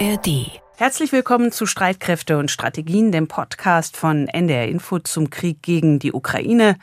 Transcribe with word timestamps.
ARD 0.00 0.63
Herzlich 0.76 1.12
willkommen 1.12 1.52
zu 1.52 1.66
Streitkräfte 1.66 2.36
und 2.36 2.50
Strategien, 2.50 3.12
dem 3.12 3.28
Podcast 3.28 3.96
von 3.96 4.26
NDR 4.26 4.66
Info 4.66 4.98
zum 4.98 5.30
Krieg 5.30 5.62
gegen 5.62 6.00
die 6.00 6.12
Ukraine. 6.12 6.74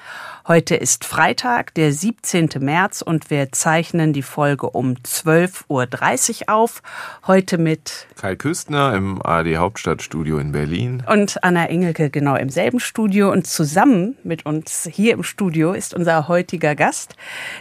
Heute 0.47 0.75
ist 0.75 1.03
Freitag, 1.03 1.73
der 1.73 1.91
17. 1.91 2.49
März 2.61 3.01
und 3.01 3.29
wir 3.29 3.51
zeichnen 3.51 4.13
die 4.13 4.21
Folge 4.21 4.69
um 4.69 4.93
12.30 4.93 6.43
Uhr 6.47 6.55
auf. 6.55 6.81
Heute 7.27 7.57
mit 7.57 8.07
Kai 8.15 8.37
Küstner 8.37 8.95
im 8.95 9.21
ARD 9.21 9.57
Hauptstadtstudio 9.57 10.39
in 10.39 10.53
Berlin. 10.53 11.03
Und 11.07 11.43
Anna 11.43 11.65
Engelke 11.65 12.09
genau 12.09 12.37
im 12.37 12.49
selben 12.49 12.79
Studio. 12.79 13.29
Und 13.29 13.45
zusammen 13.45 14.15
mit 14.23 14.45
uns 14.45 14.87
hier 14.89 15.15
im 15.15 15.23
Studio 15.23 15.73
ist 15.73 15.93
unser 15.93 16.29
heutiger 16.29 16.75
Gast, 16.75 17.17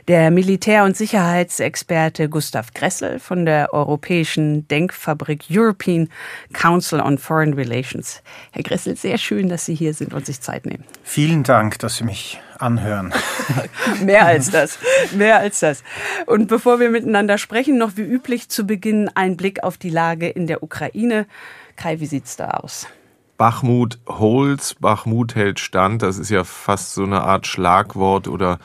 der 0.07 0.31
Militär- 0.31 0.85
und 0.85 0.97
Sicherheitsexperte 0.97 2.29
Gustav 2.29 2.73
Gressel 2.73 3.19
von 3.19 3.45
der 3.47 3.75
europäischen 3.75 4.69
Denkfabrik 4.69 5.47
European 5.51 6.09
Council 6.53 7.01
on 7.01 7.19
Foreign 7.19 7.55
Relations. 7.55 8.23
Herr 8.53 8.63
Gressel, 8.63 8.97
sehr 8.97 9.19
schön, 9.19 9.49
dass 9.49 9.65
Sie 9.65 9.75
hier 9.75 9.95
sind 9.95 10.15
und 10.15 10.27
sich 10.27 10.41
Zeit 10.41 10.67
nehmen. 10.67 10.85
Vielen 11.03 11.43
Dank, 11.43 11.79
dass 11.79 11.97
Sie 11.97 12.05
mich 12.05 12.41
anhören. 12.59 13.13
mehr 14.03 14.27
als 14.27 14.51
das, 14.51 14.79
mehr 15.17 15.39
als 15.39 15.61
das. 15.61 15.83
Und 16.27 16.49
bevor 16.49 16.81
wir 16.81 16.91
miteinander 16.91 17.39
sprechen, 17.39 17.79
noch 17.79 17.97
wie 17.97 18.03
üblich 18.03 18.49
zu 18.49 18.67
Beginn 18.67 19.11
ein 19.15 19.37
Blick 19.37 19.63
auf 19.63 19.79
die 19.79 19.91
Lage 19.91 20.29
in 20.29 20.47
der 20.47 20.63
Ukraine. 20.63 21.27
Kai, 21.77 22.01
wie 22.01 22.07
sieht's 22.07 22.37
da 22.37 22.51
aus? 22.51 22.87
Bachmut 23.41 23.99
holt's, 24.07 24.75
Bachmut 24.75 25.35
hält 25.35 25.61
stand. 25.61 26.03
Das 26.03 26.19
ist 26.19 26.29
ja 26.29 26.45
fast 26.45 26.93
so 26.93 27.05
eine 27.05 27.23
Art 27.23 27.47
Schlagwort 27.47 28.29
oder 28.29 28.59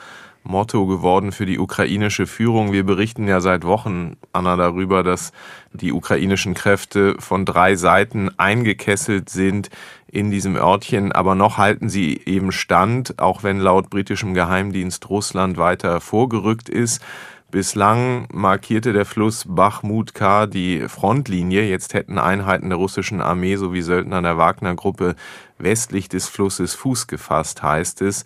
Motto 0.46 0.86
geworden 0.86 1.32
für 1.32 1.46
die 1.46 1.58
ukrainische 1.58 2.26
Führung. 2.26 2.72
Wir 2.72 2.84
berichten 2.84 3.26
ja 3.26 3.40
seit 3.40 3.64
Wochen, 3.64 4.16
Anna, 4.32 4.56
darüber, 4.56 5.02
dass 5.02 5.32
die 5.72 5.92
ukrainischen 5.92 6.54
Kräfte 6.54 7.16
von 7.18 7.44
drei 7.44 7.76
Seiten 7.76 8.30
eingekesselt 8.38 9.28
sind 9.28 9.70
in 10.06 10.30
diesem 10.30 10.56
Örtchen, 10.56 11.12
aber 11.12 11.34
noch 11.34 11.58
halten 11.58 11.88
sie 11.88 12.20
eben 12.24 12.52
stand, 12.52 13.18
auch 13.18 13.42
wenn 13.42 13.58
laut 13.58 13.90
britischem 13.90 14.34
Geheimdienst 14.34 15.10
Russland 15.10 15.58
weiter 15.58 16.00
vorgerückt 16.00 16.68
ist. 16.68 17.02
Bislang 17.50 18.26
markierte 18.32 18.92
der 18.92 19.04
Fluss 19.04 19.44
Bachmutka 19.46 20.46
die 20.46 20.88
Frontlinie. 20.88 21.62
Jetzt 21.62 21.94
hätten 21.94 22.18
Einheiten 22.18 22.70
der 22.70 22.78
russischen 22.78 23.20
Armee 23.20 23.54
sowie 23.56 23.82
Söldner 23.82 24.20
der 24.20 24.36
Wagner-Gruppe 24.36 25.14
westlich 25.56 26.08
des 26.08 26.28
Flusses 26.28 26.74
Fuß 26.74 27.06
gefasst, 27.06 27.62
heißt 27.62 28.02
es 28.02 28.24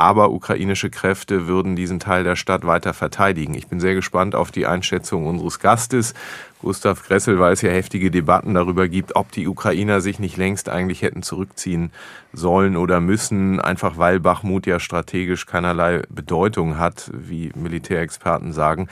aber 0.00 0.30
ukrainische 0.30 0.88
Kräfte 0.88 1.46
würden 1.46 1.76
diesen 1.76 2.00
Teil 2.00 2.24
der 2.24 2.34
Stadt 2.34 2.66
weiter 2.66 2.94
verteidigen. 2.94 3.52
Ich 3.52 3.66
bin 3.66 3.80
sehr 3.80 3.94
gespannt 3.94 4.34
auf 4.34 4.50
die 4.50 4.66
Einschätzung 4.66 5.26
unseres 5.26 5.58
Gastes. 5.58 6.14
Gustav 6.62 7.06
Gressel, 7.06 7.38
weil 7.38 7.52
es 7.52 7.60
ja 7.60 7.70
heftige 7.70 8.10
Debatten 8.10 8.54
darüber 8.54 8.88
gibt, 8.88 9.14
ob 9.14 9.30
die 9.30 9.46
Ukrainer 9.46 10.00
sich 10.00 10.18
nicht 10.18 10.38
längst 10.38 10.70
eigentlich 10.70 11.02
hätten 11.02 11.22
zurückziehen 11.22 11.92
sollen 12.32 12.78
oder 12.78 13.00
müssen, 13.00 13.60
einfach 13.60 13.98
weil 13.98 14.20
Bachmut 14.20 14.66
ja 14.66 14.80
strategisch 14.80 15.44
keinerlei 15.44 16.02
Bedeutung 16.08 16.78
hat, 16.78 17.10
wie 17.12 17.52
Militärexperten 17.54 18.54
sagen. 18.54 18.88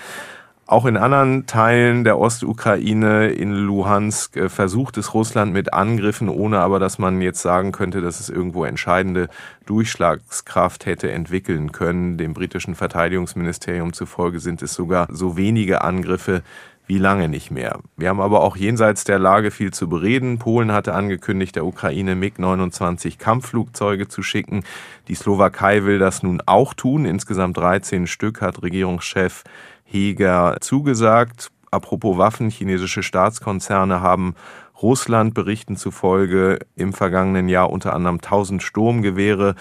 Auch 0.70 0.84
in 0.84 0.98
anderen 0.98 1.47
Teilen 1.47 2.05
der 2.05 2.19
Ostukraine, 2.19 3.30
in 3.30 3.55
Luhansk, 3.55 4.36
äh, 4.36 4.48
versucht 4.50 4.98
es 4.98 5.14
Russland 5.14 5.50
mit 5.50 5.72
Angriffen, 5.72 6.28
ohne 6.28 6.58
aber, 6.58 6.78
dass 6.78 6.98
man 6.98 7.22
jetzt 7.22 7.41
sagen 7.41 7.72
könnte, 7.72 8.02
dass 8.02 8.20
es 8.20 8.28
irgendwo 8.28 8.66
entscheidende 8.66 9.30
Durchschlagskraft 9.64 10.84
hätte 10.84 11.10
entwickeln 11.10 11.72
können. 11.72 12.19
Dem 12.19 12.34
britischen 12.34 12.75
Verteidigungsministerium 12.75 13.94
zufolge 13.94 14.41
sind 14.41 14.60
es 14.60 14.75
sogar 14.75 15.08
so 15.10 15.38
wenige 15.38 15.80
Angriffe 15.80 16.42
wie 16.89 16.98
lange 16.98 17.28
nicht 17.28 17.50
mehr. 17.50 17.81
Wir 17.98 18.08
haben 18.08 18.20
aber 18.20 18.41
auch 18.41 18.56
jenseits 18.56 19.05
der 19.05 19.19
Lage 19.19 19.50
viel 19.50 19.72
zu 19.72 19.91
bereden. 19.91 20.39
Polen 20.39 20.72
hatte 20.72 20.94
angekündigt, 20.94 21.55
der 21.55 21.67
Ukraine 21.67 22.14
MiG-29 22.14 23.19
Kampfflugzeuge 23.19 24.09
zu 24.09 24.22
schicken. 24.22 24.65
Die 25.06 25.15
Slowakei 25.15 25.84
will 25.84 25.98
das 25.98 26.22
nun 26.22 26.43
auch 26.47 26.72
tun. 26.72 27.04
Insgesamt 27.04 27.59
13 27.59 28.06
Stück 28.06 28.41
hat 28.41 28.62
Regierungschef 28.62 29.44
Heger 29.84 30.56
zugesagt. 30.60 31.50
Apropos 31.71 32.16
Waffen, 32.16 32.48
chinesische 32.48 33.03
Staatskonzerne 33.03 34.00
haben 34.00 34.34
Russland 34.81 35.34
Berichten 35.34 35.77
zufolge 35.77 36.59
im 36.75 36.94
vergangenen 36.94 37.50
Jahr 37.50 37.71
unter 37.71 37.94
anderem 37.94 38.16
1000 38.16 38.62
Sturmgewehre, 38.62 39.56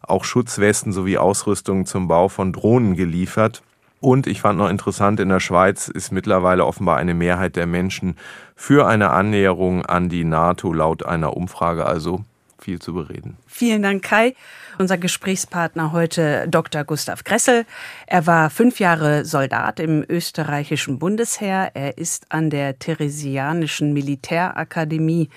auch 0.00 0.24
Schutzwesten 0.24 0.92
sowie 0.92 1.18
Ausrüstung 1.18 1.84
zum 1.84 2.08
Bau 2.08 2.28
von 2.28 2.54
Drohnen 2.54 2.96
geliefert. 2.96 3.62
Und 4.00 4.26
ich 4.26 4.40
fand 4.40 4.58
noch 4.58 4.70
interessant, 4.70 5.20
in 5.20 5.28
der 5.28 5.40
Schweiz 5.40 5.88
ist 5.88 6.10
mittlerweile 6.10 6.64
offenbar 6.64 6.96
eine 6.96 7.14
Mehrheit 7.14 7.56
der 7.56 7.66
Menschen 7.66 8.16
für 8.56 8.86
eine 8.86 9.10
Annäherung 9.10 9.84
an 9.84 10.08
die 10.08 10.24
NATO 10.24 10.72
laut 10.72 11.04
einer 11.04 11.36
Umfrage. 11.36 11.84
Also 11.84 12.24
viel 12.58 12.78
zu 12.78 12.94
bereden. 12.94 13.36
Vielen 13.46 13.82
Dank, 13.82 14.02
Kai. 14.02 14.34
Unser 14.80 14.96
Gesprächspartner 14.96 15.92
heute 15.92 16.48
Dr. 16.48 16.84
Gustav 16.84 17.22
Gressel. 17.24 17.66
Er 18.06 18.26
war 18.26 18.48
fünf 18.48 18.80
Jahre 18.80 19.26
Soldat 19.26 19.78
im 19.78 20.02
österreichischen 20.08 20.98
Bundesheer. 20.98 21.72
Er 21.74 21.98
ist 21.98 22.24
an 22.30 22.48
der 22.48 22.78
Theresianischen 22.78 23.92
Militärakademie 23.92 25.28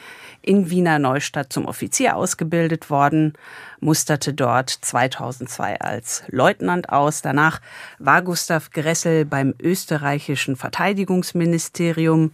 in 0.42 0.70
Wiener 0.70 0.98
Neustadt 0.98 1.52
zum 1.52 1.66
Offizier 1.66 2.16
ausgebildet 2.16 2.90
worden, 2.90 3.34
musterte 3.82 4.34
dort 4.34 4.70
2002 4.70 5.82
als 5.82 6.24
Leutnant 6.30 6.88
aus. 6.88 7.22
Danach 7.22 7.60
war 8.00 8.22
Gustav 8.22 8.70
Gressel 8.70 9.26
beim 9.26 9.54
österreichischen 9.62 10.56
Verteidigungsministerium 10.56 12.32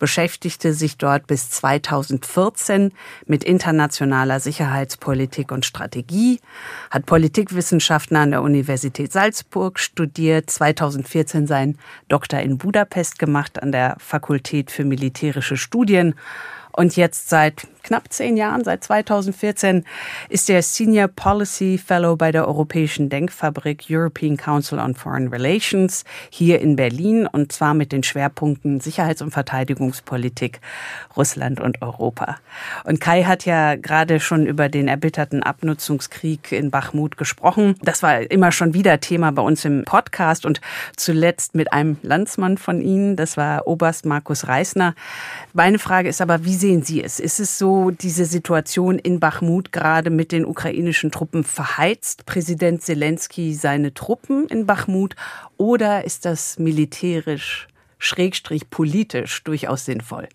beschäftigte 0.00 0.72
sich 0.74 0.98
dort 0.98 1.28
bis 1.28 1.50
2014 1.50 2.92
mit 3.26 3.44
internationaler 3.44 4.40
Sicherheitspolitik 4.40 5.52
und 5.52 5.64
Strategie, 5.64 6.40
hat 6.90 7.06
Politikwissenschaften 7.06 8.16
an 8.16 8.32
der 8.32 8.42
Universität 8.42 9.12
Salzburg 9.12 9.78
studiert, 9.78 10.50
2014 10.50 11.46
seinen 11.46 11.78
Doktor 12.08 12.40
in 12.40 12.58
Budapest 12.58 13.20
gemacht 13.20 13.62
an 13.62 13.70
der 13.70 13.96
Fakultät 14.00 14.72
für 14.72 14.84
militärische 14.84 15.56
Studien 15.56 16.16
und 16.72 16.96
jetzt 16.96 17.28
seit 17.28 17.66
knapp 17.82 18.12
zehn 18.12 18.36
Jahren, 18.36 18.64
seit 18.64 18.84
2014, 18.84 19.84
ist 20.28 20.50
er 20.50 20.62
Senior 20.62 21.08
Policy 21.08 21.78
Fellow 21.78 22.16
bei 22.16 22.32
der 22.32 22.46
Europäischen 22.46 23.08
Denkfabrik 23.08 23.84
European 23.88 24.36
Council 24.36 24.78
on 24.78 24.94
Foreign 24.94 25.28
Relations 25.28 26.04
hier 26.30 26.60
in 26.60 26.76
Berlin 26.76 27.26
und 27.26 27.52
zwar 27.52 27.74
mit 27.74 27.92
den 27.92 28.02
Schwerpunkten 28.02 28.80
Sicherheits- 28.80 29.22
und 29.22 29.30
Verteidigungspolitik, 29.30 30.60
Russland 31.16 31.60
und 31.60 31.82
Europa. 31.82 32.36
Und 32.84 33.00
Kai 33.00 33.24
hat 33.24 33.46
ja 33.46 33.76
gerade 33.76 34.20
schon 34.20 34.46
über 34.46 34.68
den 34.68 34.88
erbitterten 34.88 35.42
Abnutzungskrieg 35.42 36.52
in 36.52 36.70
Bachmut 36.70 37.16
gesprochen. 37.16 37.76
Das 37.82 38.02
war 38.02 38.30
immer 38.30 38.52
schon 38.52 38.74
wieder 38.74 39.00
Thema 39.00 39.32
bei 39.32 39.42
uns 39.42 39.64
im 39.64 39.84
Podcast 39.84 40.44
und 40.44 40.60
zuletzt 40.96 41.54
mit 41.54 41.72
einem 41.72 41.96
Landsmann 42.02 42.58
von 42.58 42.80
Ihnen, 42.80 43.16
das 43.16 43.36
war 43.36 43.66
Oberst 43.66 44.06
Markus 44.06 44.48
Reisner. 44.48 44.94
Meine 45.52 45.78
Frage 45.78 46.08
ist 46.08 46.20
aber, 46.20 46.44
wie 46.44 46.54
sehen 46.54 46.82
Sie 46.82 47.02
es? 47.02 47.20
Ist 47.20 47.40
es 47.40 47.58
so, 47.58 47.69
diese 47.90 48.24
Situation 48.24 48.98
in 48.98 49.20
Bachmut 49.20 49.72
gerade 49.72 50.10
mit 50.10 50.32
den 50.32 50.44
ukrainischen 50.44 51.10
Truppen 51.10 51.44
verheizt 51.44 52.26
Präsident 52.26 52.82
Zelensky 52.82 53.54
seine 53.54 53.94
Truppen 53.94 54.46
in 54.48 54.66
Bachmut 54.66 55.16
oder 55.56 56.04
ist 56.04 56.24
das 56.24 56.58
militärisch, 56.58 57.68
schrägstrich 57.98 58.70
politisch 58.70 59.42
durchaus 59.44 59.84
sinnvoll? 59.84 60.28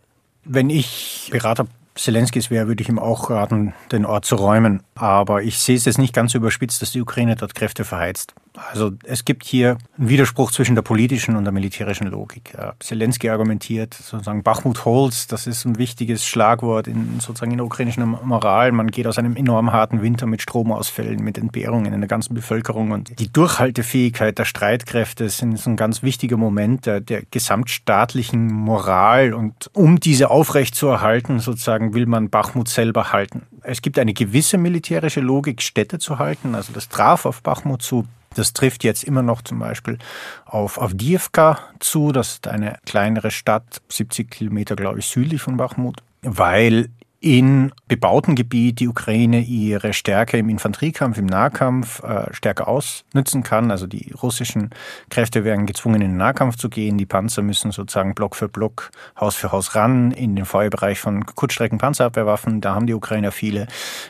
Wenn 0.43 0.69
ich 0.69 1.29
Berater 1.31 1.67
Zelenskis 1.95 2.51
wäre, 2.51 2.67
würde 2.67 2.83
ich 2.83 2.89
ihm 2.89 2.99
auch 2.99 3.29
raten, 3.29 3.73
den 3.91 4.05
Ort 4.05 4.25
zu 4.25 4.35
räumen. 4.35 4.83
Aber 4.95 5.43
ich 5.43 5.57
sehe 5.57 5.77
es 5.77 5.85
jetzt 5.85 5.97
nicht 5.97 6.13
ganz 6.13 6.33
überspitzt, 6.33 6.81
dass 6.81 6.91
die 6.91 7.01
Ukraine 7.01 7.35
dort 7.35 7.55
Kräfte 7.55 7.85
verheizt. 7.85 8.35
Also 8.71 8.91
es 9.03 9.25
gibt 9.25 9.43
hier 9.43 9.77
einen 9.97 10.09
Widerspruch 10.09 10.51
zwischen 10.51 10.75
der 10.75 10.81
politischen 10.81 11.35
und 11.35 11.43
der 11.43 11.51
militärischen 11.51 12.07
Logik. 12.07 12.55
Zelensky 12.79 13.29
argumentiert 13.29 13.93
sozusagen 13.93 14.43
Bachmut 14.43 14.85
holds, 14.85 15.27
das 15.27 15.47
ist 15.47 15.65
ein 15.65 15.77
wichtiges 15.77 16.25
Schlagwort 16.25 16.87
in 16.87 17.19
sozusagen 17.19 17.51
in 17.51 17.57
der 17.57 17.65
ukrainischen 17.65 18.03
Moral. 18.23 18.71
Man 18.71 18.91
geht 18.91 19.07
aus 19.07 19.17
einem 19.17 19.35
enorm 19.35 19.73
harten 19.73 20.01
Winter 20.01 20.25
mit 20.25 20.41
Stromausfällen, 20.41 21.23
mit 21.23 21.37
Entbehrungen 21.37 21.93
in 21.93 22.01
der 22.01 22.07
ganzen 22.07 22.33
Bevölkerung 22.33 22.91
und 22.91 23.19
die 23.19 23.31
Durchhaltefähigkeit 23.31 24.37
der 24.37 24.45
Streitkräfte 24.45 25.29
sind 25.29 25.65
ein 25.65 25.75
ganz 25.75 26.03
wichtiger 26.03 26.37
Moment 26.37 26.85
der, 26.85 27.01
der 27.01 27.23
gesamtstaatlichen 27.29 28.47
Moral 28.47 29.33
und 29.33 29.69
um 29.73 29.99
diese 29.99 30.29
aufrechtzuerhalten, 30.29 31.39
sozusagen 31.39 31.93
will 31.93 32.05
man 32.05 32.29
Bachmut 32.29 32.67
selber 32.67 33.11
halten. 33.11 33.43
Es 33.61 33.81
gibt 33.81 33.97
eine 33.97 34.13
gewisse 34.13 34.57
militärische 34.57 35.21
Logik, 35.21 35.61
Städte 35.61 35.99
zu 35.99 36.19
halten. 36.19 36.55
Also 36.55 36.71
das 36.73 36.89
traf 36.89 37.25
auf 37.25 37.41
Bachmut 37.41 37.81
zu. 37.81 38.05
Das 38.35 38.53
trifft 38.53 38.83
jetzt 38.83 39.03
immer 39.03 39.21
noch 39.21 39.41
zum 39.41 39.59
Beispiel 39.59 39.97
auf 40.45 40.81
Avdiivka 40.81 41.59
zu. 41.79 42.11
Das 42.11 42.33
ist 42.33 42.47
eine 42.47 42.77
kleinere 42.85 43.31
Stadt, 43.31 43.81
70 43.89 44.29
Kilometer, 44.29 44.75
glaube 44.75 44.99
ich, 44.99 45.07
südlich 45.07 45.41
von 45.41 45.57
Bachmut, 45.57 46.03
weil 46.21 46.89
in 47.25 47.71
bebauten 47.87 48.35
Gebiet 48.35 48.79
die 48.79 48.87
Ukraine 48.87 49.41
ihre 49.41 49.93
Stärke 49.93 50.37
im 50.37 50.47
Infanteriekampf, 50.47 51.17
im 51.17 51.25
Nahkampf 51.25 52.03
äh, 52.03 52.31
stärker 52.31 52.67
ausnützen 52.67 53.41
kann. 53.41 53.71
Also 53.71 53.87
die 53.87 54.11
russischen 54.11 54.69
Kräfte 55.09 55.43
werden 55.43 55.65
gezwungen, 55.65 56.01
in 56.01 56.11
den 56.11 56.17
Nahkampf 56.17 56.55
zu 56.55 56.69
gehen. 56.69 56.99
Die 56.99 57.07
Panzer 57.07 57.41
müssen 57.41 57.71
sozusagen 57.71 58.13
Block 58.13 58.35
für 58.35 58.47
Block, 58.47 58.91
Haus 59.19 59.33
für 59.33 59.51
Haus 59.51 59.73
ran 59.73 60.11
in 60.11 60.35
den 60.35 60.45
Feuerbereich 60.45 60.99
von 60.99 61.25
Kurzstrecken 61.25 61.79
Panzerabwehrwaffen. 61.79 62.61
Da 62.61 62.75
haben 62.75 62.85
die 62.85 62.93
Ukrainer 62.93 63.31
viele. 63.31 63.65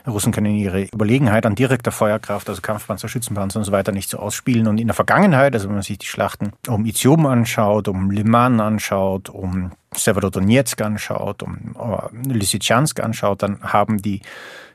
Russen 0.06 0.33
können 0.33 0.53
ihre 0.53 0.83
Überlegenheit 0.83 1.45
an 1.45 1.56
direkter 1.56 1.94
Feuerkraft, 1.94 2.50
also 2.50 2.62
Kampfpanzer, 2.62 3.07
Schützenpanzer 3.07 3.59
und 3.59 3.63
so 3.63 3.71
weiter 3.71 3.94
nicht 3.94 4.09
so 4.09 4.19
ausspielen. 4.19 4.67
Und 4.67 4.77
in 4.77 4.88
der 4.88 4.94
Vergangenheit, 4.94 5.53
also 5.53 5.69
wenn 5.69 5.75
man 5.75 5.83
sich 5.83 6.00
die 6.00 6.06
Schlachten 6.06 6.51
um 6.67 6.85
Izium 6.85 7.25
anschaut, 7.27 7.88
um 7.88 8.12
Liman 8.12 8.59
anschaut, 8.59 9.29
um 9.29 9.71
Severodonetsk 9.95 10.81
anschaut, 10.81 11.43
äh, 11.43 12.27
Lysychansk 12.27 12.99
anschaut, 12.99 13.43
dann 13.43 13.61
haben 13.61 14.01
die, 14.01 14.21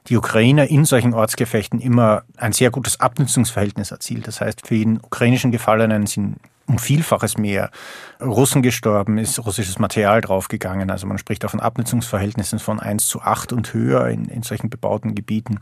die 0.09 0.17
Ukrainer 0.17 0.69
in 0.69 0.85
solchen 0.85 1.15
Ortsgefechten 1.15 1.81
immer 1.81 2.23
ein 2.37 2.53
sehr 2.53 2.71
gutes 2.71 3.01
Abnutzungsverhältnis 3.01 3.91
erzielt. 3.91 4.27
Das 4.27 4.41
heißt, 4.41 4.67
für 4.67 4.75
jeden 4.75 4.99
ukrainischen 4.99 5.53
Gefallenen 5.53 6.07
sind 6.07 6.37
um 6.71 6.79
Vielfaches 6.79 7.37
mehr 7.37 7.71
Russen 8.21 8.63
gestorben, 8.63 9.19
ist 9.19 9.45
russisches 9.45 9.81
Material 9.81 10.21
draufgegangen. 10.21 10.91
Also 10.91 11.07
man 11.07 11.19
spricht 11.19 11.45
auch 11.45 11.51
von 11.51 11.59
Abnutzungsverhältnissen 11.59 12.61
von 12.61 12.79
1 12.79 13.09
zu 13.09 13.21
8 13.21 13.53
und 13.53 13.75
höher 13.75 14.07
in, 14.09 14.27
in 14.27 14.43
solchen 14.43 14.71
bebauten 14.71 15.17
Gebieten. 15.17 15.59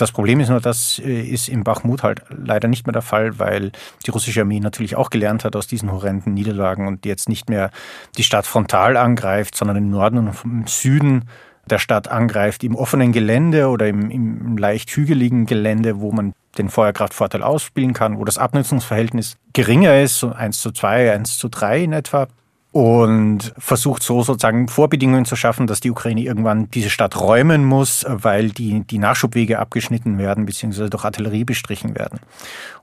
Das 0.00 0.12
Problem 0.12 0.40
ist 0.40 0.48
nur, 0.48 0.60
das 0.60 0.98
äh, 0.98 1.20
ist 1.20 1.48
im 1.48 1.62
Bachmut 1.62 2.02
halt 2.02 2.22
leider 2.30 2.68
nicht 2.68 2.86
mehr 2.86 2.92
der 2.92 3.02
Fall, 3.02 3.38
weil 3.38 3.70
die 4.06 4.10
russische 4.10 4.40
Armee 4.40 4.60
natürlich 4.60 4.96
auch 4.96 5.10
gelernt 5.10 5.44
hat 5.44 5.56
aus 5.56 5.66
diesen 5.66 5.92
horrenden 5.92 6.32
Niederlagen 6.32 6.86
und 6.86 7.04
jetzt 7.04 7.28
nicht 7.28 7.50
mehr 7.50 7.70
die 8.16 8.22
Stadt 8.22 8.46
frontal 8.46 8.96
angreift, 8.96 9.54
sondern 9.54 9.76
im 9.76 9.90
Norden 9.90 10.16
und 10.16 10.34
im 10.44 10.66
Süden 10.66 11.28
der 11.68 11.78
Stadt 11.78 12.08
angreift, 12.08 12.64
im 12.64 12.76
offenen 12.76 13.12
Gelände 13.12 13.68
oder 13.68 13.88
im, 13.88 14.10
im 14.10 14.56
leicht 14.56 14.90
hügeligen 14.90 15.44
Gelände, 15.44 16.00
wo 16.00 16.12
man 16.12 16.32
den 16.56 16.70
Feuerkraftvorteil 16.70 17.42
ausspielen 17.42 17.92
kann, 17.92 18.18
wo 18.18 18.24
das 18.24 18.38
Abnutzungsverhältnis 18.38 19.36
geringer 19.52 20.00
ist, 20.00 20.18
so 20.18 20.32
1 20.32 20.60
zu 20.60 20.72
2, 20.72 21.12
1 21.12 21.36
zu 21.36 21.48
3 21.48 21.84
in 21.84 21.92
etwa 21.92 22.26
und 22.72 23.52
versucht 23.58 24.02
so 24.02 24.22
sozusagen 24.22 24.68
Vorbedingungen 24.68 25.24
zu 25.24 25.34
schaffen, 25.34 25.66
dass 25.66 25.80
die 25.80 25.90
Ukraine 25.90 26.22
irgendwann 26.22 26.70
diese 26.70 26.90
Stadt 26.90 27.20
räumen 27.20 27.64
muss, 27.64 28.06
weil 28.08 28.50
die, 28.50 28.84
die 28.84 28.98
Nachschubwege 28.98 29.58
abgeschnitten 29.58 30.18
werden 30.18 30.46
bzw. 30.46 30.88
durch 30.88 31.04
Artillerie 31.04 31.44
bestrichen 31.44 31.96
werden. 31.96 32.20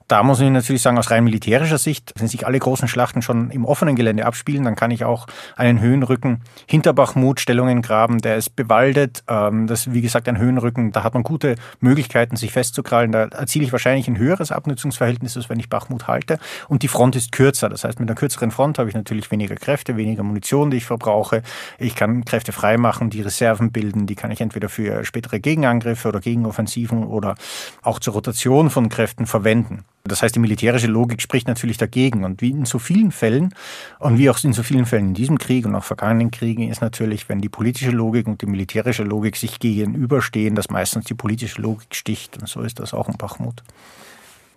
Da 0.08 0.24
muss 0.24 0.40
ich 0.40 0.50
natürlich 0.50 0.82
sagen, 0.82 0.98
aus 0.98 1.12
rein 1.12 1.26
militärischer 1.26 1.78
Sicht, 1.78 2.14
wenn 2.16 2.30
sich 2.30 2.48
alle 2.48 2.58
großen 2.58 2.88
Schlachten 2.88 3.22
schon 3.22 3.52
im 3.52 3.66
offenen 3.66 3.98
Gelände 3.98 4.26
abspielen, 4.26 4.64
dann 4.64 4.76
kann 4.76 4.90
ich 4.90 5.04
auch 5.04 5.28
einen 5.58 5.82
Höhenrücken 5.82 6.44
hinter 6.66 6.94
Bachmut 6.94 7.42
Stellungen 7.42 7.82
graben, 7.82 8.20
der 8.20 8.38
ist 8.38 8.56
bewaldet. 8.56 9.26
Ähm, 9.28 9.68
das 9.68 9.88
ist, 9.88 9.94
wie 9.94 10.02
gesagt, 10.02 10.30
ein 10.30 10.38
Höhenrücken, 10.38 10.94
da 10.94 11.04
hat 11.04 11.14
man 11.14 11.24
gute 11.24 11.56
Möglichkeiten, 11.82 12.38
sich 12.38 12.54
festzukrallen. 12.54 13.12
Da 13.12 13.26
erziele 13.26 13.66
ich 13.66 13.74
wahrscheinlich 13.74 14.08
ein 14.08 14.18
höheres 14.18 14.54
Abnutzungsverhältnis, 14.54 15.36
als 15.36 15.50
wenn 15.50 15.60
ich 15.60 15.70
Bachmut 15.70 16.08
halte. 16.08 16.40
Und 16.70 16.84
die 16.84 16.88
Front 16.88 17.18
ist 17.18 17.34
kürzer. 17.34 17.68
Das 17.68 17.84
heißt, 17.84 18.00
mit 18.00 18.10
einer 18.10 18.16
kürzeren 18.16 18.52
Front 18.52 18.80
habe 18.80 18.88
ich 18.88 18.96
natürlich 18.96 19.30
weniger 19.30 19.56
Kräfte, 19.56 19.98
weniger 19.98 20.24
Munition, 20.24 20.72
die 20.72 20.78
ich 20.78 20.86
verbrauche. 20.86 21.44
Ich 21.80 21.96
kann 21.96 22.24
Kräfte 22.24 22.54
freimachen, 22.54 23.10
die 23.10 23.22
Reserven 23.22 23.74
bilden. 23.74 24.08
Die 24.08 24.16
kann 24.16 24.32
ich 24.32 24.40
entweder 24.40 24.70
für 24.70 25.04
spätere 25.04 25.42
Gegenangriffe 25.42 26.08
oder 26.08 26.22
Gegenoffensiven 26.22 27.04
oder 27.04 27.36
auch 27.82 28.00
zur 28.00 28.14
Rotation 28.14 28.70
von 28.70 28.88
Kräften 28.88 29.26
verwenden. 29.26 29.84
Das 30.08 30.22
heißt, 30.22 30.36
die 30.36 30.40
militärische 30.40 30.88
Logik 30.88 31.22
spricht 31.22 31.48
natürlich 31.48 31.78
dagegen. 31.78 32.24
Und 32.24 32.42
wie 32.42 32.52
in 32.52 32.66
so 32.66 32.80
vielen 32.80 33.12
Fällen, 33.12 33.54
und 34.00 34.18
wie 34.18 34.30
auch 34.30 34.44
in 34.44 34.54
so 34.54 34.64
vielen 34.64 34.86
Fällen 34.86 35.10
in 35.10 35.14
diesem 35.14 35.38
Krieg 35.38 35.66
und 35.66 35.76
auch 35.76 35.84
vergangenen 35.84 36.32
Kriegen, 36.32 36.70
ist 36.70 36.82
natürlich, 36.82 37.30
wenn 37.30 37.40
die 37.40 37.50
politische 37.50 37.92
Logik 37.92 38.28
und 38.28 38.42
die 38.42 38.46
militärische 38.48 39.04
Logik 39.04 39.36
sich 39.36 39.60
gegenüberstehen, 39.60 40.56
dass 40.56 40.70
meistens 40.70 41.06
die 41.06 41.14
politische 41.14 41.62
Logik 41.62 41.94
sticht. 41.96 42.38
Und 42.40 42.48
so 42.48 42.62
ist 42.62 42.80
das 42.80 42.94
auch 42.94 43.10
in 43.10 43.18
Bachmut. 43.18 43.64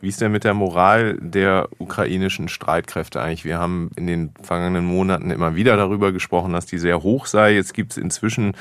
Wie 0.01 0.09
ist 0.09 0.21
denn 0.23 0.33
mit 0.33 0.45
der 0.45 0.55
Moral 0.55 1.19
der 1.21 1.69
ukrainischen 1.79 2.49
Streitkräfte 2.49 3.21
eigentlich? 3.21 3.45
Wir 3.45 3.59
haben 3.59 3.91
in 3.97 4.07
den 4.07 4.33
vergangenen 4.43 4.87
Monaten 4.87 5.31
immer 5.31 5.57
wieder 5.57 5.77
darüber 5.77 6.11
gesprochen, 6.11 6.55
dass 6.55 6.65
die 6.65 6.79
sehr 6.79 7.03
hoch 7.03 7.27
sei. 7.27 7.53
Jetzt 7.53 7.75
gibt 7.75 7.93
es 7.93 7.99
inzwischen 7.99 8.55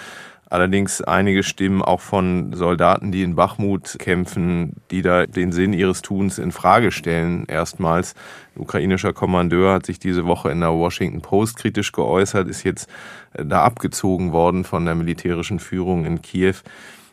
Allerdings 0.51 1.01
einige 1.01 1.43
Stimmen 1.43 1.83
auch 1.83 2.01
von 2.01 2.53
Soldaten, 2.53 3.11
die 3.11 3.21
in 3.21 3.35
Bachmut 3.35 3.97
kämpfen, 3.99 4.73
die 4.89 5.03
da 5.03 5.27
den 5.27 5.51
Sinn 5.51 5.73
ihres 5.73 6.01
Tuns 6.01 6.39
in 6.39 6.51
Frage 6.51 6.91
stellen. 6.91 7.45
Erstmals 7.47 8.15
ein 8.55 8.63
ukrainischer 8.63 9.13
Kommandeur 9.13 9.73
hat 9.73 9.85
sich 9.85 9.99
diese 9.99 10.25
Woche 10.25 10.49
in 10.49 10.61
der 10.61 10.73
Washington 10.73 11.21
Post 11.21 11.57
kritisch 11.57 11.91
geäußert, 11.91 12.47
ist 12.47 12.63
jetzt 12.63 12.89
äh, 13.33 13.45
da 13.45 13.63
abgezogen 13.63 14.31
worden 14.31 14.63
von 14.63 14.85
der 14.85 14.95
militärischen 14.95 15.59
Führung 15.59 16.05
in 16.05 16.23
Kiew. 16.23 16.55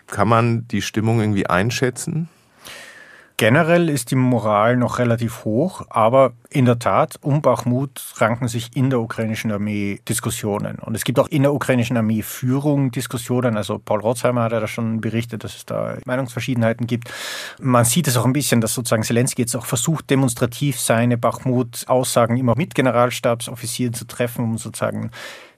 Kann 0.07 0.29
man 0.29 0.67
die 0.69 0.81
Stimmung 0.81 1.21
irgendwie 1.21 1.47
einschätzen? 1.47 2.31
Generell 3.39 3.91
ist 3.91 4.13
die 4.13 4.17
Moral 4.17 4.79
noch 4.79 4.99
relativ 4.99 5.45
hoch, 5.45 5.83
aber 5.91 6.33
in 6.49 6.65
der 6.65 6.79
Tat, 6.79 7.19
um 7.21 7.43
Bachmut 7.43 8.01
ranken 8.17 8.49
sich 8.49 8.75
in 8.75 8.89
der 8.89 8.99
ukrainischen 9.01 9.53
Armee 9.53 10.01
Diskussionen. 10.09 10.79
Und 10.79 10.95
es 10.95 11.05
gibt 11.05 11.19
auch 11.19 11.29
in 11.29 11.43
der 11.43 11.53
ukrainischen 11.53 11.99
Armee 11.99 12.23
Führung 12.23 12.93
Diskussionen. 12.93 13.59
Also 13.59 13.79
Paul 13.79 14.01
Rotzheimer 14.01 14.45
hat 14.45 14.53
ja 14.53 14.61
da 14.61 14.67
schon 14.67 15.03
berichtet, 15.03 15.45
dass 15.45 15.55
es 15.55 15.67
da 15.67 15.99
Meinungsverschiedenheiten 16.07 16.87
gibt. 16.87 17.13
Man 17.61 17.85
sieht 17.85 18.09
es 18.09 18.17
auch 18.17 18.25
ein 18.25 18.33
bisschen, 18.33 18.63
dass 18.63 18.73
sozusagen 18.73 19.03
Zelensky 19.03 19.43
jetzt 19.43 19.55
auch 19.55 19.67
versucht, 19.67 20.09
demonstrativ 20.09 20.81
seine 20.81 21.19
Bachmut-Aussagen 21.19 22.39
immer 22.39 22.55
mit 22.57 22.75
Generalstabsoffizieren 22.75 23.93
zu 23.93 24.07
treffen, 24.07 24.45
um 24.45 24.57
sozusagen 24.57 25.11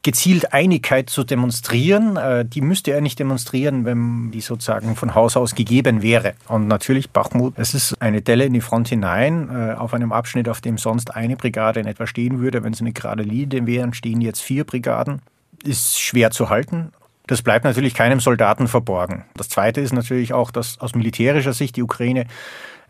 gezielt 0.09 0.55
Einigkeit 0.55 1.11
zu 1.11 1.23
demonstrieren. 1.23 2.17
Äh, 2.17 2.47
die 2.47 2.63
müsste 2.63 2.93
er 2.93 3.03
nicht 3.03 3.19
demonstrieren, 3.19 3.85
wenn 3.85 4.31
die 4.31 4.41
sozusagen 4.41 4.97
von 4.97 5.15
Haus 5.15 5.37
aus 5.37 5.55
gegeben 5.55 6.01
wäre. 6.01 6.33
Und 6.49 6.67
natürlich 6.67 7.11
Bachmut, 7.11 7.53
es 7.59 7.75
ist 7.75 7.95
eine 8.01 8.23
Delle 8.23 8.47
in 8.47 8.55
die 8.55 8.63
Front 8.63 8.89
hinein, 8.89 9.51
äh, 9.51 9.75
auf 9.75 9.93
einem 9.93 10.13
Abschnitt, 10.13 10.49
auf 10.49 10.63
dem 10.63 10.79
sonst 10.79 11.15
eine 11.15 11.37
Brigade 11.37 11.81
in 11.81 11.87
etwa 11.87 12.07
stehen 12.07 12.41
würde. 12.41 12.65
Wenn 12.65 12.73
es 12.73 12.81
eine 12.81 12.93
gerade 12.93 13.23
Linie 13.23 13.67
wären, 13.67 13.93
stehen 13.93 14.23
jetzt 14.23 14.41
vier 14.41 14.65
Brigaden. 14.65 15.21
Ist 15.63 16.01
schwer 16.01 16.31
zu 16.31 16.49
halten. 16.49 16.91
Das 17.29 17.43
bleibt 17.43 17.65
natürlich 17.65 17.95
keinem 17.95 18.21
Soldaten 18.21 18.69
verborgen. 18.69 19.25
Das 19.37 19.51
Zweite 19.51 19.83
ist 19.83 19.93
natürlich 19.93 20.33
auch, 20.33 20.51
dass 20.51 20.81
aus 20.81 20.95
militärischer 20.95 21.53
Sicht 21.53 21.77
die 21.77 21.83
Ukraine 21.83 22.27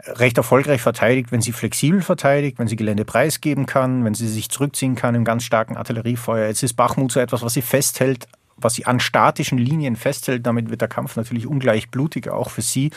recht 0.06 0.38
erfolgreich 0.38 0.81
verteidigt, 0.81 1.32
wenn 1.32 1.43
sie 1.43 1.50
flexibel 1.50 2.02
verteidigt, 2.02 2.58
wenn 2.61 2.69
sie 2.69 2.76
Gelände 2.76 3.05
preisgeben 3.05 3.67
kann, 3.67 4.05
wenn 4.05 4.14
sie 4.14 4.29
sich 4.29 4.49
zurückziehen 4.49 4.94
kann 4.94 5.17
im 5.17 5.25
ganz 5.25 5.43
starken 5.43 5.76
Artilleriefeuer. 5.76 6.46
Jetzt 6.46 6.62
ist 6.62 6.75
Bachmut 6.75 7.11
so 7.11 7.19
etwas, 7.19 7.43
was 7.43 7.55
sie 7.55 7.62
festhält, 7.62 8.29
was 8.60 8.75
sie 8.75 8.87
an 8.87 9.00
statischen 9.00 9.58
Linien 9.58 9.96
festhält. 9.96 10.46
Damit 10.46 10.70
wird 10.70 10.81
der 10.81 10.88
Kampf 10.88 11.16
natürlich 11.16 11.46
ungleich 11.46 11.90
blutiger, 11.90 12.34
auch 12.34 12.50
für 12.50 12.62
sie. 12.62 12.90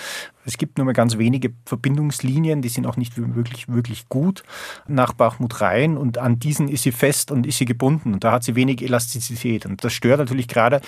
Es 0.46 0.58
gibt 0.58 0.78
nur 0.78 0.86
mehr 0.86 0.94
ganz 0.94 1.18
wenige 1.18 1.54
Verbindungslinien, 1.66 2.62
die 2.62 2.70
sind 2.70 2.88
auch 2.88 2.98
nicht 2.98 3.18
wirklich, 3.18 3.68
wirklich 3.68 4.10
gut 4.10 4.44
nach 4.88 5.14
Bachmut 5.14 5.62
rein 5.62 5.98
und 5.98 6.18
an 6.18 6.40
diesen 6.40 6.68
ist 6.68 6.84
sie 6.84 6.92
fest 6.92 7.32
und 7.32 7.46
ist 7.46 7.60
sie 7.60 7.66
gebunden 7.66 8.14
und 8.14 8.24
da 8.24 8.32
hat 8.32 8.44
sie 8.44 8.56
wenig 8.56 8.82
Elastizität 8.82 9.66
und 9.66 9.84
das 9.84 9.94
stört 9.94 10.20
natürlich 10.20 10.48
gerade 10.48 10.82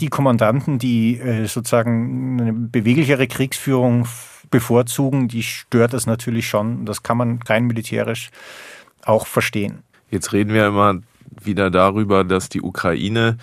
die 0.00 0.08
Kommandanten, 0.08 0.78
die 0.78 1.18
äh, 1.18 1.46
sozusagen 1.46 2.40
eine 2.40 2.52
beweglichere 2.52 3.26
Kriegsführung 3.26 4.06
bevorzugen, 4.50 5.28
die 5.28 5.42
stört 5.42 5.92
das 5.92 6.06
natürlich 6.06 6.48
schon. 6.48 6.84
Das 6.86 7.02
kann 7.02 7.16
man 7.16 7.40
rein 7.46 7.64
militärisch 7.64 8.30
auch 9.04 9.26
verstehen. 9.26 9.82
Jetzt 10.10 10.32
reden 10.32 10.54
wir 10.54 10.66
immer 10.66 11.00
wieder 11.42 11.70
darüber, 11.70 12.24
dass 12.24 12.48
die 12.48 12.62
Ukraine 12.62 13.36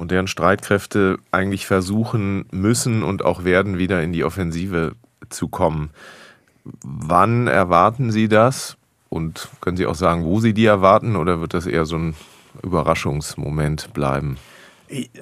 und 0.00 0.10
deren 0.10 0.26
Streitkräfte 0.26 1.18
eigentlich 1.30 1.66
versuchen 1.66 2.46
müssen 2.50 3.02
und 3.02 3.22
auch 3.22 3.44
werden, 3.44 3.76
wieder 3.76 4.02
in 4.02 4.14
die 4.14 4.24
Offensive 4.24 4.94
zu 5.28 5.48
kommen. 5.48 5.90
Wann 6.82 7.46
erwarten 7.46 8.10
Sie 8.10 8.26
das? 8.26 8.78
Und 9.10 9.48
können 9.60 9.76
Sie 9.76 9.86
auch 9.86 9.94
sagen, 9.94 10.24
wo 10.24 10.40
Sie 10.40 10.54
die 10.54 10.64
erwarten? 10.64 11.16
Oder 11.16 11.42
wird 11.42 11.52
das 11.52 11.66
eher 11.66 11.84
so 11.84 11.96
ein 11.96 12.14
Überraschungsmoment 12.62 13.92
bleiben? 13.92 14.38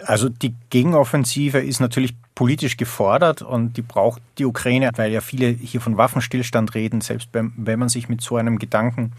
Also 0.07 0.29
die 0.29 0.55
Gegenoffensive 0.71 1.59
ist 1.59 1.81
natürlich 1.81 2.15
politisch 2.37 2.77
gefordert 2.77 3.43
und 3.43 3.77
die 3.77 3.83
braucht 3.83 4.23
die 4.39 4.45
Ukraine, 4.45 4.91
weil 4.95 5.11
ja 5.11 5.21
viele 5.21 5.49
hier 5.49 5.81
von 5.81 5.97
Waffenstillstand 5.97 6.77
reden. 6.77 7.01
Selbst 7.01 7.31
wenn 7.33 7.79
man 7.79 7.89
sich 7.89 8.09
mit 8.09 8.21
so 8.21 8.37
einem 8.37 8.61
Gedanken 8.61 9.13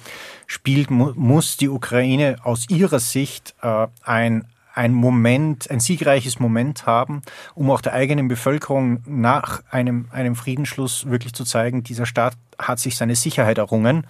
spielt, 0.48 0.90
muss 0.90 1.58
die 1.58 1.68
Ukraine 1.68 2.38
aus 2.44 2.70
ihrer 2.70 3.00
Sicht 3.00 3.56
äh, 3.62 3.88
ein 4.04 4.46
ein 4.74 4.94
Moment, 4.94 5.70
ein 5.70 5.80
siegreiches 5.80 6.40
Moment 6.40 6.86
haben, 6.86 7.22
um 7.56 7.70
auch 7.72 7.82
der 7.82 7.94
eigenen 7.94 8.28
Bevölkerung 8.28 9.02
nach 9.06 9.64
einem, 9.72 10.08
einem 10.12 10.36
Friedensschluss 10.36 11.10
wirklich 11.10 11.34
zu 11.34 11.44
zeigen, 11.44 11.84
dieser 11.84 12.06
Staat 12.06 12.34
hat 12.58 12.80
sich 12.80 12.98
seine 12.98 13.16
Sicherheit 13.16 13.58
errungen. 13.58 14.06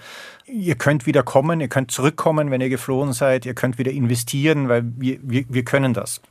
Ihr 0.45 0.75
könnt 0.75 1.05
wieder 1.05 1.23
kommen, 1.23 1.61
ihr 1.61 1.67
könnt 1.67 1.91
zurückkommen, 1.91 2.51
wenn 2.51 2.61
ihr 2.61 2.69
geflohen 2.69 3.13
seid, 3.13 3.45
ihr 3.45 3.53
könnt 3.53 3.77
wieder 3.77 3.91
investieren, 3.91 4.69
weil 4.69 4.83
wir, 4.97 5.19
wir, 5.21 5.45
wir 5.47 5.63
können 5.63 5.93
das. 5.93 6.21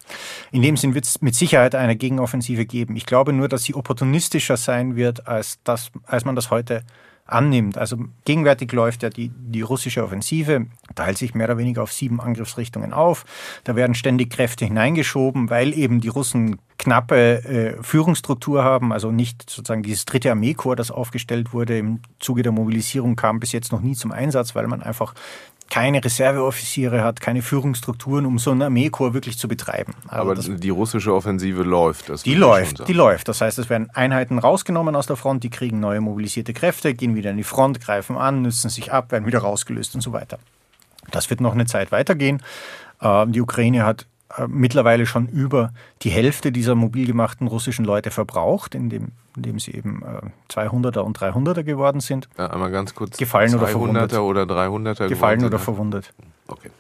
In 0.51 0.63
dem 0.63 0.77
Sinn 0.77 0.95
wird 0.95 1.05
es 1.05 1.23
mit 1.23 1.35
Sicherheit 1.35 1.75
eine 1.75 1.97
Gegenoffensive 1.97 2.67
geben. 2.67 2.97
Ich 2.97 3.07
glaube 3.07 3.33
nur, 3.33 3.49
dass 3.49 3.65
sie 3.65 3.75
opportunistischer 3.75 4.57
sein 4.57 4.97
wird, 4.97 5.29
als, 5.29 5.61
das, 5.63 5.91
als 6.07 6.25
man 6.25 6.35
das 6.35 6.51
heute 6.51 6.83
annimmt. 7.29 7.79
Also 7.79 7.99
gegenwärtig 8.25 8.73
läuft 8.73 9.03
ja 9.03 9.11
die, 9.11 9.31
die 9.31 9.61
russische 9.61 10.03
Offensive, 10.03 10.67
teilt 10.95 11.19
sich 11.19 11.35
mehr 11.35 11.47
oder 11.47 11.59
weniger 11.59 11.83
auf 11.83 11.93
sieben 11.93 12.21
Angriffsrichtungen 12.21 12.93
auf. 12.93 13.25
Da 13.65 13.77
werden 13.77 13.95
ständig 13.95 14.31
Kräfte 14.31 14.65
hineingeschoben, 14.65 15.51
weil 15.51 15.77
eben 15.77 16.01
die 16.01 16.09
Russen 16.09 16.59
knappe 16.79 17.45
äh, 17.45 17.83
Führungsstruktur 17.83 18.65
haben, 18.65 18.93
also 18.93 19.11
nicht 19.11 19.51
sozusagen 19.51 19.83
dieses 19.83 20.05
dritte 20.05 20.31
Armeekorps, 20.31 20.77
das 20.77 20.91
aufgestellt 20.91 21.53
wurde 21.53 21.79
im 21.79 22.01
Zuge 22.21 22.43
der 22.43 22.53
Mobilisierung, 22.53 23.17
kam 23.17 23.41
bis 23.41 23.53
jetzt 23.53 23.73
noch 23.73 23.81
nie 23.81 23.95
zum 23.95 24.13
Einsatz, 24.13 24.55
weil 24.55 24.67
man 24.69 24.83
einfach 24.83 25.15
keine 25.71 26.03
Reserveoffiziere 26.03 27.03
hat, 27.03 27.21
keine 27.21 27.43
Führungsstrukturen, 27.43 28.25
um 28.27 28.39
so 28.39 28.51
ein 28.51 28.63
Armeekorps 28.63 29.15
wirklich 29.15 29.39
zu 29.39 29.49
betreiben. 29.49 29.95
Also 30.07 30.31
Aber 30.31 30.35
die 30.35 30.71
russische 30.71 31.15
Offensive 31.15 31.63
läuft. 31.63 32.25
die 32.25 32.35
läuft, 32.35 32.89
die 32.89 32.93
läuft. 32.93 33.29
Das 33.29 33.41
heißt, 33.41 33.59
es 33.59 33.69
werden 33.69 33.91
Einheiten 33.93 34.39
rausgenommen 34.39 34.97
aus 34.97 35.07
der 35.07 35.17
Front, 35.17 35.45
die 35.45 35.51
kriegen 35.51 35.81
neue 35.81 36.01
mobilisierte 36.01 36.53
Kräfte, 36.55 36.95
gehen 36.95 37.15
wieder 37.15 37.31
in 37.31 37.37
die 37.37 37.45
Front, 37.45 37.81
greifen 37.81 38.17
an, 38.17 38.43
nützen 38.43 38.71
sich 38.71 38.93
ab, 38.93 39.13
werden 39.13 39.27
wieder 39.27 39.41
rausgelöst 39.41 39.95
und 39.95 40.01
so 40.01 40.13
weiter. 40.13 40.39
Das 41.11 41.31
wird 41.31 41.41
noch 41.41 41.53
eine 41.53 41.67
Zeit 41.67 41.93
weitergehen. 41.93 42.43
Ähm, 43.01 43.33
die 43.33 43.41
Ukraine 43.41 43.85
hat 43.85 44.07
äh, 44.37 44.47
mittlerweile 44.47 45.07
schon 45.07 45.27
über 45.29 45.73
die 46.03 46.11
Hälfte 46.11 46.53
dieser 46.53 46.75
mobil 46.75 47.07
gemachten 47.07 47.47
russischen 47.47 47.85
Leute 47.85 48.11
verbraucht, 48.11 48.75
indem, 48.75 49.13
indem 49.39 49.59
sie 49.59 49.73
eben 49.73 50.03
200er 50.51 50.99
äh, 50.99 51.01
und 51.01 51.19
300er 51.19 51.63
geworden 51.63 52.01
sind. 52.01 52.29
Ja, 52.37 52.49
einmal 52.49 52.71
ganz 52.71 52.95
kurz. 52.95 53.17
Gefallen 53.17 53.55
oder 53.55 53.69
verwundet. 53.69 54.13
oder 54.15 54.43
300er 54.43 55.09
Gefallen 55.09 55.45
oder 55.45 55.59
verwundet. 55.59 56.13
Okay. 56.49 56.71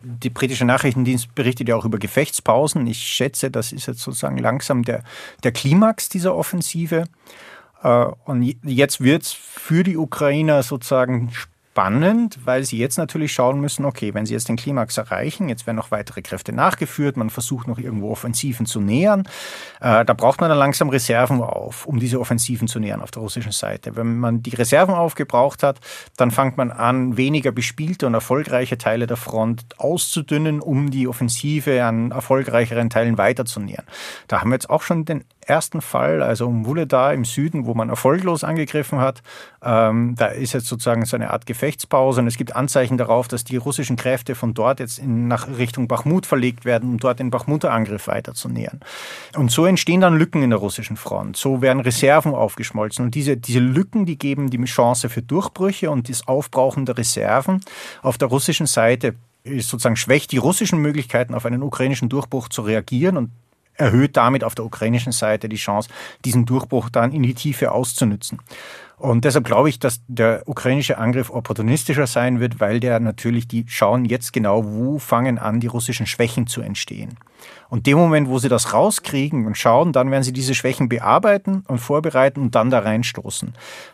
Die 0.00 0.30
britische 0.30 0.64
Nachrichtendienst 0.64 1.34
berichtet 1.34 1.68
ja 1.68 1.76
auch 1.76 1.84
über 1.84 1.98
Gefechtspausen. 1.98 2.86
Ich 2.86 2.98
schätze, 2.98 3.50
das 3.50 3.72
ist 3.72 3.86
jetzt 3.86 4.00
sozusagen 4.00 4.38
langsam 4.38 4.82
der, 4.82 5.02
der 5.44 5.52
Klimax 5.52 6.08
dieser 6.08 6.34
Offensive. 6.34 7.04
Äh, 7.82 8.04
und 8.24 8.42
jetzt 8.64 9.00
wird 9.00 9.22
es 9.22 9.32
für 9.32 9.84
die 9.84 9.96
Ukrainer 9.96 10.62
sozusagen 10.62 11.30
spannend, 11.78 12.40
weil 12.44 12.64
sie 12.64 12.76
jetzt 12.76 12.98
natürlich 12.98 13.32
schauen 13.32 13.60
müssen, 13.60 13.84
okay, 13.84 14.12
wenn 14.12 14.26
sie 14.26 14.34
jetzt 14.34 14.48
den 14.48 14.56
Klimax 14.56 14.98
erreichen, 14.98 15.48
jetzt 15.48 15.64
werden 15.64 15.76
noch 15.76 15.92
weitere 15.92 16.22
Kräfte 16.22 16.52
nachgeführt, 16.52 17.16
man 17.16 17.30
versucht 17.30 17.68
noch 17.68 17.78
irgendwo 17.78 18.10
Offensiven 18.10 18.66
zu 18.66 18.80
nähern, 18.80 19.20
äh, 19.80 20.04
da 20.04 20.12
braucht 20.12 20.40
man 20.40 20.50
dann 20.50 20.58
langsam 20.58 20.88
Reserven 20.88 21.40
auf, 21.40 21.86
um 21.86 22.00
diese 22.00 22.18
Offensiven 22.18 22.66
zu 22.66 22.80
nähern 22.80 23.00
auf 23.00 23.12
der 23.12 23.22
russischen 23.22 23.52
Seite. 23.52 23.94
Wenn 23.94 24.18
man 24.18 24.42
die 24.42 24.56
Reserven 24.56 24.92
aufgebraucht 24.92 25.62
hat, 25.62 25.78
dann 26.16 26.32
fängt 26.32 26.56
man 26.56 26.72
an, 26.72 27.16
weniger 27.16 27.52
bespielte 27.52 28.08
und 28.08 28.14
erfolgreiche 28.14 28.76
Teile 28.76 29.06
der 29.06 29.16
Front 29.16 29.64
auszudünnen, 29.78 30.60
um 30.60 30.90
die 30.90 31.06
Offensive 31.06 31.84
an 31.84 32.10
erfolgreicheren 32.10 32.90
Teilen 32.90 33.18
weiterzunähern. 33.18 33.84
Da 34.26 34.40
haben 34.40 34.50
wir 34.50 34.56
jetzt 34.56 34.68
auch 34.68 34.82
schon 34.82 35.04
den 35.04 35.22
ersten 35.48 35.80
Fall, 35.80 36.22
also 36.22 36.46
um 36.46 36.66
Wuledar 36.66 37.14
im 37.14 37.24
Süden, 37.24 37.66
wo 37.66 37.74
man 37.74 37.88
erfolglos 37.88 38.44
angegriffen 38.44 39.00
hat. 39.00 39.22
Ähm, 39.62 40.14
da 40.16 40.26
ist 40.26 40.52
jetzt 40.52 40.66
sozusagen 40.66 41.04
so 41.04 41.16
eine 41.16 41.30
Art 41.30 41.46
Gefechtspause 41.46 42.20
und 42.20 42.26
es 42.26 42.36
gibt 42.36 42.54
Anzeichen 42.54 42.98
darauf, 42.98 43.28
dass 43.28 43.44
die 43.44 43.56
russischen 43.56 43.96
Kräfte 43.96 44.34
von 44.34 44.54
dort 44.54 44.80
jetzt 44.80 44.98
in, 44.98 45.26
nach 45.28 45.48
Richtung 45.48 45.88
Bachmut 45.88 46.26
verlegt 46.26 46.64
werden, 46.64 46.90
um 46.90 46.98
dort 46.98 47.18
den 47.18 47.30
Bachmuter 47.30 47.72
Angriff 47.72 48.08
weiterzunähern. 48.08 48.80
Und 49.36 49.50
so 49.50 49.64
entstehen 49.64 50.00
dann 50.00 50.18
Lücken 50.18 50.42
in 50.42 50.50
der 50.50 50.58
russischen 50.58 50.96
Front. 50.96 51.36
So 51.36 51.62
werden 51.62 51.80
Reserven 51.80 52.34
aufgeschmolzen 52.34 53.04
und 53.04 53.14
diese, 53.14 53.36
diese 53.36 53.60
Lücken, 53.60 54.06
die 54.06 54.18
geben 54.18 54.50
die 54.50 54.58
Chance 54.64 55.08
für 55.08 55.22
Durchbrüche 55.22 55.90
und 55.90 56.08
das 56.08 56.28
Aufbrauchen 56.28 56.84
der 56.84 56.98
Reserven 56.98 57.60
auf 58.02 58.18
der 58.18 58.28
russischen 58.28 58.66
Seite 58.66 59.14
ist 59.44 59.68
sozusagen 59.68 59.96
schwächt 59.96 60.32
die 60.32 60.36
russischen 60.36 60.78
Möglichkeiten 60.78 61.34
auf 61.34 61.46
einen 61.46 61.62
ukrainischen 61.62 62.08
Durchbruch 62.08 62.48
zu 62.48 62.62
reagieren 62.62 63.16
und 63.16 63.30
erhöht 63.78 64.16
damit 64.16 64.44
auf 64.44 64.54
der 64.54 64.64
ukrainischen 64.64 65.12
Seite 65.12 65.48
die 65.48 65.56
Chance, 65.56 65.88
diesen 66.24 66.44
Durchbruch 66.44 66.90
dann 66.90 67.12
in 67.12 67.22
die 67.22 67.34
Tiefe 67.34 67.72
auszunützen. 67.72 68.38
Und 68.98 69.24
deshalb 69.24 69.44
glaube 69.44 69.68
ich, 69.68 69.78
dass 69.78 70.00
der 70.08 70.42
ukrainische 70.46 70.98
Angriff 70.98 71.30
opportunistischer 71.30 72.08
sein 72.08 72.40
wird, 72.40 72.58
weil 72.58 72.80
der 72.80 72.98
natürlich, 72.98 73.46
die 73.46 73.64
schauen 73.68 74.04
jetzt 74.04 74.32
genau, 74.32 74.64
wo 74.64 74.98
fangen 74.98 75.38
an, 75.38 75.60
die 75.60 75.68
russischen 75.68 76.06
Schwächen 76.06 76.48
zu 76.48 76.62
entstehen. 76.62 77.16
Und 77.68 77.86
dem 77.86 77.96
Moment, 77.96 78.28
wo 78.28 78.40
sie 78.40 78.48
das 78.48 78.72
rauskriegen 78.72 79.46
und 79.46 79.56
schauen, 79.56 79.92
dann 79.92 80.10
werden 80.10 80.24
sie 80.24 80.32
diese 80.32 80.56
Schwächen 80.56 80.88
bearbeiten 80.88 81.62
und 81.68 81.78
vorbereiten 81.78 82.40
und 82.40 82.56
dann 82.56 82.70
da 82.70 82.80
reinstoßen. 82.80 83.50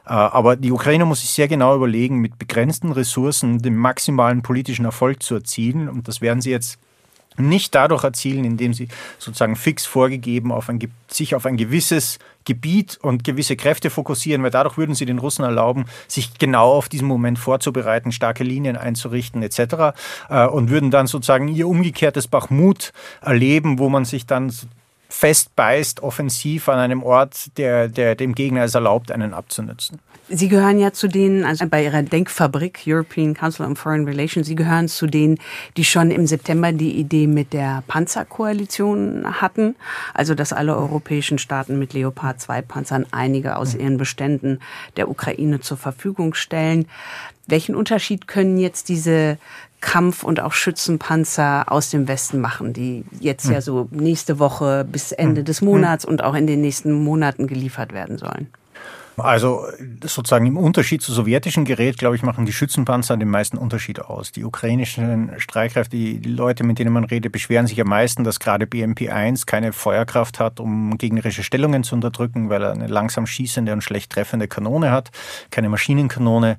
Äh, 0.06 0.08
aber 0.08 0.56
die 0.56 0.72
Ukraine 0.72 1.04
muss 1.04 1.20
sich 1.20 1.30
sehr 1.30 1.48
genau 1.48 1.76
überlegen, 1.76 2.20
mit 2.20 2.38
begrenzten 2.38 2.90
Ressourcen 2.90 3.58
den 3.58 3.76
maximalen 3.76 4.40
politischen 4.40 4.86
Erfolg 4.86 5.22
zu 5.22 5.34
erzielen. 5.34 5.90
Und 5.90 6.08
das 6.08 6.22
werden 6.22 6.40
sie 6.40 6.50
jetzt 6.50 6.78
nicht 7.36 7.74
dadurch 7.74 8.04
erzielen, 8.04 8.44
indem 8.44 8.74
sie 8.74 8.88
sozusagen 9.18 9.56
fix 9.56 9.86
vorgegeben 9.86 10.52
auf 10.52 10.68
ein, 10.68 10.78
sich 11.08 11.34
auf 11.34 11.46
ein 11.46 11.56
gewisses 11.56 12.18
Gebiet 12.44 12.98
und 13.02 13.24
gewisse 13.24 13.56
Kräfte 13.56 13.90
fokussieren, 13.90 14.42
weil 14.42 14.50
dadurch 14.50 14.76
würden 14.76 14.94
sie 14.94 15.06
den 15.06 15.18
Russen 15.18 15.44
erlauben, 15.44 15.86
sich 16.08 16.38
genau 16.38 16.72
auf 16.72 16.88
diesen 16.88 17.08
Moment 17.08 17.38
vorzubereiten, 17.38 18.12
starke 18.12 18.44
Linien 18.44 18.76
einzurichten 18.76 19.42
etc. 19.42 19.96
Äh, 20.28 20.46
und 20.46 20.70
würden 20.70 20.90
dann 20.90 21.06
sozusagen 21.06 21.48
ihr 21.48 21.68
umgekehrtes 21.68 22.28
Bachmut 22.28 22.92
erleben, 23.20 23.78
wo 23.78 23.88
man 23.88 24.04
sich 24.04 24.26
dann 24.26 24.52
festbeißt, 25.08 26.02
offensiv 26.02 26.68
an 26.68 26.78
einem 26.78 27.02
Ort, 27.02 27.56
der, 27.56 27.88
der 27.88 28.14
dem 28.14 28.34
Gegner 28.34 28.64
es 28.64 28.74
erlaubt, 28.74 29.12
einen 29.12 29.32
abzunützen. 29.32 30.00
Sie 30.28 30.48
gehören 30.48 30.78
ja 30.78 30.90
zu 30.92 31.06
denen, 31.06 31.44
also 31.44 31.66
bei 31.66 31.84
Ihrer 31.84 32.02
Denkfabrik 32.02 32.80
European 32.86 33.34
Council 33.34 33.66
on 33.66 33.76
Foreign 33.76 34.06
Relations, 34.06 34.46
Sie 34.46 34.54
gehören 34.54 34.88
zu 34.88 35.06
denen, 35.06 35.38
die 35.76 35.84
schon 35.84 36.10
im 36.10 36.26
September 36.26 36.72
die 36.72 36.92
Idee 36.92 37.26
mit 37.26 37.52
der 37.52 37.84
Panzerkoalition 37.88 39.40
hatten. 39.42 39.76
Also, 40.14 40.34
dass 40.34 40.54
alle 40.54 40.76
europäischen 40.76 41.36
Staaten 41.36 41.78
mit 41.78 41.92
Leopard 41.92 42.40
2 42.40 42.62
Panzern 42.62 43.04
einige 43.10 43.56
aus 43.56 43.74
ihren 43.74 43.98
Beständen 43.98 44.60
der 44.96 45.10
Ukraine 45.10 45.60
zur 45.60 45.76
Verfügung 45.76 46.32
stellen. 46.32 46.86
Welchen 47.46 47.74
Unterschied 47.74 48.26
können 48.26 48.56
jetzt 48.56 48.88
diese 48.88 49.36
Kampf- 49.82 50.24
und 50.24 50.40
auch 50.40 50.54
Schützenpanzer 50.54 51.70
aus 51.70 51.90
dem 51.90 52.08
Westen 52.08 52.40
machen, 52.40 52.72
die 52.72 53.04
jetzt 53.20 53.44
ja 53.44 53.56
hm. 53.56 53.60
so 53.60 53.88
nächste 53.90 54.38
Woche 54.38 54.86
bis 54.90 55.12
Ende 55.12 55.40
hm. 55.40 55.44
des 55.44 55.60
Monats 55.60 56.06
und 56.06 56.24
auch 56.24 56.34
in 56.34 56.46
den 56.46 56.62
nächsten 56.62 56.92
Monaten 56.92 57.46
geliefert 57.46 57.92
werden 57.92 58.16
sollen? 58.16 58.48
Also 59.16 59.66
sozusagen 60.02 60.46
im 60.46 60.56
Unterschied 60.56 61.00
zu 61.00 61.12
sowjetischen 61.12 61.64
Gerät, 61.64 61.98
glaube 61.98 62.16
ich, 62.16 62.22
machen 62.22 62.46
die 62.46 62.52
Schützenpanzer 62.52 63.16
den 63.16 63.28
meisten 63.28 63.56
Unterschied 63.56 64.00
aus. 64.00 64.32
Die 64.32 64.44
ukrainischen 64.44 65.32
Streitkräfte, 65.38 65.96
die, 65.96 66.18
Leute, 66.18 66.64
mit 66.64 66.78
denen 66.78 66.92
man 66.92 67.04
redet, 67.04 67.30
beschweren 67.30 67.66
sich 67.66 67.80
am 67.80 67.88
meisten, 67.88 68.24
dass 68.24 68.40
gerade 68.40 68.66
BMP-1 68.66 69.46
keine 69.46 69.72
Feuerkraft 69.72 70.40
hat, 70.40 70.58
um 70.58 70.98
gegnerische 70.98 71.44
Stellungen 71.44 71.84
zu 71.84 71.94
unterdrücken, 71.94 72.48
weil 72.48 72.62
er 72.62 72.72
eine 72.72 72.88
langsam 72.88 73.26
schießende 73.26 73.72
und 73.72 73.82
schlecht 73.82 74.10
treffende 74.10 74.48
Kanone 74.48 74.90
hat, 74.90 75.10
keine 75.50 75.68
Maschinenkanone. 75.68 76.58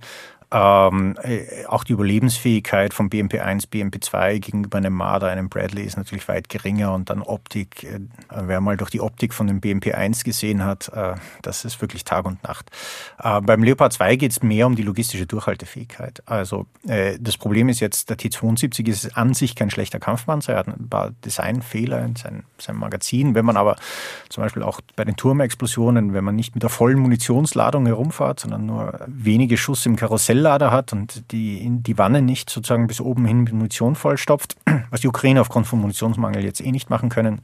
Ähm, 0.52 1.16
äh, 1.24 1.66
auch 1.66 1.84
die 1.84 1.94
Überlebensfähigkeit 1.94 2.94
von 2.94 3.10
BMP1, 3.10 3.70
BMP2 3.70 4.40
gegenüber 4.40 4.78
einem 4.78 4.94
Marder, 4.94 5.28
einem 5.28 5.50
Bradley 5.50 5.84
ist 5.84 5.98
natürlich 5.98 6.28
weit 6.28 6.50
geringer 6.50 6.94
und 6.94 7.10
dann 7.10 7.22
Optik, 7.24 7.84
äh, 7.84 8.00
wer 8.30 8.62
mal 8.62 8.78
durch 8.78 8.92
die 8.92 9.02
Optik 9.02 9.34
von 9.34 9.48
dem 9.48 9.60
BMP1 9.60 10.24
gesehen 10.24 10.64
hat, 10.64 10.90
äh, 10.90 11.16
das 11.42 11.66
ist 11.66 11.82
wirklich 11.82 12.04
Tag 12.04 12.26
und 12.26 12.44
Nacht. 12.44 12.70
Äh, 13.22 13.42
beim 13.42 13.64
Leopard 13.64 13.94
2 13.94 14.16
geht 14.18 14.32
es 14.32 14.44
mehr 14.44 14.68
um 14.68 14.76
die 14.76 14.84
logistische 14.84 15.26
Durchhaltefähigkeit. 15.26 16.22
Also 16.28 16.68
äh, 16.88 17.18
das 17.20 17.38
Problem 17.38 17.68
ist 17.68 17.80
jetzt, 17.80 18.10
der 18.12 18.18
T-72 18.18 18.88
ist 18.88 19.18
an 19.18 19.34
sich 19.34 19.56
kein 19.56 19.72
schlechter 19.72 20.00
Kampfpanzer, 20.00 20.54
er 20.54 20.60
hat 20.60 20.68
ein 20.68 20.90
paar 20.90 21.12
Designfehler 21.26 22.06
in 22.06 22.16
seinem, 22.16 22.44
seinem 22.60 22.80
Magazin. 22.80 23.34
Wenn 23.34 23.46
man 23.46 23.58
aber 23.58 23.78
zum 24.30 24.44
Beispiel 24.44 24.62
auch 24.64 24.80
bei 24.96 25.06
den 25.06 25.16
Turmexplosionen, 25.16 26.14
wenn 26.14 26.24
man 26.24 26.36
nicht 26.36 26.54
mit 26.54 26.62
der 26.62 26.70
vollen 26.70 27.00
Munitionsladung 27.00 27.88
herumfahrt, 27.88 28.40
sondern 28.40 28.68
nur 28.68 29.00
wenige 29.08 29.58
Schuss 29.58 29.86
im 29.86 29.96
Karussell 29.96 30.35
Schnelllader 30.36 30.72
hat 30.72 30.92
und 30.92 31.32
die, 31.32 31.66
die 31.70 31.98
Wanne 31.98 32.22
nicht 32.22 32.50
sozusagen 32.50 32.88
bis 32.88 33.00
oben 33.00 33.26
hin 33.26 33.44
mit 33.44 33.54
Munition 33.54 33.96
vollstopft, 33.96 34.56
was 34.90 35.02
die 35.02 35.08
Ukraine 35.08 35.42
aufgrund 35.42 35.68
von 35.68 35.80
Munitionsmangel 35.80 36.44
jetzt 36.44 36.62
eh 36.62 36.72
nicht 36.72 36.90
machen 36.90 37.10
können, 37.10 37.42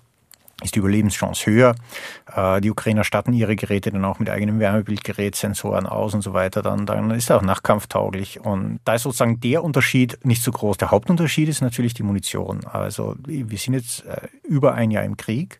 ist 0.61 0.75
die 0.75 0.79
Überlebenschance 0.79 1.49
höher. 1.49 1.75
Äh, 2.35 2.61
die 2.61 2.69
Ukrainer 2.69 3.03
statten 3.03 3.33
ihre 3.33 3.55
Geräte 3.55 3.91
dann 3.91 4.05
auch 4.05 4.19
mit 4.19 4.29
eigenem 4.29 4.59
Wärmebildgerät, 4.59 5.35
Sensoren 5.35 5.87
aus 5.87 6.13
und 6.13 6.21
so 6.21 6.33
weiter. 6.33 6.61
Dann, 6.61 6.85
dann 6.85 7.09
ist 7.11 7.29
er 7.29 7.37
auch 7.37 7.41
nachkampftauglich. 7.41 8.41
Und 8.41 8.79
da 8.85 8.95
ist 8.95 9.03
sozusagen 9.03 9.39
der 9.39 9.63
Unterschied 9.63 10.19
nicht 10.23 10.43
so 10.43 10.51
groß. 10.51 10.77
Der 10.77 10.91
Hauptunterschied 10.91 11.49
ist 11.49 11.61
natürlich 11.61 11.93
die 11.93 12.03
Munition. 12.03 12.65
Also 12.65 13.15
wir 13.25 13.57
sind 13.57 13.73
jetzt 13.73 14.05
äh, 14.05 14.27
über 14.43 14.75
ein 14.75 14.91
Jahr 14.91 15.03
im 15.03 15.17
Krieg. 15.17 15.59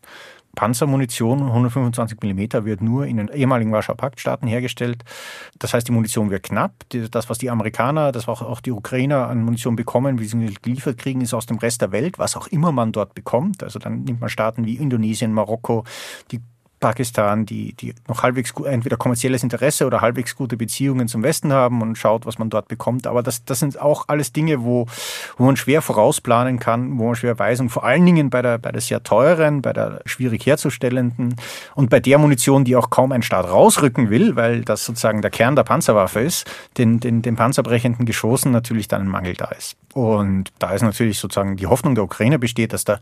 Panzermunition 0.54 1.42
125 1.42 2.18
mm 2.22 2.64
wird 2.64 2.82
nur 2.82 3.06
in 3.06 3.16
den 3.16 3.28
ehemaligen 3.28 3.72
Warschauer 3.72 3.96
Paktstaaten 3.96 4.46
hergestellt. 4.46 5.02
Das 5.58 5.72
heißt, 5.72 5.88
die 5.88 5.92
Munition 5.92 6.30
wird 6.30 6.42
knapp. 6.42 6.72
Das, 7.10 7.30
was 7.30 7.38
die 7.38 7.50
Amerikaner, 7.50 8.12
das 8.12 8.28
was 8.28 8.42
auch 8.42 8.60
die 8.60 8.72
Ukrainer 8.72 9.28
an 9.28 9.42
Munition 9.42 9.76
bekommen, 9.76 10.18
wie 10.18 10.26
sie 10.26 10.54
geliefert 10.60 10.98
kriegen, 10.98 11.20
ist 11.22 11.34
aus 11.34 11.46
dem 11.46 11.58
Rest 11.58 11.80
der 11.80 11.92
Welt, 11.92 12.18
was 12.18 12.36
auch 12.36 12.48
immer 12.48 12.70
man 12.72 12.92
dort 12.92 13.14
bekommt. 13.14 13.62
Also 13.62 13.78
dann 13.78 14.02
nimmt 14.04 14.20
man 14.20 14.30
Staaten 14.30 14.66
wie 14.66 14.76
Indonesien, 14.76 15.32
Marokko, 15.32 15.84
die 16.30 16.40
Pakistan, 16.82 17.46
die, 17.46 17.72
die 17.72 17.94
noch 18.08 18.22
halbwegs 18.22 18.52
gut, 18.52 18.66
entweder 18.66 18.98
kommerzielles 18.98 19.42
Interesse 19.42 19.86
oder 19.86 20.02
halbwegs 20.02 20.36
gute 20.36 20.58
Beziehungen 20.58 21.08
zum 21.08 21.22
Westen 21.22 21.52
haben 21.52 21.80
und 21.80 21.96
schaut, 21.96 22.26
was 22.26 22.38
man 22.38 22.50
dort 22.50 22.68
bekommt. 22.68 23.06
Aber 23.06 23.22
das, 23.22 23.46
das 23.46 23.60
sind 23.60 23.80
auch 23.80 24.04
alles 24.08 24.34
Dinge, 24.34 24.64
wo, 24.64 24.86
wo 25.38 25.44
man 25.44 25.56
schwer 25.56 25.80
vorausplanen 25.80 26.58
kann, 26.58 26.98
wo 26.98 27.06
man 27.06 27.14
schwer 27.14 27.38
weiß 27.38 27.60
und 27.60 27.70
vor 27.70 27.84
allen 27.84 28.04
Dingen 28.04 28.28
bei 28.28 28.42
der, 28.42 28.58
bei 28.58 28.72
der 28.72 28.82
sehr 28.82 29.02
teuren, 29.02 29.62
bei 29.62 29.72
der 29.72 30.02
schwierig 30.04 30.44
herzustellenden 30.44 31.36
und 31.74 31.88
bei 31.88 32.00
der 32.00 32.18
Munition, 32.18 32.64
die 32.64 32.76
auch 32.76 32.90
kaum 32.90 33.12
ein 33.12 33.22
Staat 33.22 33.48
rausrücken 33.48 34.10
will, 34.10 34.36
weil 34.36 34.62
das 34.62 34.84
sozusagen 34.84 35.22
der 35.22 35.30
Kern 35.30 35.56
der 35.56 35.62
Panzerwaffe 35.62 36.20
ist, 36.20 36.50
den, 36.76 37.00
den, 37.00 37.22
den 37.22 37.36
panzerbrechenden 37.36 38.04
Geschossen 38.04 38.52
natürlich 38.52 38.88
dann 38.88 39.02
ein 39.02 39.08
Mangel 39.08 39.34
da 39.34 39.46
ist. 39.46 39.76
Und 39.94 40.52
da 40.58 40.72
ist 40.72 40.82
natürlich 40.82 41.20
sozusagen 41.20 41.56
die 41.56 41.68
Hoffnung 41.68 41.94
der 41.94 42.04
Ukraine 42.04 42.40
besteht, 42.40 42.72
dass 42.72 42.84
der 42.84 43.00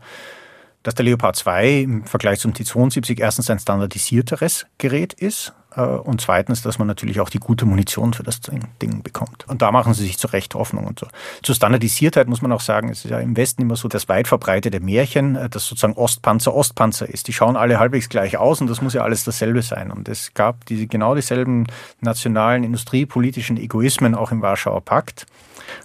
dass 0.83 0.95
der 0.95 1.05
Leopard 1.05 1.35
2 1.35 1.79
im 1.81 2.05
Vergleich 2.05 2.39
zum 2.39 2.53
T-72 2.53 3.19
erstens 3.19 3.49
ein 3.49 3.59
standardisierteres 3.59 4.65
Gerät 4.77 5.13
ist 5.13 5.53
und 5.79 6.19
zweitens, 6.19 6.61
dass 6.61 6.79
man 6.79 6.87
natürlich 6.87 7.21
auch 7.21 7.29
die 7.29 7.39
gute 7.39 7.65
Munition 7.65 8.13
für 8.13 8.23
das 8.23 8.41
Ding 8.81 9.03
bekommt. 9.03 9.47
Und 9.47 9.61
da 9.61 9.71
machen 9.71 9.93
sie 9.93 10.03
sich 10.03 10.17
zu 10.17 10.27
Recht 10.27 10.53
Hoffnung 10.55 10.85
und 10.85 10.99
so. 10.99 11.07
Zur 11.43 11.55
Standardisiertheit 11.55 12.27
muss 12.27 12.41
man 12.41 12.51
auch 12.51 12.61
sagen, 12.61 12.89
es 12.89 13.05
ist 13.05 13.11
ja 13.11 13.19
im 13.19 13.37
Westen 13.37 13.61
immer 13.61 13.75
so 13.75 13.87
das 13.87 14.09
weit 14.09 14.27
verbreitete 14.27 14.79
Märchen, 14.79 15.35
äh, 15.35 15.49
dass 15.49 15.67
sozusagen 15.67 15.93
Ostpanzer 15.93 16.53
Ostpanzer 16.53 17.07
ist. 17.07 17.27
Die 17.27 17.33
schauen 17.33 17.55
alle 17.55 17.79
halbwegs 17.79 18.09
gleich 18.09 18.37
aus 18.37 18.61
und 18.61 18.69
das 18.69 18.81
muss 18.81 18.93
ja 18.93 19.03
alles 19.03 19.23
dasselbe 19.23 19.61
sein. 19.61 19.91
Und 19.91 20.09
es 20.09 20.33
gab 20.33 20.65
diese, 20.65 20.87
genau 20.87 21.15
dieselben 21.15 21.67
nationalen 22.01 22.63
industriepolitischen 22.63 23.57
Egoismen 23.57 24.15
auch 24.15 24.31
im 24.31 24.41
Warschauer 24.41 24.81
Pakt. 24.81 25.25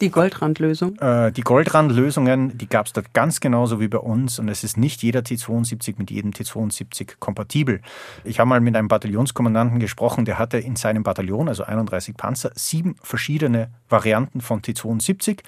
Die 0.01 0.11
Goldrandlösung? 0.11 0.99
Äh, 0.99 1.33
die 1.33 1.43
Goldrandlösungen, 1.43 2.59
die 2.59 2.69
gab 2.69 2.87
es 2.87 2.93
dort 2.93 3.13
ganz 3.15 3.41
genauso 3.41 3.81
wie 3.81 3.89
bei 3.89 3.99
uns 3.99 4.39
und 4.39 4.49
es 4.49 4.65
ist 4.65 4.77
nicht 4.77 5.03
jeder 5.03 5.25
T-72 5.25 5.95
mit 5.99 6.11
jedem 6.11 6.33
T-72 6.33 7.15
kompatibel. 7.19 7.81
Ich 8.25 8.39
habe 8.39 8.49
mal 8.49 8.61
mit 8.61 8.77
einem 8.77 8.89
Bataillonskommandanten 8.89 9.76
gesprochen, 9.81 10.25
der 10.25 10.39
hatte 10.39 10.59
in 10.59 10.77
seinem 10.77 11.03
Bataillon, 11.03 11.49
also 11.49 11.65
31 11.65 12.17
Panzer, 12.17 12.51
sieben 12.55 12.97
verschiedene 13.03 13.71
Varianten 13.89 14.41
von 14.41 14.63
T-72, 14.63 15.41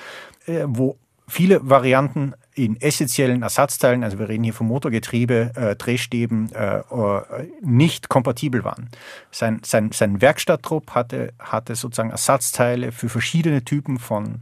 äh, 0.47 0.65
wo 0.67 0.97
viele 1.29 1.61
Varianten 1.69 2.35
in 2.55 2.81
essentiellen 2.81 3.43
Ersatzteilen, 3.43 4.03
also 4.03 4.19
wir 4.19 4.29
reden 4.29 4.43
hier 4.43 4.55
vom 4.55 4.67
Motorgetriebe, 4.67 5.53
äh, 5.55 5.77
Drehstäben, 5.77 6.51
äh, 6.53 6.79
äh, 6.79 7.23
nicht 7.61 8.09
kompatibel 8.09 8.65
waren. 8.65 8.89
Sein, 9.31 9.61
sein, 9.65 9.93
sein 9.93 10.21
Werkstatttrupp 10.21 10.91
hatte, 10.91 11.33
hatte 11.39 11.77
sozusagen 11.77 12.11
Ersatzteile 12.11 12.91
für 12.91 13.09
verschiedene 13.09 13.63
Typen 13.63 13.99
von, 13.99 14.41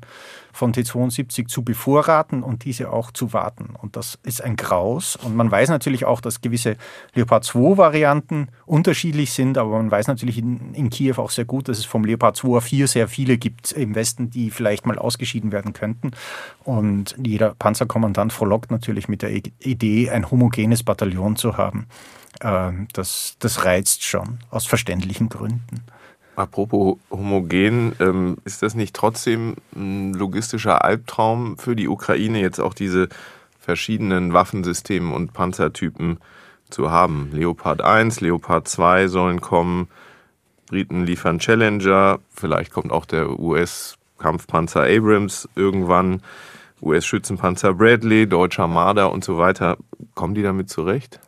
von 0.56 0.72
T72 0.72 1.46
zu 1.46 1.62
bevorraten 1.62 2.42
und 2.42 2.64
diese 2.64 2.90
auch 2.90 3.10
zu 3.10 3.32
warten. 3.32 3.74
Und 3.80 3.96
das 3.96 4.18
ist 4.22 4.42
ein 4.42 4.56
Graus. 4.56 5.16
Und 5.16 5.36
man 5.36 5.50
weiß 5.50 5.68
natürlich 5.68 6.04
auch, 6.04 6.20
dass 6.20 6.40
gewisse 6.40 6.76
Leopard 7.14 7.44
2 7.44 7.76
Varianten 7.76 8.48
unterschiedlich 8.64 9.32
sind, 9.32 9.58
aber 9.58 9.70
man 9.70 9.90
weiß 9.90 10.06
natürlich 10.06 10.38
in, 10.38 10.74
in 10.74 10.90
Kiew 10.90 11.16
auch 11.18 11.30
sehr 11.30 11.44
gut, 11.44 11.68
dass 11.68 11.78
es 11.78 11.84
vom 11.84 12.04
Leopard 12.04 12.36
2 12.36 12.60
4 12.60 12.88
sehr 12.88 13.08
viele 13.08 13.36
gibt 13.36 13.72
im 13.72 13.94
Westen, 13.94 14.30
die 14.30 14.50
vielleicht 14.50 14.86
mal 14.86 14.98
ausgeschieden 14.98 15.52
werden 15.52 15.72
könnten. 15.72 16.12
Und 16.64 17.14
jeder 17.22 17.54
Panzerkommandant 17.54 18.32
frohlockt 18.32 18.70
natürlich 18.70 19.08
mit 19.08 19.22
der 19.22 19.30
Idee, 19.30 20.10
ein 20.10 20.30
homogenes 20.30 20.82
Bataillon 20.82 21.36
zu 21.36 21.56
haben. 21.56 21.86
Ähm, 22.40 22.88
das, 22.92 23.36
das 23.38 23.64
reizt 23.64 24.04
schon, 24.04 24.38
aus 24.50 24.66
verständlichen 24.66 25.28
Gründen. 25.28 25.84
Apropos 26.36 26.98
homogen, 27.10 27.96
ähm, 27.98 28.36
ist 28.44 28.62
das 28.62 28.74
nicht 28.74 28.94
trotzdem 28.94 29.56
ein 29.74 30.12
logistischer 30.12 30.84
Albtraum 30.84 31.56
für 31.56 31.74
die 31.74 31.88
Ukraine, 31.88 32.40
jetzt 32.40 32.60
auch 32.60 32.74
diese 32.74 33.08
verschiedenen 33.58 34.34
Waffensysteme 34.34 35.14
und 35.14 35.32
Panzertypen 35.32 36.18
zu 36.68 36.90
haben? 36.90 37.30
Leopard 37.32 37.80
1, 37.80 38.20
Leopard 38.20 38.68
2 38.68 39.08
sollen 39.08 39.40
kommen, 39.40 39.88
Briten 40.68 41.04
liefern 41.04 41.38
Challenger, 41.38 42.18
vielleicht 42.34 42.70
kommt 42.70 42.92
auch 42.92 43.06
der 43.06 43.38
US-Kampfpanzer 43.40 44.82
Abrams 44.82 45.48
irgendwann, 45.56 46.20
US-Schützenpanzer 46.82 47.72
Bradley, 47.72 48.26
deutscher 48.26 48.68
Marder 48.68 49.10
und 49.10 49.24
so 49.24 49.38
weiter. 49.38 49.78
Kommen 50.14 50.34
die 50.34 50.42
damit 50.42 50.68
zurecht? 50.68 51.18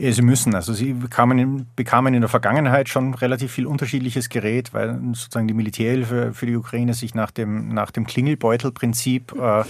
Sie 0.00 0.22
müssen. 0.22 0.54
Also 0.54 0.72
sie 0.72 0.94
bekamen 0.94 1.38
in, 1.38 1.66
bekamen 1.76 2.14
in 2.14 2.22
der 2.22 2.30
Vergangenheit 2.30 2.88
schon 2.88 3.12
relativ 3.12 3.52
viel 3.52 3.66
unterschiedliches 3.66 4.30
Gerät, 4.30 4.72
weil 4.72 4.98
sozusagen 5.12 5.46
die 5.46 5.54
Militärhilfe 5.54 6.32
für 6.32 6.46
die 6.46 6.56
Ukraine 6.56 6.94
sich 6.94 7.14
nach 7.14 7.30
dem, 7.30 7.74
nach 7.74 7.90
dem 7.90 8.06
Klingelbeutelprinzip 8.06 9.34
äh, 9.38 9.60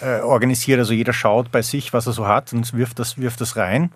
äh, 0.00 0.20
organisiert. 0.20 0.80
Also 0.80 0.94
jeder 0.94 1.12
schaut 1.12 1.52
bei 1.52 1.62
sich, 1.62 1.92
was 1.92 2.06
er 2.08 2.12
so 2.12 2.26
hat 2.26 2.52
und 2.52 2.74
wirft 2.74 2.98
das, 2.98 3.18
wirft 3.18 3.40
das 3.40 3.56
rein. 3.56 3.90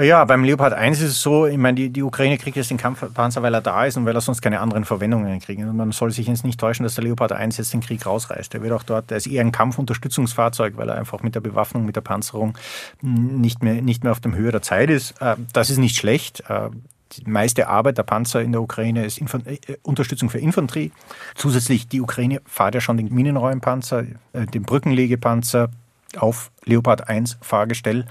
Ja, 0.00 0.24
beim 0.24 0.44
Leopard 0.44 0.74
1 0.74 1.00
ist 1.00 1.10
es 1.10 1.22
so, 1.22 1.46
ich 1.46 1.58
meine, 1.58 1.74
die, 1.74 1.90
die 1.90 2.04
Ukraine 2.04 2.38
kriegt 2.38 2.56
jetzt 2.56 2.70
den 2.70 2.76
Kampfpanzer, 2.76 3.42
weil 3.42 3.52
er 3.52 3.60
da 3.60 3.84
ist 3.84 3.96
und 3.96 4.06
weil 4.06 4.14
er 4.14 4.20
sonst 4.20 4.40
keine 4.40 4.60
anderen 4.60 4.84
Verwendungen 4.84 5.40
kriegt. 5.40 5.60
Und 5.60 5.76
man 5.76 5.90
soll 5.90 6.12
sich 6.12 6.28
jetzt 6.28 6.44
nicht 6.44 6.60
täuschen, 6.60 6.84
dass 6.84 6.94
der 6.94 7.02
Leopard 7.02 7.32
1 7.32 7.56
jetzt 7.56 7.72
den 7.72 7.80
Krieg 7.80 8.06
rausreißt. 8.06 8.52
Der 8.54 8.62
wird 8.62 8.72
auch 8.72 8.84
dort, 8.84 9.10
der 9.10 9.16
ist 9.16 9.26
eher 9.26 9.40
ein 9.40 9.50
Kampfunterstützungsfahrzeug, 9.50 10.76
weil 10.76 10.88
er 10.88 10.94
einfach 10.94 11.22
mit 11.22 11.34
der 11.34 11.40
Bewaffnung, 11.40 11.84
mit 11.84 11.96
der 11.96 12.02
Panzerung 12.02 12.56
nicht 13.02 13.64
mehr, 13.64 13.82
nicht 13.82 14.04
mehr 14.04 14.12
auf 14.12 14.20
dem 14.20 14.36
Höhe 14.36 14.52
der 14.52 14.62
Zeit 14.62 14.88
ist. 14.88 15.20
Äh, 15.20 15.34
das 15.52 15.68
ist 15.68 15.78
nicht 15.78 15.96
schlecht. 15.96 16.44
Äh, 16.48 16.70
die 17.14 17.28
meiste 17.28 17.66
Arbeit 17.66 17.98
der 17.98 18.04
Panzer 18.04 18.40
in 18.40 18.52
der 18.52 18.62
Ukraine 18.62 19.04
ist 19.04 19.18
Infant 19.18 19.48
äh, 19.48 19.58
Unterstützung 19.82 20.30
für 20.30 20.38
Infanterie. 20.38 20.92
Zusätzlich 21.34 21.88
die 21.88 22.00
Ukraine 22.00 22.40
fährt 22.46 22.76
ja 22.76 22.80
schon 22.80 22.98
den 22.98 23.12
Minenräumpanzer, 23.12 24.04
den 24.32 24.62
Brückenlegepanzer 24.62 25.70
auf 26.16 26.50
Leopard 26.64 27.08
1 27.08 27.38
Fahrgestell 27.40 28.06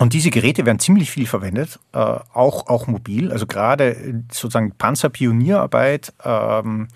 und 0.00 0.14
diese 0.14 0.30
Geräte 0.30 0.64
werden 0.64 0.78
ziemlich 0.78 1.10
viel 1.10 1.26
verwendet, 1.26 1.78
äh, 1.92 1.98
auch, 1.98 2.68
auch 2.68 2.86
mobil. 2.86 3.30
Also 3.30 3.46
gerade 3.46 4.22
sozusagen 4.32 4.72
Panzerpionierarbeit 4.72 6.14
ähm, 6.24 6.88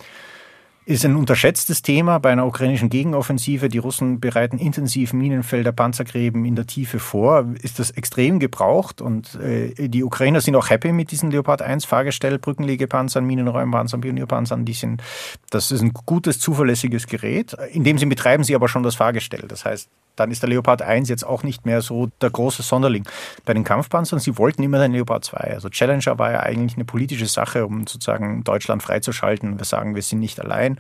ist 0.87 1.05
ein 1.05 1.17
unterschätztes 1.17 1.81
Thema 1.81 2.19
bei 2.19 2.31
einer 2.31 2.47
ukrainischen 2.47 2.91
Gegenoffensive. 2.91 3.69
Die 3.69 3.79
Russen 3.79 4.21
bereiten 4.21 4.59
intensiv 4.59 5.15
Minenfelder, 5.15 5.73
Panzergräben 5.73 6.45
in 6.45 6.57
der 6.57 6.67
Tiefe 6.67 6.99
vor. 6.99 7.47
Ist 7.63 7.79
das 7.79 7.91
extrem 7.91 8.39
gebraucht 8.39 9.01
und 9.01 9.35
äh, 9.37 9.89
die 9.89 10.05
Ukrainer 10.05 10.43
sind 10.43 10.57
auch 10.57 10.69
happy 10.69 10.93
mit 10.93 11.11
diesen 11.11 11.31
Leopard 11.31 11.63
1 11.63 11.87
Fahrgestell, 11.87 12.39
Brückenlegepanzern, 12.39 13.25
Minenräumpanzern, 13.25 14.03
Pionierpanzern. 14.03 14.67
Die 14.67 14.75
sind, 14.75 15.03
das 15.51 15.71
ist 15.71 15.81
ein 15.81 15.95
gutes, 15.95 16.39
zuverlässiges 16.39 17.07
Gerät. 17.07 17.57
In 17.73 17.85
dem 17.85 17.97
sie 17.97 18.07
betreiben 18.07 18.45
sie 18.45 18.55
aber 18.55 18.69
schon 18.69 18.83
das 18.83 18.97
Fahrgestell. 18.97 19.45
Das 19.49 19.65
heißt, 19.65 19.89
dann 20.17 20.31
ist 20.31 20.43
der 20.43 20.49
Leopard 20.49 20.83
1 20.83 21.09
jetzt 21.09 21.27
auch 21.27 21.43
nicht 21.43 21.67
mehr 21.67 21.83
so 21.83 22.09
der 22.21 22.31
große 22.31 22.63
Sonderling. 22.63 23.05
Bei 23.45 23.55
den 23.55 23.65
Kampfpanzern, 23.65 24.21
sie 24.21 24.39
wollten 24.39 24.63
immer 24.63 24.79
den 24.79 24.93
Leopard 24.93 25.25
2. 25.25 25.39
Also 25.55 25.69
Challenger 25.69 26.19
war 26.19 26.33
ja 26.33 26.41
eigentlich 26.41 26.77
eine 26.77 26.85
politische 26.85 27.27
Sache, 27.27 27.67
um 27.67 27.87
sozusagen 27.87 28.45
Deutschland 28.45 28.83
freizuschalten. 28.83 29.59
Wir 29.59 29.65
sagen, 29.65 29.95
wir 29.95 30.03
sind 30.03 30.21
nicht 30.21 30.41
allein. 30.41 30.74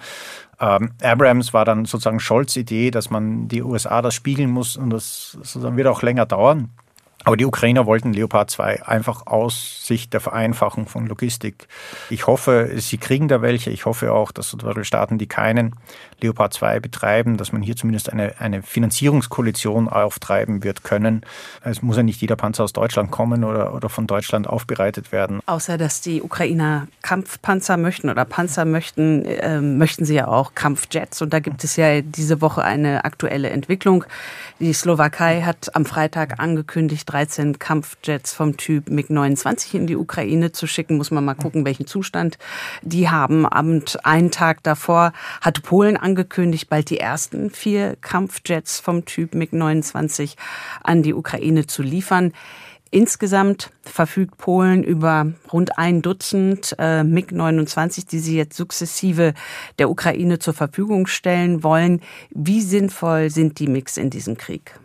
Ähm, 0.61 0.92
Abrams 1.02 1.52
war 1.52 1.64
dann 1.64 1.85
sozusagen 1.85 2.20
Scholz' 2.20 2.57
Idee, 2.57 2.90
dass 2.90 3.11
man 3.11 3.48
die 3.48 3.62
USA 3.62 4.02
das 4.02 4.14
spiegeln 4.14 4.50
muss 4.50 4.76
und 4.76 4.90
das 4.90 5.33
sozusagen 5.33 5.76
wird 5.76 5.88
auch 5.88 6.02
länger 6.02 6.26
dauern. 6.26 6.70
Aber 7.24 7.38
die 7.38 7.46
Ukrainer 7.46 7.87
wollten 7.87 8.12
Leopard 8.12 8.50
2 8.50 8.87
einfach 8.87 9.26
aus 9.26 9.87
Sicht 9.87 10.12
der 10.12 10.20
Vereinfachung 10.20 10.87
von 10.87 11.07
Logistik. 11.07 11.68
Ich 12.11 12.26
hoffe, 12.26 12.70
sie 12.76 12.98
kriegen 12.98 13.28
da 13.28 13.40
welche. 13.40 13.70
Ich 13.70 13.87
hoffe 13.87 14.12
auch, 14.12 14.30
dass 14.30 14.54
Staaten, 14.83 15.16
die 15.16 15.26
keinen 15.26 15.74
Leopard 16.24 16.54
2 16.54 16.80
betreiben, 16.80 17.37
dass 17.37 17.52
man 17.52 17.62
hier 17.62 17.76
zumindest 17.76 18.10
eine, 18.10 18.34
eine 18.38 18.62
Finanzierungskoalition 18.62 19.88
auftreiben 19.88 20.64
wird 20.64 20.82
können. 20.82 21.22
Es 21.62 21.82
muss 21.82 21.96
ja 21.96 22.02
nicht 22.02 22.20
jeder 22.20 22.37
Panzer 22.37 22.64
aus 22.64 22.72
Deutschland 22.72 23.10
kommen 23.10 23.44
oder, 23.44 23.74
oder 23.74 23.88
von 23.88 24.06
Deutschland 24.06 24.48
aufbereitet 24.48 25.12
werden. 25.12 25.40
Außer 25.46 25.76
dass 25.76 26.00
die 26.00 26.22
Ukrainer 26.22 26.88
Kampfpanzer 27.02 27.76
möchten 27.76 28.08
oder 28.08 28.24
Panzer 28.24 28.64
möchten, 28.64 29.24
äh, 29.26 29.60
möchten 29.60 30.04
sie 30.04 30.14
ja 30.14 30.28
auch 30.28 30.54
Kampfjets. 30.54 31.20
Und 31.20 31.32
da 31.32 31.40
gibt 31.40 31.62
es 31.62 31.76
ja 31.76 32.00
diese 32.00 32.40
Woche 32.40 32.64
eine 32.64 33.04
aktuelle 33.04 33.50
Entwicklung. 33.50 34.04
Die 34.60 34.72
Slowakei 34.72 35.42
hat 35.42 35.76
am 35.76 35.84
Freitag 35.84 36.40
angekündigt, 36.40 37.12
13 37.12 37.58
Kampfjets 37.58 38.32
vom 38.32 38.56
Typ 38.56 38.88
MiG-29 38.88 39.74
in 39.74 39.87
die 39.87 39.96
Ukraine 39.96 40.52
zu 40.52 40.66
schicken. 40.66 40.96
Muss 40.96 41.10
man 41.10 41.24
mal 41.24 41.34
gucken, 41.34 41.66
welchen 41.66 41.87
Zustand 41.87 42.38
die 42.82 43.10
haben. 43.10 43.44
Und 43.44 44.04
einen 44.06 44.30
Tag 44.30 44.62
davor 44.62 45.12
hat 45.40 45.62
Polen 45.62 45.96
angekündigt, 45.96 46.13
bald 46.68 46.90
die 46.90 46.98
ersten 46.98 47.50
vier 47.50 47.96
Kampfjets 48.00 48.81
vom 48.81 49.05
Typ 49.05 49.35
MiG-29 49.35 50.37
an 50.83 51.03
die 51.03 51.14
Ukraine 51.14 51.66
zu 51.66 51.83
liefern. 51.83 52.33
Insgesamt 52.90 53.70
verfügt 53.83 54.38
Polen 54.38 54.85
über 54.85 55.33
rund 55.53 55.79
ein 55.79 56.00
Dutzend 56.00 56.77
äh, 56.79 57.03
MiG-29, 57.03 58.07
die 58.07 58.20
sie 58.20 58.37
jetzt 58.37 58.57
sukzessive 58.57 59.35
der 59.81 59.90
Ukraine 59.90 60.38
zur 60.38 60.55
Verfügung 60.55 61.09
stellen 61.09 61.64
wollen. 61.64 62.00
Wie 62.31 62.61
sinnvoll 62.61 63.31
sind 63.31 63.59
die 63.59 63.66
MiGs 63.66 63.96
in 63.96 64.11
diesem 64.11 64.37
Krieg? 64.37 64.79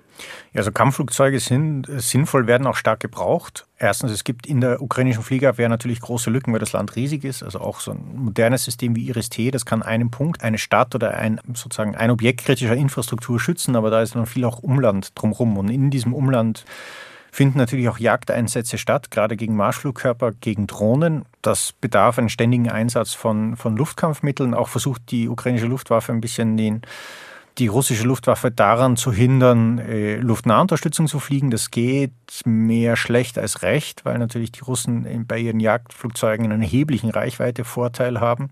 Also 0.54 0.72
Kampfflugzeuge 0.72 1.40
sind 1.40 1.88
sinnvoll, 1.98 2.48
werden 2.48 2.68
auch 2.68 2.76
stark 2.76 3.00
gebraucht. 3.00 3.66
Erstens, 3.78 4.12
es 4.12 4.24
gibt 4.24 4.46
in 4.48 4.62
der 4.62 4.82
ukrainischen 4.82 5.24
Fliegerabwehr 5.24 5.70
natürlich 5.70 6.02
große 6.02 6.30
Lücken, 6.30 6.52
weil 6.52 6.60
das 6.60 6.74
Land 6.74 6.96
riesig 6.96 7.24
ist. 7.24 7.44
Also 7.44 7.60
auch 7.60 7.80
so 7.80 7.92
ein 7.92 8.04
modernes 8.16 8.66
System 8.66 8.96
wie 8.96 9.08
Iris-T, 9.08 9.52
das 9.52 9.66
kann 9.66 9.84
einen 9.84 10.12
Punkt, 10.12 10.44
eine 10.44 10.58
Stadt 10.58 10.96
oder 10.96 11.14
ein 11.14 11.40
sozusagen 11.54 11.96
ein 11.96 12.12
Objekt 12.12 12.44
kritischer 12.44 12.76
Infrastruktur 12.76 13.40
schützen, 13.40 13.76
aber 13.76 13.90
da 13.90 14.02
ist 14.02 14.16
noch 14.16 14.28
viel 14.28 14.46
auch 14.46 14.60
Umland 14.60 15.12
drumherum. 15.16 15.58
Und 15.58 15.70
in 15.70 15.92
diesem 15.92 16.14
Umland 16.14 16.66
finden 17.32 17.58
natürlich 17.58 17.90
auch 17.90 18.00
Jagdeinsätze 18.00 18.78
statt, 18.78 19.12
gerade 19.12 19.38
gegen 19.38 19.56
Marschflugkörper, 19.56 20.32
gegen 20.42 20.68
Drohnen. 20.68 21.26
Das 21.42 21.74
bedarf 21.74 22.18
einen 22.18 22.30
ständigen 22.30 22.70
Einsatz 22.70 23.14
von, 23.14 23.56
von 23.56 23.78
Luftkampfmitteln. 23.78 24.54
Auch 24.54 24.68
versucht 24.68 25.12
die 25.12 25.30
ukrainische 25.30 25.68
Luftwaffe 25.68 26.12
ein 26.12 26.22
bisschen 26.22 26.58
den 26.58 26.82
die 27.58 27.68
russische 27.68 28.04
Luftwaffe 28.04 28.52
daran 28.52 28.96
zu 28.96 29.12
hindern, 29.12 29.80
äh, 29.80 30.16
Luftnahunterstützung 30.18 31.08
zu 31.08 31.20
fliegen. 31.20 31.52
Das 31.52 31.72
geht 31.72 32.12
mehr 32.46 32.96
schlecht 32.96 33.38
als 33.38 33.62
recht, 33.64 34.06
weil 34.06 34.18
natürlich 34.18 34.52
die 34.52 34.62
Russen 34.62 35.26
bei 35.28 35.40
ihren 35.40 35.60
Jagdflugzeugen 35.60 36.46
einen 36.46 36.62
erheblichen 36.62 37.10
Reichweitevorteil 37.10 38.20
haben. 38.20 38.50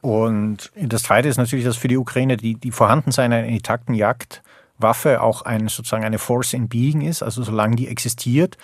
Und 0.00 0.72
das 0.76 1.04
Zweite 1.04 1.28
ist 1.28 1.38
natürlich, 1.38 1.64
dass 1.64 1.76
für 1.76 1.88
die 1.88 1.96
Ukraine 1.96 2.36
die, 2.36 2.54
die 2.56 2.70
Vorhandensein 2.70 3.32
einer 3.32 3.46
intakten 3.46 3.94
Jagd 3.94 4.42
Waffe 4.78 5.22
auch 5.22 5.42
ein, 5.42 5.68
sozusagen 5.68 6.04
eine 6.04 6.18
Force 6.18 6.52
in 6.52 6.68
Being 6.68 7.00
ist. 7.00 7.22
Also 7.22 7.42
solange 7.42 7.76
die 7.76 7.88
existiert, 7.88 8.58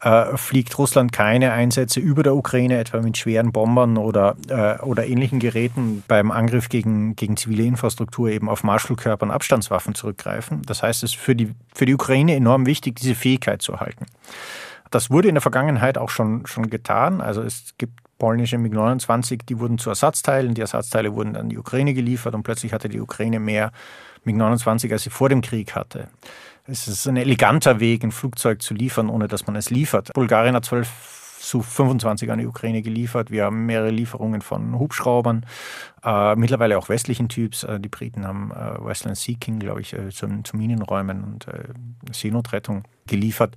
äh, 0.00 0.36
fliegt 0.36 0.76
Russland 0.78 1.12
keine 1.12 1.52
Einsätze 1.52 2.00
über 2.00 2.22
der 2.22 2.34
Ukraine, 2.36 2.78
etwa 2.78 3.00
mit 3.00 3.16
schweren 3.16 3.52
Bombern 3.52 3.96
oder, 3.96 4.36
äh, 4.48 4.78
oder 4.82 5.06
ähnlichen 5.06 5.38
Geräten 5.38 6.04
beim 6.06 6.30
Angriff 6.30 6.68
gegen, 6.68 7.16
gegen 7.16 7.36
zivile 7.36 7.64
Infrastruktur 7.64 8.28
eben 8.28 8.48
auf 8.48 8.62
Marschflugkörpern 8.62 9.30
Abstandswaffen 9.30 9.94
zurückgreifen. 9.94 10.62
Das 10.66 10.82
heißt, 10.82 11.02
es 11.02 11.12
ist 11.12 11.16
für 11.16 11.34
die, 11.34 11.54
für 11.74 11.86
die 11.86 11.94
Ukraine 11.94 12.34
enorm 12.34 12.66
wichtig, 12.66 12.96
diese 12.96 13.14
Fähigkeit 13.14 13.62
zu 13.62 13.72
erhalten. 13.72 14.06
Das 14.90 15.10
wurde 15.10 15.28
in 15.28 15.34
der 15.34 15.42
Vergangenheit 15.42 15.98
auch 15.98 16.10
schon, 16.10 16.46
schon 16.46 16.70
getan. 16.70 17.20
Also 17.20 17.42
es 17.42 17.74
gibt 17.78 18.00
polnische 18.18 18.58
MiG-29, 18.58 19.40
die 19.48 19.58
wurden 19.58 19.78
zu 19.78 19.90
Ersatzteilen. 19.90 20.54
Die 20.54 20.60
Ersatzteile 20.60 21.14
wurden 21.14 21.36
an 21.36 21.48
die 21.48 21.58
Ukraine 21.58 21.94
geliefert 21.94 22.34
und 22.34 22.42
plötzlich 22.42 22.72
hatte 22.72 22.88
die 22.88 23.00
Ukraine 23.00 23.40
mehr 23.40 23.72
MiG-29, 24.26 24.92
als 24.92 25.02
sie 25.02 25.10
vor 25.10 25.28
dem 25.28 25.40
Krieg 25.40 25.74
hatte. 25.74 26.08
Es 26.66 26.88
ist 26.88 27.06
ein 27.06 27.16
eleganter 27.16 27.78
Weg, 27.80 28.04
ein 28.04 28.12
Flugzeug 28.12 28.62
zu 28.62 28.72
liefern, 28.72 29.10
ohne 29.10 29.28
dass 29.28 29.46
man 29.46 29.56
es 29.56 29.70
liefert. 29.70 30.12
Bulgarien 30.14 30.54
hat 30.54 30.64
zwölf 30.64 30.88
Su-25 31.44 32.30
an 32.30 32.38
die 32.38 32.46
Ukraine 32.46 32.80
geliefert. 32.82 33.30
Wir 33.30 33.44
haben 33.44 33.66
mehrere 33.66 33.90
Lieferungen 33.90 34.40
von 34.40 34.78
Hubschraubern, 34.78 35.44
äh, 36.02 36.34
mittlerweile 36.36 36.78
auch 36.78 36.88
westlichen 36.88 37.28
Typs. 37.28 37.64
Äh, 37.64 37.80
die 37.80 37.90
Briten 37.90 38.26
haben 38.26 38.50
äh, 38.50 38.82
Westland 38.82 39.18
Sea 39.18 39.36
King, 39.38 39.58
glaube 39.58 39.82
ich, 39.82 39.92
äh, 39.92 40.08
zum, 40.10 40.44
zum 40.44 40.58
Minenräumen 40.58 41.22
und 41.22 41.48
äh, 41.48 41.68
Seenotrettung 42.12 42.84
geliefert. 43.06 43.56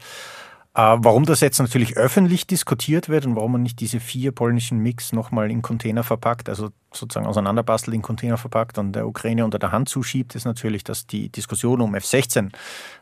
Äh, 0.77 0.97
warum 0.99 1.25
das 1.25 1.39
jetzt 1.39 1.59
natürlich 1.59 1.97
öffentlich 1.97 2.45
diskutiert 2.45 3.09
wird 3.09 3.25
und 3.25 3.35
warum 3.35 3.53
man 3.53 3.63
nicht 3.63 3.79
diese 3.79 3.99
vier 3.99 4.31
polnischen 4.31 4.79
Mix 4.79 5.13
nochmal 5.13 5.49
in 5.49 5.61
Container 5.61 6.03
verpackt, 6.03 6.49
also 6.49 6.69
sozusagen 6.97 7.27
auseinanderbastelt, 7.27 7.95
in 7.95 8.01
Container 8.01 8.37
verpackt 8.37 8.77
und 8.77 8.93
der 8.93 9.07
Ukraine 9.07 9.45
unter 9.45 9.59
der 9.59 9.71
Hand 9.71 9.89
zuschiebt, 9.89 10.35
ist 10.35 10.45
natürlich, 10.45 10.83
dass 10.83 11.07
die 11.07 11.29
Diskussion 11.29 11.81
um 11.81 11.95
F-16 11.95 12.51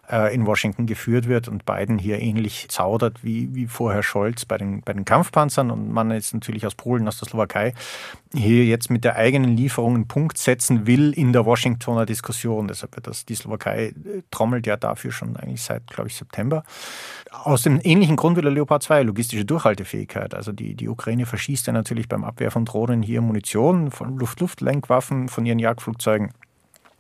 äh, 0.10 0.34
in 0.34 0.46
Washington 0.46 0.86
geführt 0.86 1.28
wird 1.28 1.48
und 1.48 1.66
Biden 1.66 1.98
hier 1.98 2.20
ähnlich 2.20 2.68
zaudert 2.70 3.24
wie, 3.24 3.54
wie 3.56 3.68
vorher 3.68 4.04
Scholz 4.04 4.46
bei 4.46 4.58
den, 4.58 4.82
bei 4.82 4.94
den 4.94 5.06
Kampfpanzern 5.06 5.72
und 5.72 5.92
man 5.92 6.12
jetzt 6.12 6.34
natürlich 6.34 6.66
aus 6.66 6.76
Polen, 6.76 7.08
aus 7.08 7.20
der 7.20 7.28
Slowakei 7.28 7.74
hier 8.34 8.66
jetzt 8.66 8.90
mit 8.90 9.04
der 9.04 9.16
eigenen 9.16 9.56
Lieferung 9.56 9.96
einen 9.96 10.08
Punkt 10.08 10.38
setzen 10.38 10.88
will 10.88 11.14
in 11.14 11.34
der 11.34 11.46
Washingtoner 11.46 12.06
Diskussion. 12.06 12.68
Deshalb 12.68 12.96
wird 12.96 13.08
das, 13.08 13.26
die 13.26 13.36
Slowakei 13.36 13.88
äh, 13.88 13.94
trommelt 14.32 14.68
ja 14.68 14.78
dafür 14.78 15.12
schon 15.12 15.36
eigentlich 15.38 15.62
seit, 15.62 15.88
glaube 15.88 16.10
ich, 16.10 16.16
September. 16.16 16.64
Aus 17.32 17.64
dem 17.64 17.80
ähnlichen 17.84 18.16
Grund 18.16 18.36
will 18.36 18.44
der 18.44 18.52
Leopard 18.52 18.84
2 18.84 19.04
logistische 19.04 19.46
Durchhaltefähigkeit. 19.46 20.34
Also 20.34 20.52
die, 20.52 20.76
die 20.76 20.88
Ukraine 20.88 21.26
verschießt 21.26 21.68
ja 21.68 21.74
natürlich 21.74 22.08
beim 22.08 22.24
Abwehr 22.24 22.52
von 22.52 22.66
Drohnen 22.66 23.02
hier 23.02 23.22
Munition 23.22 23.85
von 23.92 24.18
Luft-Luft-Lenkwaffen 24.18 25.30
von 25.30 25.46
ihren 25.46 25.60
Jagdflugzeugen. 25.60 26.32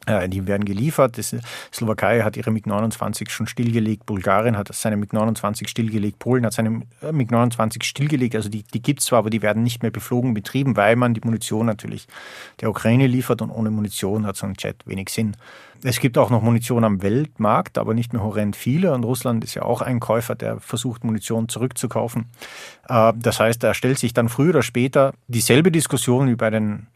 Äh, 0.05 0.29
die 0.29 0.47
werden 0.47 0.65
geliefert. 0.65 1.17
Die 1.17 1.39
Slowakei 1.73 2.21
hat 2.21 2.37
ihre 2.37 2.51
MiG-29 2.51 3.29
schon 3.29 3.47
stillgelegt, 3.47 4.05
Bulgarien 4.05 4.57
hat 4.57 4.73
seine 4.73 4.97
MiG-29 4.97 5.67
stillgelegt, 5.67 6.19
Polen 6.19 6.45
hat 6.45 6.53
seine 6.53 6.81
äh, 7.01 7.11
MiG-29 7.11 7.83
stillgelegt. 7.83 8.35
Also 8.35 8.49
die, 8.49 8.63
die 8.63 8.81
gibt 8.81 8.99
es 8.99 9.07
zwar, 9.07 9.19
aber 9.19 9.29
die 9.29 9.41
werden 9.41 9.63
nicht 9.63 9.81
mehr 9.81 9.91
beflogen, 9.91 10.33
betrieben, 10.33 10.77
weil 10.77 10.95
man 10.95 11.13
die 11.13 11.21
Munition 11.23 11.65
natürlich 11.65 12.07
der 12.61 12.69
Ukraine 12.69 13.07
liefert 13.07 13.41
und 13.41 13.49
ohne 13.49 13.71
Munition 13.71 14.25
hat 14.25 14.35
so 14.35 14.45
ein 14.45 14.53
Jet 14.57 14.85
wenig 14.85 15.09
Sinn. 15.09 15.35
Es 15.83 15.99
gibt 15.99 16.17
auch 16.17 16.29
noch 16.29 16.41
Munition 16.41 16.83
am 16.83 17.01
Weltmarkt, 17.01 17.77
aber 17.77 17.93
nicht 17.93 18.13
mehr 18.13 18.23
horrend 18.23 18.55
viele. 18.55 18.93
Und 18.93 19.03
Russland 19.03 19.43
ist 19.43 19.53
ja 19.53 19.63
auch 19.63 19.81
ein 19.81 19.99
Käufer, 19.99 20.35
der 20.35 20.59
versucht, 20.59 21.03
Munition 21.03 21.49
zurückzukaufen. 21.49 22.25
Äh, 22.89 23.13
das 23.15 23.39
heißt, 23.39 23.61
da 23.63 23.73
stellt 23.73 23.99
sich 23.99 24.13
dann 24.13 24.29
früher 24.29 24.49
oder 24.49 24.63
später 24.63 25.13
dieselbe 25.27 25.71
Diskussion 25.71 26.27
wie 26.27 26.35
bei 26.35 26.49
den 26.49 26.87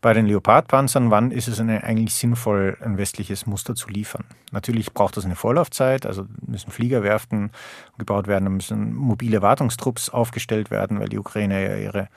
bei 0.00 0.14
den 0.14 0.26
Leopardpanzern, 0.26 1.10
wann 1.10 1.30
ist 1.30 1.46
es 1.46 1.60
eigentlich 1.60 2.14
sinnvoll, 2.14 2.78
ein 2.80 2.96
westliches 2.96 3.46
Muster 3.46 3.74
zu 3.74 3.88
liefern? 3.88 4.24
Natürlich 4.50 4.94
braucht 4.94 5.16
das 5.16 5.26
eine 5.26 5.36
Vorlaufzeit, 5.36 6.06
also 6.06 6.24
müssen 6.46 6.70
Fliegerwerften 6.70 7.50
gebaut 7.98 8.26
werden, 8.26 8.50
müssen 8.54 8.94
mobile 8.94 9.42
Wartungstrupps 9.42 10.08
aufgestellt 10.08 10.70
werden, 10.70 11.00
weil 11.00 11.10
die 11.10 11.18
Ukraine 11.18 11.68
ja 11.68 11.76
ihre 11.76 12.08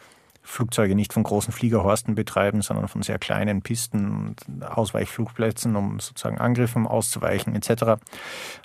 Flugzeuge 0.44 0.94
nicht 0.94 1.14
von 1.14 1.24
großen 1.24 1.54
Fliegerhorsten 1.54 2.16
betreiben, 2.16 2.62
sondern 2.62 2.88
von 2.88 3.02
sehr 3.02 3.18
kleinen 3.18 3.62
Pisten 3.62 4.36
und 4.50 4.64
Ausweichflugplätzen, 4.64 5.76
um 5.76 6.00
sozusagen 6.00 6.38
Angriffen 6.38 6.86
auszuweichen 6.86 7.56
etc. 7.56 8.02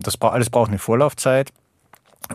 Das 0.01 0.21
alles 0.21 0.51
braucht 0.51 0.69
eine 0.69 0.79
Vorlaufzeit. 0.79 1.53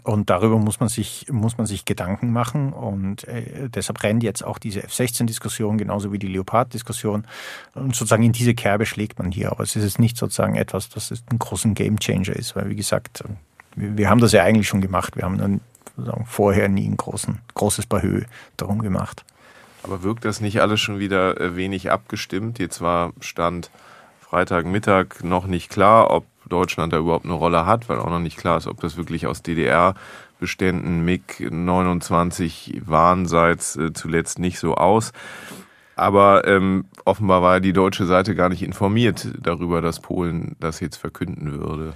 Und 0.01 0.32
darüber 0.32 0.58
muss 0.58 0.79
man 0.79 0.89
sich, 0.89 1.27
muss 1.29 1.58
man 1.58 1.67
sich 1.67 1.86
Gedanken 1.86 2.32
machen. 2.32 2.73
Und 2.73 3.27
äh, 3.27 3.69
deshalb 3.69 4.01
rennt 4.01 4.23
jetzt 4.23 4.43
auch 4.43 4.58
diese 4.58 4.82
F-16-Diskussion, 4.84 5.77
genauso 5.77 6.12
wie 6.12 6.17
die 6.17 6.27
Leopard-Diskussion. 6.27 7.25
Und 7.75 7.95
sozusagen 7.95 8.23
in 8.23 8.32
diese 8.32 8.56
Kerbe 8.56 8.88
schlägt 8.88 9.19
man 9.19 9.32
hier. 9.32 9.51
Aber 9.51 9.63
es 9.63 9.75
ist 9.75 9.99
nicht 9.99 10.17
sozusagen 10.17 10.56
etwas, 10.56 10.89
das 10.89 11.12
ein 11.12 11.38
großen 11.38 11.75
Gamechanger 11.75 12.36
ist. 12.36 12.56
Weil, 12.56 12.69
wie 12.69 12.75
gesagt, 12.75 13.23
wir, 13.75 13.97
wir, 13.97 14.10
haben 14.10 14.19
das 14.19 14.32
ja 14.32 14.41
eigentlich 14.41 14.67
schon 14.67 14.82
gemacht. 14.82 15.15
Wir 15.15 15.25
haben 15.25 15.38
dann 15.38 15.62
vorher 16.25 16.69
nie 16.69 16.88
ein 16.88 16.97
großen, 16.97 17.38
großes 17.53 17.86
Bahö 17.86 18.23
darum 18.58 18.82
gemacht. 18.82 19.23
Aber 19.84 20.02
wirkt 20.04 20.26
das 20.26 20.41
nicht 20.41 20.62
alles 20.62 20.80
schon 20.80 21.00
wieder 21.00 21.39
äh, 21.39 21.56
wenig 21.56 21.91
abgestimmt? 21.91 22.58
Jetzt 22.60 22.82
war 22.82 23.13
Stand 23.19 23.69
Freitagmittag 24.22 25.24
noch 25.24 25.46
nicht 25.46 25.69
klar, 25.69 26.10
ob 26.10 26.26
Deutschland 26.48 26.93
da 26.93 26.98
überhaupt 26.98 27.26
eine 27.26 27.34
Rolle 27.34 27.65
hat, 27.65 27.89
weil 27.89 28.00
auch 28.00 28.10
noch 28.10 28.19
nicht 28.19 28.38
klar 28.38 28.58
ist, 28.58 28.67
ob 28.67 28.80
das 28.82 28.98
wirklich 28.98 29.28
aus 29.28 29.43
DDR-Beständen 29.43 31.04
MiG-29 31.06 32.82
waren, 32.88 33.26
seit 33.26 33.60
äh, 33.76 33.93
zuletzt 33.93 34.39
nicht 34.39 34.60
so 34.60 34.76
aus. 34.76 35.12
Aber 35.96 36.48
ähm, 36.48 36.86
offenbar 37.06 37.41
war 37.41 37.60
die 37.60 37.74
deutsche 37.74 38.06
Seite 38.06 38.36
gar 38.36 38.50
nicht 38.50 38.63
informiert 38.63 39.28
darüber, 39.39 39.82
dass 39.82 40.00
Polen 40.00 40.56
das 40.60 40.80
jetzt 40.80 40.98
verkünden 40.98 41.60
würde. 41.60 41.93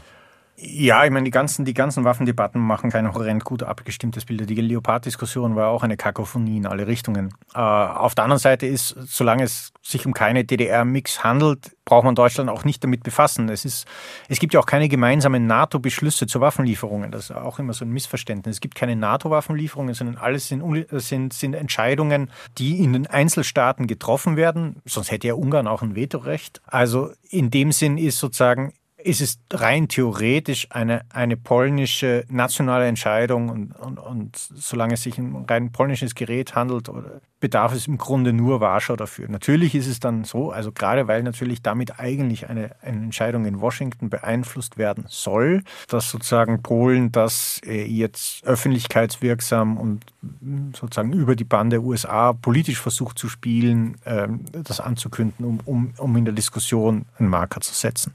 Ja, 0.60 1.06
ich 1.06 1.12
meine, 1.12 1.26
die 1.26 1.32
ganzen, 1.32 1.66
die 1.66 1.76
ganzen 1.76 2.04
Waffendebatten 2.04 2.60
machen 2.60 2.90
kein 2.90 3.14
horrend 3.14 3.44
gut 3.44 3.62
abgestimmtes 3.62 4.26
Bild. 4.26 4.50
Die 4.50 4.56
Leopard-Diskussion 4.56 5.56
war 5.56 5.70
auch 5.70 5.84
eine 5.84 5.98
Kakophonie 5.98 6.58
in 6.58 6.66
alle 6.66 6.88
Richtungen. 6.88 7.32
Äh, 7.54 7.60
auf 7.60 8.16
der 8.16 8.24
anderen 8.24 8.40
Seite 8.40 8.66
ist, 8.66 8.96
solange 9.06 9.44
es 9.44 9.72
sich 9.84 10.08
um 10.08 10.14
keine 10.14 10.46
DDR-Mix 10.46 11.24
handelt, 11.24 11.78
braucht 11.86 12.06
man 12.06 12.16
Deutschland 12.16 12.50
auch 12.50 12.66
nicht 12.66 12.84
damit 12.84 13.04
befassen. 13.04 13.50
Es, 13.50 13.66
ist, 13.66 13.86
es 14.30 14.40
gibt 14.40 14.56
ja 14.56 14.60
auch 14.60 14.66
keine 14.66 14.90
gemeinsamen 14.90 15.46
NATO-Beschlüsse 15.46 16.26
zu 16.26 16.42
Waffenlieferungen. 16.42 17.12
Das 17.12 17.30
ist 17.30 17.36
auch 17.36 17.60
immer 17.60 17.74
so 17.74 17.86
ein 17.86 17.92
Missverständnis. 17.92 18.56
Es 18.56 18.60
gibt 18.60 18.74
keine 18.74 18.96
NATO-Waffenlieferungen, 18.96 19.94
sondern 19.94 20.18
alles 20.18 20.48
sind, 20.48 20.88
sind, 20.92 21.34
sind 21.34 21.54
Entscheidungen, 21.54 22.32
die 22.58 22.84
in 22.84 22.94
den 22.94 23.06
Einzelstaaten 23.06 23.86
getroffen 23.86 24.38
werden. 24.38 24.82
Sonst 24.86 25.12
hätte 25.12 25.28
ja 25.28 25.36
Ungarn 25.36 25.68
auch 25.68 25.84
ein 25.84 25.96
Vetorecht. 25.96 26.64
Also 26.66 27.12
in 27.30 27.52
dem 27.52 27.72
Sinn 27.72 28.00
ist 28.00 28.18
sozusagen 28.18 28.74
ist 29.08 29.22
es 29.22 29.40
rein 29.54 29.88
theoretisch 29.88 30.68
eine, 30.70 31.02
eine 31.10 31.38
polnische 31.38 32.26
nationale 32.30 32.88
Entscheidung 32.88 33.48
und, 33.50 33.72
und, 33.72 33.98
und 33.98 34.36
solange 34.36 34.96
es 34.96 35.04
sich 35.04 35.18
um 35.18 35.36
ein 35.36 35.46
rein 35.46 35.72
polnisches 35.72 36.14
Gerät 36.14 36.56
handelt, 36.56 36.90
bedarf 37.40 37.74
es 37.74 37.88
im 37.88 37.98
Grunde 37.98 38.34
nur 38.34 38.62
Warschau 38.62 38.96
dafür. 38.96 39.30
Natürlich 39.30 39.76
ist 39.76 39.88
es 39.88 40.00
dann 40.00 40.24
so, 40.24 40.52
also 40.52 40.72
gerade 40.72 41.08
weil 41.08 41.24
natürlich 41.24 41.62
damit 41.62 42.00
eigentlich 42.00 42.50
eine, 42.50 42.72
eine 42.82 43.04
Entscheidung 43.04 43.46
in 43.46 43.62
Washington 43.62 44.10
beeinflusst 44.10 44.78
werden 44.78 45.06
soll, 45.08 45.64
dass 45.88 46.10
sozusagen 46.10 46.62
Polen 46.64 47.12
das 47.12 47.62
äh, 47.66 47.86
jetzt 47.86 48.44
öffentlichkeitswirksam 48.46 49.78
und 49.78 50.06
sozusagen 50.76 51.14
über 51.14 51.36
die 51.36 51.44
Bande 51.44 51.80
USA 51.82 52.34
politisch 52.34 52.80
versucht 52.80 53.20
zu 53.20 53.30
spielen, 53.30 53.98
ähm, 54.06 54.46
das 54.52 54.80
anzukünden, 54.80 55.46
um, 55.46 55.60
um, 55.66 55.94
um 55.98 56.18
in 56.18 56.26
der 56.26 56.34
Diskussion 56.34 57.06
einen 57.20 57.30
Marker 57.30 57.62
zu 57.62 57.74
setzen. 57.74 58.14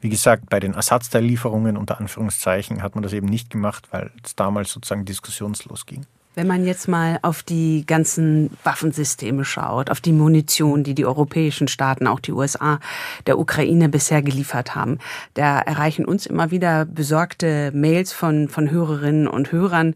Wie 0.00 0.08
gesagt, 0.08 0.33
bei 0.48 0.60
den 0.60 0.74
Ersatzteillieferungen 0.74 1.76
unter 1.76 1.98
Anführungszeichen 1.98 2.82
hat 2.82 2.94
man 2.94 3.02
das 3.02 3.12
eben 3.12 3.26
nicht 3.26 3.50
gemacht, 3.50 3.88
weil 3.90 4.10
es 4.22 4.36
damals 4.36 4.72
sozusagen 4.72 5.04
diskussionslos 5.04 5.86
ging. 5.86 6.06
Wenn 6.36 6.48
man 6.48 6.64
jetzt 6.64 6.88
mal 6.88 7.20
auf 7.22 7.44
die 7.44 7.86
ganzen 7.86 8.50
Waffensysteme 8.64 9.44
schaut, 9.44 9.88
auf 9.88 10.00
die 10.00 10.12
Munition, 10.12 10.82
die 10.82 10.94
die 10.94 11.06
europäischen 11.06 11.68
Staaten, 11.68 12.08
auch 12.08 12.18
die 12.18 12.32
USA, 12.32 12.80
der 13.28 13.38
Ukraine 13.38 13.88
bisher 13.88 14.20
geliefert 14.20 14.74
haben, 14.74 14.98
da 15.34 15.60
erreichen 15.60 16.04
uns 16.04 16.26
immer 16.26 16.50
wieder 16.50 16.86
besorgte 16.86 17.70
Mails 17.72 18.12
von, 18.12 18.48
von 18.48 18.68
Hörerinnen 18.68 19.28
und 19.28 19.52
Hörern, 19.52 19.94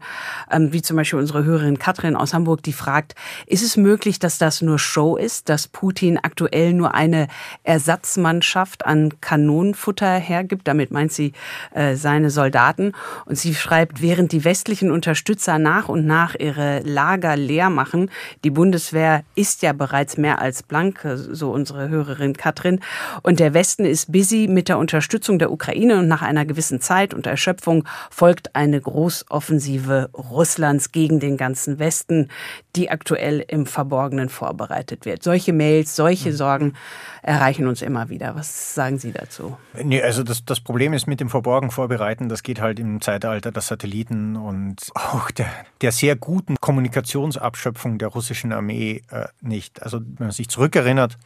ähm, 0.49 0.71
wie 0.71 0.81
zum 0.81 0.95
Beispiel 0.95 1.19
unsere 1.19 1.43
Hörerin 1.43 1.77
Katrin 1.77 2.15
aus 2.15 2.33
Hamburg, 2.33 2.63
die 2.63 2.71
fragt, 2.71 3.15
ist 3.45 3.63
es 3.63 3.75
möglich, 3.75 4.19
dass 4.19 4.37
das 4.37 4.61
nur 4.61 4.79
Show 4.79 5.17
ist, 5.17 5.49
dass 5.49 5.67
Putin 5.67 6.17
aktuell 6.17 6.73
nur 6.73 6.93
eine 6.93 7.27
Ersatzmannschaft 7.63 8.85
an 8.85 9.19
Kanonenfutter 9.19 10.13
hergibt? 10.13 10.69
Damit 10.69 10.91
meint 10.91 11.11
sie 11.11 11.33
äh, 11.73 11.95
seine 11.95 12.29
Soldaten. 12.29 12.93
Und 13.25 13.37
sie 13.37 13.53
schreibt, 13.55 14.01
während 14.01 14.31
die 14.31 14.45
westlichen 14.45 14.89
Unterstützer 14.89 15.59
nach 15.59 15.89
und 15.89 16.05
nach 16.05 16.28
ihre 16.35 16.79
Lager 16.79 17.35
leer 17.35 17.69
machen. 17.69 18.09
Die 18.43 18.49
Bundeswehr 18.49 19.23
ist 19.35 19.61
ja 19.61 19.73
bereits 19.73 20.17
mehr 20.17 20.39
als 20.39 20.63
blank, 20.63 21.07
so 21.15 21.51
unsere 21.51 21.89
Hörerin 21.89 22.35
Katrin. 22.35 22.79
Und 23.23 23.39
der 23.39 23.53
Westen 23.53 23.85
ist 23.85 24.11
busy 24.11 24.47
mit 24.49 24.69
der 24.69 24.77
Unterstützung 24.77 25.39
der 25.39 25.51
Ukraine 25.51 25.99
und 25.99 26.07
nach 26.07 26.21
einer 26.21 26.45
gewissen 26.45 26.81
Zeit 26.81 27.13
und 27.13 27.27
Erschöpfung 27.27 27.85
folgt 28.09 28.55
eine 28.55 28.79
Großoffensive 28.79 30.09
Russlands 30.13 30.91
gegen 30.91 31.19
den 31.19 31.37
ganzen 31.37 31.79
Westen, 31.79 32.29
die 32.75 32.89
aktuell 32.89 33.43
im 33.47 33.65
Verborgenen 33.65 34.29
vorbereitet 34.29 35.05
wird. 35.05 35.23
Solche 35.23 35.53
Mails, 35.53 35.95
solche 35.95 36.29
hm. 36.29 36.35
Sorgen 36.35 36.73
erreichen 37.21 37.67
uns 37.67 37.81
immer 37.81 38.09
wieder. 38.09 38.35
Was 38.35 38.73
sagen 38.75 38.97
Sie 38.97 39.11
dazu? 39.11 39.57
Nee, 39.81 40.01
also 40.01 40.23
das, 40.23 40.45
das 40.45 40.59
Problem 40.59 40.93
ist 40.93 41.07
mit 41.07 41.19
dem 41.19 41.29
Verborgen 41.29 41.71
vorbereiten, 41.71 42.29
das 42.29 42.43
geht 42.43 42.61
halt 42.61 42.79
im 42.79 43.01
Zeitalter 43.01 43.51
der 43.51 43.61
Satelliten 43.61 44.35
und 44.35 44.89
auch 44.93 45.31
der, 45.31 45.47
der 45.81 45.91
sehr 45.91 46.15
guten 46.19 46.57
Kommunikationsabschöpfung 46.59 47.97
der 47.97 48.09
russischen 48.09 48.51
Armee 48.51 49.01
äh, 49.11 49.27
nicht. 49.41 49.81
Also 49.83 49.99
wenn 49.99 50.27
man 50.27 50.31
sich 50.31 50.49
zurückerinnert, 50.49 51.17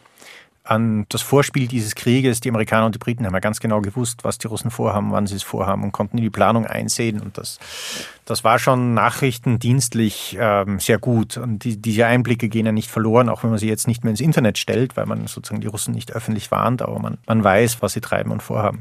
an 0.63 1.05
das 1.09 1.21
Vorspiel 1.21 1.67
dieses 1.67 1.95
Krieges. 1.95 2.39
Die 2.39 2.49
Amerikaner 2.49 2.85
und 2.85 2.95
die 2.95 2.99
Briten 2.99 3.25
haben 3.25 3.33
ja 3.33 3.39
ganz 3.39 3.59
genau 3.59 3.81
gewusst, 3.81 4.23
was 4.23 4.37
die 4.37 4.47
Russen 4.47 4.71
vorhaben, 4.71 5.11
wann 5.11 5.27
sie 5.27 5.35
es 5.35 5.43
vorhaben 5.43 5.83
und 5.83 5.91
konnten 5.91 6.17
in 6.17 6.23
die 6.23 6.29
Planung 6.29 6.65
einsehen. 6.65 7.19
Und 7.19 7.37
das, 7.37 7.59
das 8.25 8.43
war 8.43 8.59
schon 8.59 8.93
nachrichtendienstlich 8.93 10.37
ähm, 10.39 10.79
sehr 10.79 10.97
gut. 10.97 11.37
Und 11.37 11.63
die, 11.63 11.81
diese 11.81 12.05
Einblicke 12.05 12.49
gehen 12.49 12.65
ja 12.65 12.71
nicht 12.71 12.89
verloren, 12.89 13.29
auch 13.29 13.43
wenn 13.43 13.49
man 13.49 13.59
sie 13.59 13.67
jetzt 13.67 13.87
nicht 13.87 14.03
mehr 14.03 14.11
ins 14.11 14.21
Internet 14.21 14.57
stellt, 14.57 14.95
weil 14.95 15.05
man 15.05 15.27
sozusagen 15.27 15.61
die 15.61 15.67
Russen 15.67 15.93
nicht 15.93 16.13
öffentlich 16.13 16.49
warnt, 16.51 16.81
aber 16.81 16.99
man, 16.99 17.17
man 17.25 17.43
weiß, 17.43 17.81
was 17.81 17.93
sie 17.93 18.01
treiben 18.01 18.31
und 18.31 18.41
vorhaben. 18.41 18.79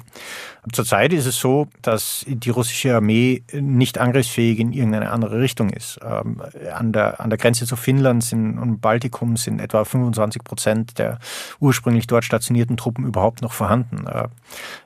Zurzeit 0.70 1.12
ist 1.12 1.26
es 1.26 1.38
so, 1.38 1.66
dass 1.82 2.24
die 2.28 2.50
russische 2.50 2.94
Armee 2.94 3.42
nicht 3.52 3.98
angriffsfähig 3.98 4.60
in 4.60 4.72
irgendeine 4.72 5.10
andere 5.10 5.40
Richtung 5.40 5.70
ist. 5.70 5.98
Ähm, 6.04 6.40
an, 6.72 6.92
der, 6.92 7.20
an 7.20 7.30
der 7.30 7.38
Grenze 7.38 7.66
zu 7.66 7.74
Finnland 7.74 8.22
sind, 8.22 8.58
und 8.58 8.80
Baltikum 8.80 9.36
sind 9.36 9.60
etwa 9.60 9.84
25 9.84 10.44
Prozent 10.44 10.98
der 10.98 11.18
ursprünglich 11.58 12.06
dort 12.06 12.24
stationierten 12.24 12.76
Truppen 12.76 13.04
überhaupt 13.04 13.42
noch 13.42 13.52
vorhanden. 13.52 14.06
Äh, 14.06 14.28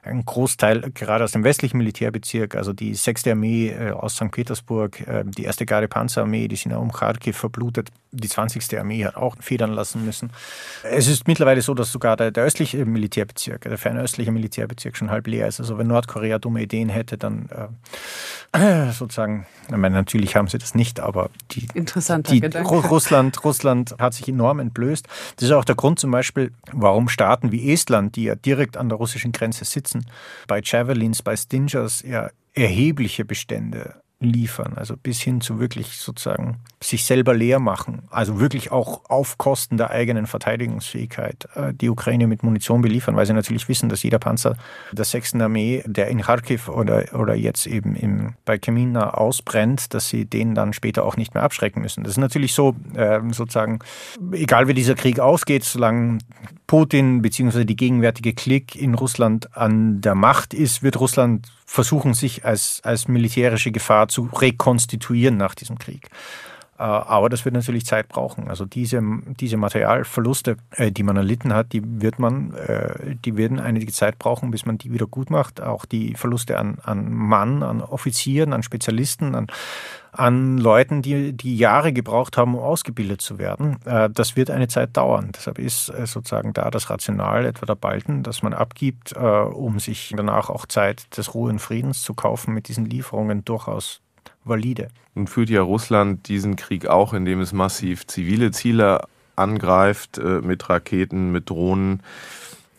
ein 0.03 0.25
Großteil 0.25 0.93
gerade 0.93 1.25
aus 1.25 1.33
dem 1.33 1.45
westlichen 1.45 1.77
Militärbezirk, 1.77 2.55
also 2.55 2.73
die 2.73 2.95
6. 2.95 3.27
Armee 3.27 3.69
äh, 3.69 3.91
aus 3.91 4.15
St. 4.15 4.31
Petersburg, 4.31 4.46
äh, 4.51 5.25
die 5.25 5.47
1. 5.47 5.59
Garde 5.67 5.89
Panzerarmee, 5.89 6.49
die 6.49 6.57
sind 6.57 6.73
ja 6.73 6.79
um 6.79 6.93
Kharkiv 6.93 7.37
verblutet. 7.37 7.91
Die 8.13 8.29
20. 8.29 8.79
Armee 8.79 9.05
hat 9.05 9.17
auch 9.17 9.37
federn 9.41 9.73
lassen 9.73 10.05
müssen. 10.05 10.31
Es 10.83 11.07
ist 11.07 11.29
mittlerweile 11.29 11.61
so, 11.61 11.75
dass 11.75 11.93
sogar 11.93 12.17
der, 12.17 12.31
der 12.31 12.45
östliche 12.45 12.85
Militärbezirk, 12.87 13.63
der 13.63 13.77
fernöstliche 13.77 14.33
Militärbezirk 14.33 14.97
schon 14.97 15.11
halb 15.11 15.27
leer 15.27 15.49
ist. 15.49 15.61
Also 15.61 15.77
wenn 15.77 15.87
Nordkorea 15.87 16.39
dumme 16.39 16.63
Ideen 16.63 16.89
hätte, 16.89 17.19
dann 17.19 17.49
äh, 18.53 18.91
sozusagen, 18.93 19.47
ich 19.69 19.77
meine, 19.77 19.95
natürlich 19.95 20.37
haben 20.37 20.49
sie 20.49 20.59
das 20.59 20.75
nicht, 20.75 21.01
aber 21.01 21.31
die, 21.51 21.67
die 22.31 22.41
Russland, 22.59 23.45
Russland 23.45 23.97
hat 23.99 24.15
sich 24.15 24.29
enorm 24.29 24.61
entblößt. 24.61 25.07
Das 25.37 25.45
ist 25.45 25.53
auch 25.53 25.65
der 25.65 25.75
Grund 25.75 25.99
zum 25.99 26.11
Beispiel, 26.11 26.53
warum 26.73 27.09
Staaten 27.09 27.53
wie 27.53 27.73
Estland, 27.73 28.17
die 28.17 28.25
ja 28.25 28.35
direkt 28.35 28.77
an 28.77 28.89
der 28.89 28.99
russischen 28.99 29.33
Grenze 29.33 29.65
sitzen, 29.65 30.07
bei 30.47 30.61
Javelins, 30.63 31.23
bei 31.23 31.37
Stingers 31.37 32.03
ja 32.03 32.31
erhebliche 32.55 33.25
Bestände 33.25 33.95
liefern, 34.19 34.73
also 34.77 34.97
bis 34.97 35.21
hin 35.21 35.43
zu 35.43 35.61
wirklich 35.61 35.99
sozusagen 35.99 36.57
sich 36.83 37.05
selber 37.05 37.35
leer 37.35 37.59
machen, 37.59 38.05
also 38.11 38.41
wirklich 38.41 38.73
auch 38.73 39.03
auf 39.11 39.37
Kosten 39.37 39.77
der 39.77 39.91
eigenen 39.91 40.27
Verteidigungsfähigkeit 40.27 41.49
äh, 41.55 41.75
die 41.75 41.91
Ukraine 41.91 42.27
mit 42.27 42.43
Munition 42.43 42.81
beliefern, 42.81 43.15
weil 43.15 43.27
sie 43.27 43.35
natürlich 43.35 43.69
wissen, 43.69 43.91
dass 43.91 44.03
jeder 44.03 44.19
Panzer 44.19 44.57
der 44.91 45.05
6. 45.05 45.35
Armee, 45.35 45.83
der 45.87 46.09
in 46.09 46.23
Kharkiv 46.23 46.69
oder, 46.71 47.05
oder 47.13 47.35
jetzt 47.35 47.67
eben 47.67 47.95
im, 47.95 48.35
bei 48.47 48.57
Kemina 48.57 49.11
ausbrennt, 49.11 49.93
dass 49.93 50.09
sie 50.09 50.25
den 50.25 50.55
dann 50.55 50.73
später 50.73 51.05
auch 51.05 51.19
nicht 51.19 51.35
mehr 51.35 51.43
abschrecken 51.43 51.83
müssen. 51.83 52.03
Das 52.03 52.13
ist 52.13 52.19
natürlich 52.19 52.55
so, 52.55 52.75
äh, 52.95 53.21
sozusagen, 53.33 53.81
egal 54.33 54.67
wie 54.67 54.75
dieser 54.75 54.95
Krieg 54.95 55.21
ausgeht, 55.21 55.65
solange 55.65 56.19
Putin 56.67 57.21
bzw. 57.21 57.65
die 57.65 57.77
gegenwärtige 57.77 58.33
Klick 58.33 58.77
in 58.77 58.95
Russland 58.95 59.55
an 59.55 60.01
der 60.01 60.15
Macht 60.15 60.55
ist, 60.55 60.83
wird 60.83 60.99
Russland 60.99 61.49
versuchen, 61.67 62.15
sich 62.15 62.45
als, 62.45 62.81
als 62.85 63.09
militärische 63.09 63.73
Gefahr 63.73 64.09
zu 64.09 64.31
rekonstituieren 64.33 65.37
nach 65.37 65.55
diesem 65.55 65.79
Krieg. 65.79 66.09
Äh, 66.79 66.83
aber 66.83 67.29
das 67.29 67.45
wird 67.45 67.55
natürlich 67.55 67.87
Zeit 67.87 68.09
brauchen. 68.09 68.49
Also 68.49 68.65
diese, 68.65 69.03
diese 69.41 69.57
Materialverluste, 69.57 70.57
äh, 70.73 70.93
die 70.93 71.03
man 71.03 71.17
erlitten 71.17 71.55
hat, 71.55 71.73
die 71.73 71.83
wird 71.85 72.19
man, 72.19 72.53
äh, 72.55 73.17
die 73.25 73.37
werden 73.37 73.59
einige 73.59 73.93
Zeit 73.93 74.19
brauchen, 74.19 74.51
bis 74.51 74.67
man 74.67 74.79
die 74.79 74.93
wieder 74.93 75.07
gut 75.07 75.31
macht. 75.31 75.63
Auch 75.63 75.87
die 75.87 76.15
Verluste 76.15 76.59
an, 76.59 76.79
an 76.83 77.13
Mann, 77.13 77.63
an 77.63 77.81
Offizieren, 77.81 78.53
an 78.53 78.63
Spezialisten, 78.63 79.35
an, 79.35 79.47
an 80.13 80.59
Leuten, 80.59 81.01
die, 81.03 81.33
die 81.33 81.57
Jahre 81.57 81.93
gebraucht 81.93 82.37
haben, 82.37 82.55
um 82.55 82.61
ausgebildet 82.61 83.21
zu 83.21 83.39
werden. 83.39 83.77
Das 83.85 84.35
wird 84.35 84.51
eine 84.51 84.67
Zeit 84.67 84.97
dauern. 84.97 85.31
Deshalb 85.37 85.59
ist 85.59 85.93
sozusagen 86.07 86.55
da 86.55 86.71
das 86.71 86.89
Rational 86.89 87.45
etwa 87.45 87.67
der 87.67 87.75
Balken, 87.75 88.23
dass 88.23 88.43
man 88.43 88.55
abgibt, 88.55 89.13
um 89.15 89.79
sich 89.79 90.15
danach 90.17 90.49
auch 90.49 90.65
Zeit 90.65 91.19
des 91.19 91.35
Ruhe 91.35 91.51
und 91.51 91.59
Friedens 91.59 92.01
zu 92.01 92.15
kaufen, 92.15 92.55
mit 92.55 92.69
diesen 92.69 92.87
Lieferungen 92.87 93.45
durchaus 93.45 94.01
valide. 94.47 94.89
Nun 95.15 95.27
führt 95.27 95.51
ja 95.51 95.63
Russland 95.63 96.29
diesen 96.29 96.57
Krieg 96.57 96.87
auch, 96.87 97.13
indem 97.13 97.41
es 97.41 97.53
massiv 97.53 98.07
zivile 98.07 98.51
Ziele 98.51 99.03
angreift 99.35 100.19
äh, 100.19 100.41
mit 100.41 100.69
Raketen, 100.69 101.33
mit 101.33 101.51
Drohnen 101.51 102.03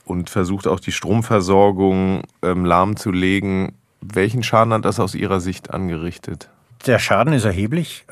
und 0.06 0.30
versucht 0.30 0.68
auch 0.68 0.80
die 0.80 0.92
Stromversorgung 0.92 2.24
ähm, 2.42 2.66
lahmzulegen. 2.66 3.74
Welchen 4.02 4.44
Schaden 4.44 4.74
hat 4.74 4.86
das 4.86 5.00
aus 5.00 5.16
Ihrer 5.16 5.40
Sicht 5.40 5.72
angerichtet? 5.72 6.50
Der 6.86 7.00
Schaden 7.00 7.34
ist 7.34 7.46
erheblich. 7.46 8.06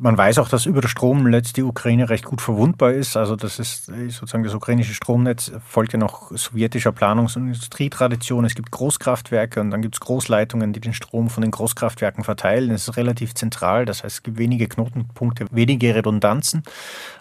Man 0.00 0.18
weiß 0.18 0.38
auch, 0.38 0.48
dass 0.48 0.66
über 0.66 0.80
das 0.80 0.90
Stromnetz 0.90 1.52
die 1.52 1.62
Ukraine 1.62 2.10
recht 2.10 2.24
gut 2.24 2.40
verwundbar 2.40 2.92
ist. 2.92 3.16
Also 3.16 3.36
das 3.36 3.60
ist 3.60 3.86
sozusagen 3.86 4.42
das 4.42 4.54
ukrainische 4.54 4.92
Stromnetz 4.92 5.52
folgt 5.64 5.92
ja 5.92 6.00
noch 6.00 6.32
sowjetischer 6.32 6.90
Planungs- 6.90 7.36
und 7.36 7.46
Industrietradition. 7.46 8.44
Es 8.44 8.56
gibt 8.56 8.72
Großkraftwerke 8.72 9.60
und 9.60 9.70
dann 9.70 9.82
gibt 9.82 9.94
es 9.94 10.00
Großleitungen, 10.00 10.72
die 10.72 10.80
den 10.80 10.94
Strom 10.94 11.30
von 11.30 11.42
den 11.42 11.52
Großkraftwerken 11.52 12.24
verteilen. 12.24 12.72
Es 12.72 12.88
ist 12.88 12.96
relativ 12.96 13.34
zentral, 13.34 13.84
das 13.84 14.02
heißt 14.02 14.16
es 14.16 14.22
gibt 14.24 14.38
wenige 14.38 14.66
Knotenpunkte, 14.66 15.46
wenige 15.52 15.94
Redundanzen. 15.94 16.64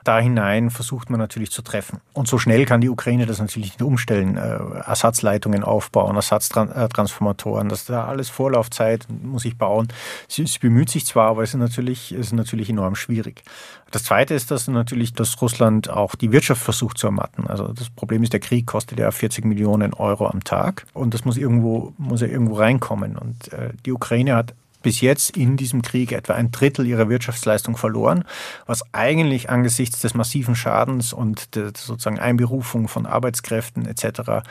Da 0.04 0.20
hinein 0.20 0.72
versucht 0.72 1.10
man 1.10 1.20
natürlich 1.20 1.52
zu 1.52 1.62
treffen. 1.62 2.00
Und 2.14 2.28
so 2.28 2.40
schnell 2.40 2.66
kann 2.66 2.82
die 2.82 2.90
Ukraine 2.90 3.28
das 3.28 3.40
natürlich 3.40 3.70
nicht 3.70 3.82
umstellen. 3.84 4.36
Äh, 4.36 4.58
Ersatzleitungen 4.86 5.64
aufbauen, 5.64 6.16
Ersatztransformatoren, 6.16 7.70
das 7.70 7.82
ist 7.82 7.90
da 7.90 8.06
alles 8.06 8.30
Vorlaufzeit, 8.30 9.08
muss 9.22 9.46
ich 9.46 9.58
bauen. 9.58 9.88
Sie, 10.28 10.46
sie 10.48 10.60
bemüht 10.60 10.90
sich 10.90 11.06
zwar, 11.06 11.30
aber 11.30 11.44
es 11.44 11.54
ist 11.54 11.60
natürlich, 11.60 12.12
es 12.12 12.28
ist 12.28 12.34
natürlich 12.34 12.63
enorm 12.70 12.96
schwierig. 12.96 13.44
Das 13.92 14.04
Zweite 14.04 14.34
ist, 14.34 14.52
dass 14.52 14.68
natürlich, 14.68 15.14
dass 15.14 15.42
Russland 15.42 15.90
auch 15.90 16.16
die 16.16 16.32
Wirtschaft 16.32 16.62
versucht 16.62 16.98
zu 16.98 17.08
ermatten. 17.08 17.48
Also 17.48 17.68
das 17.68 17.90
Problem 17.90 18.24
ist, 18.24 18.34
der 18.34 18.40
Krieg 18.40 18.66
kostet 18.66 19.00
ja 19.00 19.12
40 19.12 19.46
Millionen 19.46 19.94
Euro 19.94 20.28
am 20.28 20.44
Tag 20.44 20.86
und 20.94 21.14
das 21.14 21.26
muss 21.26 21.38
irgendwo, 21.38 21.94
muss 21.98 22.22
ja 22.22 22.28
irgendwo 22.28 22.56
reinkommen. 22.56 23.18
Und 23.18 23.54
äh, 23.54 23.70
die 23.86 23.92
Ukraine 23.92 24.36
hat 24.36 24.54
bis 24.84 25.02
jetzt 25.02 25.36
in 25.36 25.58
diesem 25.58 25.82
Krieg 25.82 26.12
etwa 26.12 26.34
ein 26.34 26.52
Drittel 26.52 26.86
ihrer 26.86 27.10
Wirtschaftsleistung 27.10 27.78
verloren, 27.78 28.26
was 28.68 28.84
eigentlich 28.94 29.50
angesichts 29.50 30.02
des 30.02 30.14
massiven 30.14 30.56
Schadens 30.56 31.14
und 31.14 31.56
der 31.56 31.72
sozusagen 31.76 32.20
Einberufung 32.20 32.88
von 32.88 33.08
Arbeitskräften 33.08 33.88
etc. 33.88 34.44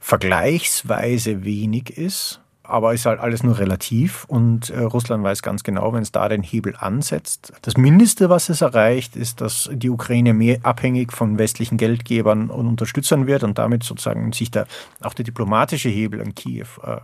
vergleichsweise 0.00 1.44
wenig 1.44 1.96
ist. 1.96 2.40
Aber 2.68 2.94
ist 2.94 3.06
halt 3.06 3.20
alles 3.20 3.42
nur 3.42 3.58
relativ 3.58 4.24
und 4.24 4.70
äh, 4.70 4.80
Russland 4.80 5.22
weiß 5.22 5.42
ganz 5.42 5.62
genau, 5.62 5.92
wenn 5.92 6.02
es 6.02 6.12
da 6.12 6.28
den 6.28 6.42
Hebel 6.42 6.74
ansetzt. 6.78 7.52
Das 7.62 7.76
Mindeste, 7.76 8.28
was 8.28 8.48
es 8.48 8.60
erreicht, 8.60 9.16
ist, 9.16 9.40
dass 9.40 9.70
die 9.72 9.90
Ukraine 9.90 10.34
mehr 10.34 10.58
abhängig 10.62 11.12
von 11.12 11.38
westlichen 11.38 11.76
Geldgebern 11.76 12.50
und 12.50 12.66
Unterstützern 12.66 13.26
wird 13.26 13.44
und 13.44 13.58
damit 13.58 13.82
sozusagen 13.82 14.32
sich 14.32 14.50
da 14.50 14.66
auch 15.02 15.14
der 15.14 15.24
diplomatische 15.24 15.88
Hebel 15.88 16.20
an 16.20 16.34
Kiew 16.34 16.66
äh, 16.82 16.96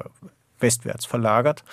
westwärts 0.59 1.07
verlagert. 1.07 1.65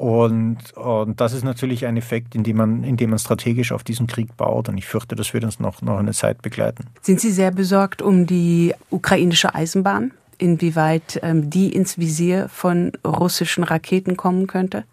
Und, 0.00 0.72
und 0.76 1.20
das 1.20 1.34
ist 1.34 1.44
natürlich 1.44 1.84
ein 1.84 1.98
Effekt, 1.98 2.34
in 2.34 2.42
dem, 2.42 2.56
man, 2.56 2.84
in 2.84 2.96
dem 2.96 3.10
man 3.10 3.18
strategisch 3.18 3.70
auf 3.70 3.84
diesen 3.84 4.06
Krieg 4.06 4.34
baut. 4.34 4.70
Und 4.70 4.78
ich 4.78 4.86
fürchte, 4.86 5.14
das 5.14 5.34
wird 5.34 5.44
uns 5.44 5.60
noch, 5.60 5.82
noch 5.82 5.98
eine 5.98 6.12
Zeit 6.12 6.40
begleiten. 6.40 6.86
Sind 7.02 7.20
Sie 7.20 7.30
sehr 7.30 7.50
besorgt 7.50 8.00
um 8.00 8.26
die 8.26 8.72
ukrainische 8.88 9.54
Eisenbahn? 9.54 10.12
Inwieweit 10.40 11.20
ähm, 11.22 11.50
die 11.50 11.72
ins 11.72 11.98
Visier 11.98 12.48
von 12.48 12.92
russischen 13.06 13.62
Raketen 13.62 14.16
kommen 14.16 14.46
könnte? 14.46 14.84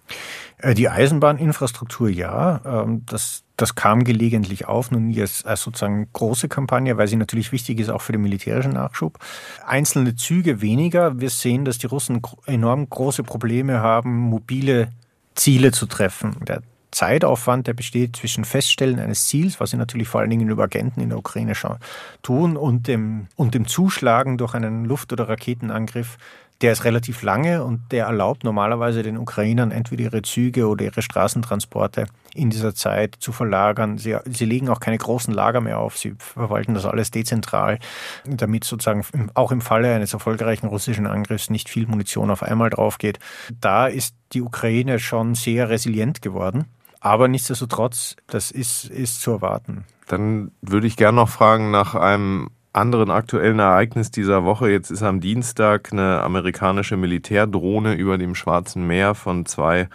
Äh, 0.57 0.73
die 0.73 0.89
Eisenbahninfrastruktur 0.89 2.09
ja, 2.09 2.61
ähm, 2.65 3.03
das, 3.05 3.43
das 3.55 3.75
kam 3.75 4.03
gelegentlich 4.03 4.67
auf, 4.67 4.91
nun 4.91 5.17
als, 5.19 5.45
als 5.45 5.61
sozusagen 5.61 6.09
große 6.11 6.49
Kampagne, 6.49 6.97
weil 6.97 7.07
sie 7.07 7.15
natürlich 7.15 7.51
wichtig 7.51 7.79
ist 7.79 7.89
auch 7.89 8.01
für 8.01 8.11
den 8.11 8.21
militärischen 8.21 8.73
Nachschub. 8.73 9.19
Einzelne 9.65 10.15
Züge 10.15 10.61
weniger. 10.61 11.19
Wir 11.19 11.29
sehen, 11.29 11.63
dass 11.63 11.77
die 11.77 11.87
Russen 11.87 12.21
enorm 12.45 12.89
große 12.89 13.23
Probleme 13.23 13.79
haben, 13.79 14.17
mobile 14.17 14.89
Ziele 15.35 15.71
zu 15.71 15.85
treffen. 15.85 16.35
Der 16.45 16.61
Zeitaufwand, 16.97 17.67
der 17.67 17.73
besteht 17.73 18.15
zwischen 18.15 18.43
Feststellen 18.43 18.99
eines 18.99 19.27
Ziels, 19.27 19.59
was 19.59 19.69
sie 19.69 19.77
natürlich 19.77 20.07
vor 20.07 20.21
allen 20.21 20.31
Dingen 20.31 20.49
über 20.49 20.63
Agenten 20.63 20.99
in 20.99 21.09
der 21.09 21.19
Ukraine 21.19 21.53
schon 21.53 21.77
tun, 22.23 22.57
und 22.57 22.87
dem, 22.87 23.27
und 23.35 23.53
dem 23.53 23.67
Zuschlagen 23.67 24.37
durch 24.37 24.55
einen 24.55 24.83
Luft- 24.83 25.13
oder 25.13 25.29
Raketenangriff 25.29 26.17
der 26.61 26.71
ist 26.71 26.85
relativ 26.85 27.21
lange 27.21 27.63
und 27.63 27.91
der 27.91 28.05
erlaubt 28.05 28.43
normalerweise 28.43 29.03
den 29.03 29.17
Ukrainern 29.17 29.69
entweder 29.71 30.03
ihre 30.03 30.21
Züge 30.23 30.67
oder 30.67 30.85
ihre 30.85 31.03
Straßentransporte 31.03 32.07
in 32.33 32.49
dieser 32.49 32.73
Zeit 32.73 33.15
zu 33.19 33.31
verlagern. 33.31 33.97
Sie, 33.99 34.17
sie 34.25 34.45
legen 34.45 34.69
auch 34.69 34.79
keine 34.79 34.97
großen 34.97 35.33
Lager 35.33 35.61
mehr 35.61 35.79
auf, 35.79 35.97
sie 35.97 36.15
verwalten 36.17 36.73
das 36.73 36.85
alles 36.85 37.11
dezentral, 37.11 37.77
damit 38.25 38.63
sozusagen 38.63 39.05
auch 39.35 39.51
im 39.51 39.61
Falle 39.61 39.93
eines 39.93 40.13
erfolgreichen 40.13 40.67
russischen 40.67 41.05
Angriffs 41.05 41.51
nicht 41.51 41.69
viel 41.69 41.85
Munition 41.85 42.31
auf 42.31 42.41
einmal 42.41 42.71
drauf 42.71 42.97
geht. 42.97 43.19
Da 43.61 43.85
ist 43.85 44.15
die 44.33 44.41
Ukraine 44.41 44.99
schon 44.99 45.35
sehr 45.35 45.69
resilient 45.69 46.23
geworden. 46.23 46.65
Aber 46.99 47.27
nichtsdestotrotz, 47.27 48.15
das 48.27 48.51
ist, 48.51 48.85
ist 48.85 49.21
zu 49.21 49.31
erwarten. 49.31 49.85
Dann 50.07 50.51
würde 50.61 50.87
ich 50.87 50.97
gerne 50.97 51.17
noch 51.17 51.29
fragen 51.29 51.71
nach 51.71 51.95
einem 51.95 52.49
anderen 52.73 53.09
aktuellen 53.09 53.59
Ereignis 53.59 54.11
dieser 54.11 54.45
Woche. 54.45 54.69
Jetzt 54.69 54.91
ist 54.91 55.03
am 55.03 55.19
Dienstag 55.19 55.91
eine 55.91 56.21
amerikanische 56.21 56.95
Militärdrohne 56.95 57.95
über 57.95 58.17
dem 58.17 58.35
Schwarzen 58.35 58.85
Meer 58.85 59.15
von 59.15 59.45
zwei 59.45 59.89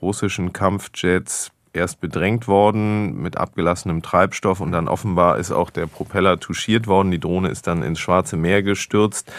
russischen 0.00 0.52
Kampfjets 0.52 1.50
erst 1.72 2.00
bedrängt 2.00 2.46
worden 2.48 3.20
mit 3.20 3.36
abgelassenem 3.36 4.00
Treibstoff 4.00 4.60
und 4.60 4.72
dann 4.72 4.88
offenbar 4.88 5.38
ist 5.38 5.50
auch 5.50 5.70
der 5.70 5.86
Propeller 5.86 6.38
touchiert 6.38 6.86
worden. 6.86 7.10
Die 7.10 7.20
Drohne 7.20 7.48
ist 7.48 7.66
dann 7.66 7.82
ins 7.82 7.98
Schwarze 7.98 8.36
Meer 8.36 8.62
gestürzt. 8.62 9.32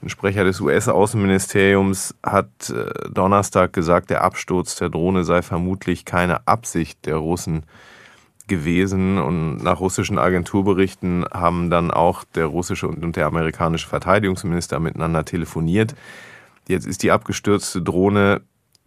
Ein 0.00 0.10
Sprecher 0.10 0.44
des 0.44 0.60
US-Außenministeriums 0.60 2.14
hat 2.22 2.70
äh, 2.70 3.10
Donnerstag 3.10 3.72
gesagt, 3.72 4.10
der 4.10 4.22
Absturz 4.22 4.76
der 4.76 4.90
Drohne 4.90 5.24
sei 5.24 5.42
vermutlich 5.42 6.04
keine 6.04 6.46
Absicht 6.46 7.04
der 7.06 7.16
Russen 7.16 7.64
gewesen 8.46 9.18
und 9.18 9.56
nach 9.56 9.80
russischen 9.80 10.18
Agenturberichten 10.18 11.24
haben 11.32 11.68
dann 11.68 11.90
auch 11.90 12.24
der 12.34 12.46
russische 12.46 12.88
und 12.88 13.16
der 13.16 13.26
amerikanische 13.26 13.88
Verteidigungsminister 13.88 14.80
miteinander 14.80 15.24
telefoniert. 15.24 15.94
Jetzt 16.66 16.86
ist 16.86 17.02
die 17.02 17.10
abgestürzte 17.10 17.82
Drohne 17.82 18.42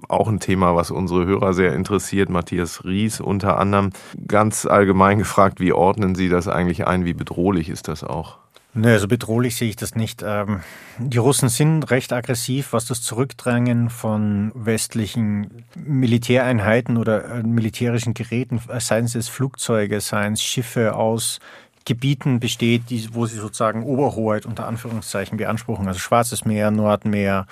auch 0.07 0.27
ein 0.27 0.39
Thema, 0.39 0.75
was 0.75 0.91
unsere 0.91 1.25
Hörer 1.25 1.53
sehr 1.53 1.75
interessiert. 1.75 2.29
Matthias 2.29 2.83
Ries 2.85 3.21
unter 3.21 3.59
anderem. 3.59 3.91
Ganz 4.27 4.65
allgemein 4.65 5.19
gefragt, 5.19 5.59
wie 5.59 5.73
ordnen 5.73 6.15
Sie 6.15 6.29
das 6.29 6.47
eigentlich 6.47 6.87
ein? 6.87 7.05
Wie 7.05 7.13
bedrohlich 7.13 7.69
ist 7.69 7.87
das 7.87 8.03
auch? 8.03 8.39
Nö, 8.73 8.97
so 8.99 9.07
bedrohlich 9.09 9.57
sehe 9.57 9.67
ich 9.67 9.75
das 9.75 9.95
nicht. 9.95 10.23
Ähm, 10.25 10.61
die 10.97 11.17
Russen 11.17 11.49
sind 11.49 11.91
recht 11.91 12.13
aggressiv, 12.13 12.71
was 12.71 12.85
das 12.85 13.01
Zurückdrängen 13.01 13.89
von 13.89 14.53
westlichen 14.55 15.65
Militäreinheiten 15.75 16.95
oder 16.95 17.25
äh, 17.25 17.43
militärischen 17.43 18.13
Geräten, 18.13 18.61
seien 18.79 19.05
es 19.05 19.27
Flugzeuge, 19.27 19.99
seien 19.99 20.33
es 20.33 20.41
Schiffe 20.41 20.95
aus 20.95 21.39
Gebieten 21.83 22.39
besteht, 22.39 22.83
wo 23.13 23.25
sie 23.25 23.37
sozusagen 23.37 23.83
Oberhoheit 23.83 24.45
unter 24.45 24.67
Anführungszeichen 24.67 25.37
beanspruchen, 25.37 25.87
also 25.87 25.99
Schwarzes 25.99 26.45
Meer, 26.45 26.69
Nordmeer, 26.69 27.47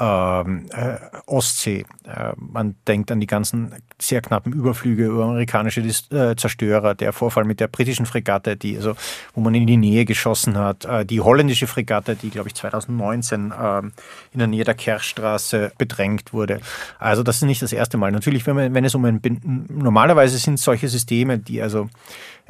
ähm, 0.00 0.66
äh, 0.70 0.96
Ostsee. 1.26 1.84
Äh, 2.04 2.32
man 2.36 2.74
denkt 2.88 3.12
an 3.12 3.20
die 3.20 3.26
ganzen 3.26 3.74
sehr 4.00 4.22
knappen 4.22 4.52
Überflüge 4.52 5.04
über 5.04 5.24
amerikanische 5.24 5.82
äh, 5.82 6.34
Zerstörer, 6.36 6.94
der 6.94 7.12
Vorfall 7.12 7.44
mit 7.44 7.60
der 7.60 7.68
britischen 7.68 8.06
Fregatte, 8.06 8.56
die 8.56 8.76
also, 8.76 8.94
wo 9.34 9.42
man 9.42 9.54
in 9.54 9.66
die 9.66 9.76
Nähe 9.76 10.06
geschossen 10.06 10.56
hat, 10.56 10.86
äh, 10.86 11.04
die 11.04 11.20
holländische 11.20 11.66
Fregatte, 11.66 12.16
die 12.16 12.30
glaube 12.30 12.48
ich 12.48 12.54
2019 12.54 13.52
ähm, 13.60 13.92
in 14.32 14.38
der 14.38 14.48
Nähe 14.48 14.64
der 14.64 14.74
Kerchstraße 14.74 15.72
bedrängt 15.76 16.32
wurde. 16.32 16.60
Also 16.98 17.22
das 17.22 17.36
ist 17.36 17.42
nicht 17.42 17.60
das 17.60 17.74
erste 17.74 17.98
Mal. 17.98 18.10
Natürlich, 18.10 18.46
wenn, 18.46 18.56
man, 18.56 18.74
wenn 18.74 18.84
es 18.84 18.94
um 18.94 19.04
ein 19.04 19.20
normalerweise 19.68 20.38
sind 20.38 20.58
solche 20.58 20.88
Systeme, 20.88 21.38
die 21.38 21.60
also 21.60 21.90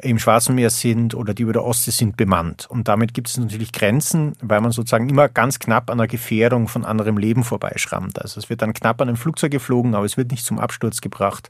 im 0.03 0.19
Schwarzen 0.19 0.55
Meer 0.55 0.69
sind 0.69 1.15
oder 1.15 1.33
die 1.33 1.43
über 1.43 1.53
der 1.53 1.63
Ostsee 1.63 1.91
sind, 1.91 2.17
bemannt. 2.17 2.67
Und 2.69 2.87
damit 2.87 3.13
gibt 3.13 3.27
es 3.27 3.37
natürlich 3.37 3.71
Grenzen, 3.71 4.33
weil 4.41 4.61
man 4.61 4.71
sozusagen 4.71 5.09
immer 5.09 5.29
ganz 5.29 5.59
knapp 5.59 5.89
an 5.89 5.97
der 5.97 6.07
Gefährdung 6.07 6.67
von 6.67 6.85
anderem 6.85 7.17
Leben 7.17 7.43
vorbeischrammt. 7.43 8.21
Also 8.21 8.39
es 8.39 8.49
wird 8.49 8.61
dann 8.61 8.73
knapp 8.73 9.01
an 9.01 9.09
ein 9.09 9.15
Flugzeug 9.15 9.51
geflogen, 9.51 9.95
aber 9.95 10.05
es 10.05 10.17
wird 10.17 10.31
nicht 10.31 10.45
zum 10.45 10.59
Absturz 10.59 11.01
gebracht 11.01 11.49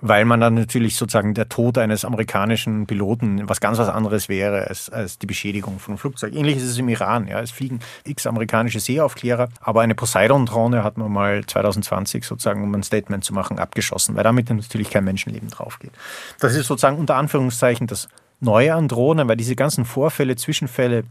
weil 0.00 0.24
man 0.24 0.40
dann 0.40 0.54
natürlich 0.54 0.96
sozusagen 0.96 1.34
der 1.34 1.48
Tod 1.48 1.78
eines 1.78 2.04
amerikanischen 2.04 2.86
Piloten 2.86 3.48
was 3.48 3.60
ganz 3.60 3.78
was 3.78 3.88
anderes 3.88 4.28
wäre 4.28 4.66
als, 4.66 4.90
als 4.90 5.18
die 5.18 5.26
Beschädigung 5.26 5.78
von 5.78 5.92
einem 5.92 5.98
Flugzeug. 5.98 6.34
Ähnlich 6.34 6.56
ist 6.56 6.64
es 6.64 6.78
im 6.78 6.88
Iran. 6.88 7.28
Ja. 7.28 7.40
Es 7.40 7.50
fliegen 7.50 7.80
x 8.04 8.26
amerikanische 8.26 8.80
Seeaufklärer, 8.80 9.48
aber 9.60 9.82
eine 9.82 9.94
Poseidon-Drohne 9.94 10.82
hat 10.82 10.96
man 10.96 11.12
mal 11.12 11.44
2020 11.44 12.24
sozusagen, 12.24 12.62
um 12.62 12.74
ein 12.74 12.82
Statement 12.82 13.24
zu 13.24 13.34
machen, 13.34 13.58
abgeschossen, 13.58 14.16
weil 14.16 14.24
damit 14.24 14.48
natürlich 14.50 14.90
kein 14.90 15.04
Menschenleben 15.04 15.48
draufgeht. 15.50 15.92
Das 16.38 16.54
ist 16.54 16.66
sozusagen 16.66 16.98
unter 16.98 17.16
Anführungszeichen 17.16 17.86
das 17.86 18.08
Neue 18.42 18.74
an 18.74 18.88
Drohnen, 18.88 19.28
weil 19.28 19.36
diese 19.36 19.54
ganzen 19.54 19.84
Vorfälle, 19.84 20.34
Zwischenfälle, 20.34 21.04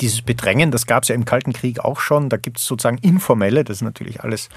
dieses 0.00 0.20
Bedrängen, 0.20 0.70
das 0.70 0.86
gab 0.86 1.04
es 1.04 1.08
ja 1.08 1.14
im 1.14 1.24
Kalten 1.24 1.54
Krieg 1.54 1.80
auch 1.80 2.00
schon. 2.00 2.28
Da 2.28 2.36
gibt 2.36 2.58
es 2.58 2.66
sozusagen 2.66 2.98
informelle, 2.98 3.64
das 3.64 3.78
ist 3.78 3.82
natürlich 3.82 4.22
alles 4.22 4.50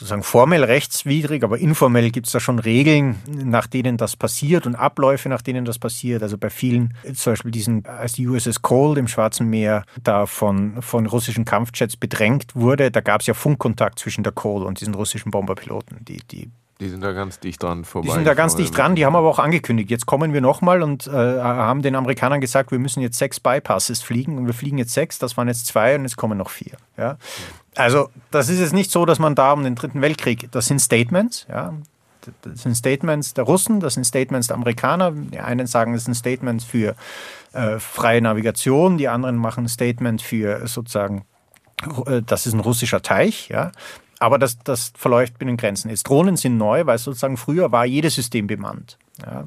sozusagen 0.00 0.22
formell 0.22 0.64
rechtswidrig, 0.64 1.44
aber 1.44 1.58
informell 1.58 2.10
gibt 2.10 2.26
es 2.26 2.32
da 2.32 2.40
schon 2.40 2.58
Regeln, 2.58 3.20
nach 3.26 3.66
denen 3.66 3.98
das 3.98 4.16
passiert 4.16 4.66
und 4.66 4.74
Abläufe, 4.74 5.28
nach 5.28 5.42
denen 5.42 5.66
das 5.66 5.78
passiert. 5.78 6.22
Also 6.22 6.38
bei 6.38 6.48
vielen, 6.48 6.94
zum 7.12 7.34
Beispiel 7.34 7.50
diesen, 7.50 7.84
als 7.84 8.14
die 8.14 8.26
USS 8.26 8.62
Cole 8.62 8.98
im 8.98 9.08
Schwarzen 9.08 9.50
Meer 9.50 9.84
da 10.02 10.24
von, 10.24 10.80
von 10.80 11.04
russischen 11.04 11.44
Kampfjets 11.44 11.98
bedrängt 11.98 12.56
wurde, 12.56 12.90
da 12.90 13.02
gab 13.02 13.20
es 13.20 13.26
ja 13.26 13.34
Funkkontakt 13.34 13.98
zwischen 13.98 14.24
der 14.24 14.32
Cole 14.32 14.64
und 14.64 14.80
diesen 14.80 14.94
russischen 14.94 15.30
Bomberpiloten, 15.30 16.02
die, 16.02 16.20
die 16.30 16.50
die 16.80 16.88
sind 16.88 17.04
da 17.04 17.12
ganz 17.12 17.38
dicht 17.38 17.62
dran 17.62 17.84
vorbei. 17.84 18.08
Die 18.08 18.14
sind 18.14 18.24
da 18.24 18.32
ganz 18.32 18.56
dicht 18.56 18.74
dran, 18.74 18.94
die 18.94 19.04
haben 19.04 19.14
aber 19.14 19.28
auch 19.28 19.38
angekündigt, 19.38 19.90
jetzt 19.90 20.06
kommen 20.06 20.32
wir 20.32 20.40
nochmal 20.40 20.82
und 20.82 21.06
äh, 21.06 21.10
haben 21.10 21.82
den 21.82 21.94
Amerikanern 21.94 22.40
gesagt, 22.40 22.72
wir 22.72 22.78
müssen 22.78 23.02
jetzt 23.02 23.18
sechs 23.18 23.38
Bypasses 23.38 24.00
fliegen 24.00 24.38
und 24.38 24.46
wir 24.46 24.54
fliegen 24.54 24.78
jetzt 24.78 24.94
sechs, 24.94 25.18
das 25.18 25.36
waren 25.36 25.46
jetzt 25.46 25.66
zwei 25.66 25.94
und 25.94 26.02
jetzt 26.02 26.16
kommen 26.16 26.38
noch 26.38 26.48
vier. 26.48 26.78
Ja? 26.96 27.18
Also 27.76 28.10
das 28.30 28.48
ist 28.48 28.60
jetzt 28.60 28.72
nicht 28.72 28.90
so, 28.90 29.06
dass 29.06 29.18
man 29.18 29.34
da 29.34 29.52
um 29.52 29.62
den 29.62 29.74
Dritten 29.74 30.00
Weltkrieg, 30.02 30.48
das 30.50 30.66
sind 30.66 30.80
Statements, 30.80 31.46
ja? 31.48 31.74
das 32.42 32.62
sind 32.62 32.74
Statements 32.74 33.34
der 33.34 33.44
Russen, 33.44 33.80
das 33.80 33.94
sind 33.94 34.04
Statements 34.04 34.48
der 34.48 34.56
Amerikaner. 34.56 35.12
Die 35.12 35.38
einen 35.38 35.66
sagen, 35.66 35.92
das 35.94 36.04
sind 36.04 36.14
Statements 36.14 36.64
für 36.64 36.94
äh, 37.52 37.78
freie 37.78 38.20
Navigation, 38.20 38.98
die 38.98 39.08
anderen 39.08 39.36
machen 39.36 39.64
ein 39.64 39.68
Statement 39.68 40.20
für 40.20 40.66
sozusagen, 40.66 41.24
äh, 42.06 42.22
das 42.22 42.46
ist 42.46 42.52
ein 42.52 42.60
russischer 42.60 43.02
Teich, 43.02 43.48
ja. 43.48 43.72
Aber 44.18 44.38
das, 44.38 44.58
das 44.58 44.92
verläuft 44.96 45.38
binnen 45.38 45.56
Grenzen. 45.56 45.88
Jetzt 45.88 46.02
Drohnen 46.02 46.36
sind 46.36 46.58
neu, 46.58 46.84
weil 46.84 46.98
sozusagen 46.98 47.38
früher 47.38 47.72
war 47.72 47.86
jedes 47.86 48.14
System 48.16 48.46
bemannt. 48.46 48.98
Ja. 49.24 49.46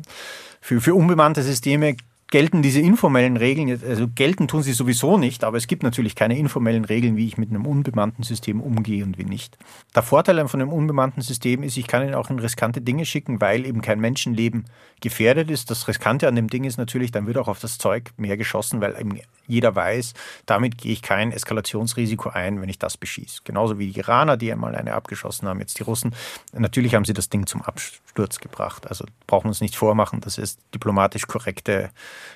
Für, 0.61 0.81
für 0.81 0.95
unbemannte 0.95 1.43
Systeme 1.43 1.95
gelten 2.33 2.63
diese 2.63 2.79
informellen 2.79 3.37
Regeln, 3.37 3.79
also 3.87 4.07
gelten 4.07 4.47
tun 4.47 4.63
sie 4.63 4.73
sowieso 4.73 5.19
nicht, 5.19 5.43
aber 5.43 5.55
es 5.55 5.67
gibt 5.67 5.83
natürlich 5.83 6.15
keine 6.15 6.35
informellen 6.35 6.83
Regeln, 6.83 7.15
wie 7.15 7.27
ich 7.27 7.37
mit 7.37 7.51
einem 7.51 7.67
unbemannten 7.67 8.23
System 8.23 8.59
umgehe 8.59 9.03
und 9.03 9.19
wie 9.19 9.23
nicht. 9.23 9.55
Der 9.93 10.01
Vorteil 10.01 10.47
von 10.47 10.59
einem 10.59 10.73
unbemannten 10.73 11.21
System 11.21 11.61
ist, 11.61 11.77
ich 11.77 11.85
kann 11.85 12.07
ihn 12.07 12.15
auch 12.15 12.31
in 12.31 12.39
riskante 12.39 12.81
Dinge 12.81 13.05
schicken, 13.05 13.39
weil 13.39 13.67
eben 13.67 13.83
kein 13.83 13.99
Menschenleben 13.99 14.65
gefährdet 14.99 15.51
ist. 15.51 15.69
Das 15.69 15.87
Riskante 15.87 16.27
an 16.27 16.35
dem 16.35 16.49
Ding 16.49 16.63
ist 16.63 16.77
natürlich, 16.77 17.11
dann 17.11 17.27
wird 17.27 17.37
auch 17.37 17.47
auf 17.47 17.59
das 17.59 17.77
Zeug 17.77 18.09
mehr 18.17 18.35
geschossen, 18.35 18.81
weil 18.81 18.99
eben 18.99 19.19
jeder 19.45 19.75
weiß, 19.75 20.13
damit 20.47 20.79
gehe 20.79 20.93
ich 20.93 21.03
kein 21.03 21.31
Eskalationsrisiko 21.31 22.29
ein, 22.29 22.61
wenn 22.61 22.69
ich 22.69 22.79
das 22.79 22.97
beschieße. 22.97 23.41
Genauso 23.43 23.77
wie 23.77 23.91
die 23.91 23.99
Iraner, 23.99 24.37
die 24.37 24.51
einmal 24.51 24.73
eine 24.75 24.93
abgeschossen 24.93 25.47
haben, 25.47 25.59
jetzt 25.59 25.77
die 25.77 25.83
Russen. 25.83 26.15
Natürlich 26.53 26.95
haben 26.95 27.05
sie 27.05 27.13
das 27.13 27.29
Ding 27.29 27.45
zum 27.45 27.61
Absturz 27.61 28.39
gebracht. 28.39 28.87
Also 28.87 29.05
brauchen 29.27 29.45
wir 29.45 29.49
uns 29.49 29.61
nicht 29.61 29.75
vormachen, 29.75 30.21
das 30.21 30.39
ist 30.39 30.59
diplomatisch 30.73 31.27
korrekte 31.27 31.91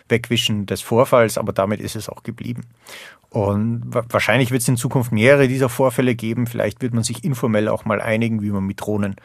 Wegwischen 0.10 0.66
des 0.66 0.82
Vorfalls, 0.82 1.38
aber 1.38 1.54
damit 1.54 1.80
ist 1.80 1.96
es 1.96 2.10
auch 2.10 2.24
geblieben. 2.24 2.64
Und 3.30 3.84
wahrscheinlich 3.92 4.52
wird 4.52 4.62
es 4.62 4.68
in 4.68 4.78
Zukunft 4.78 5.12
mehrere 5.12 5.48
dieser 5.48 5.70
Vorfälle 5.70 6.16
geben. 6.16 6.48
Vielleicht 6.48 6.82
wird 6.82 6.94
man 6.94 7.04
sich 7.04 7.24
informell 7.24 7.68
auch 7.68 7.86
mal 7.86 8.02
einigen, 8.02 8.42
wie 8.42 8.50
man 8.50 8.66
mit 8.66 8.82
Drohnen 8.82 9.16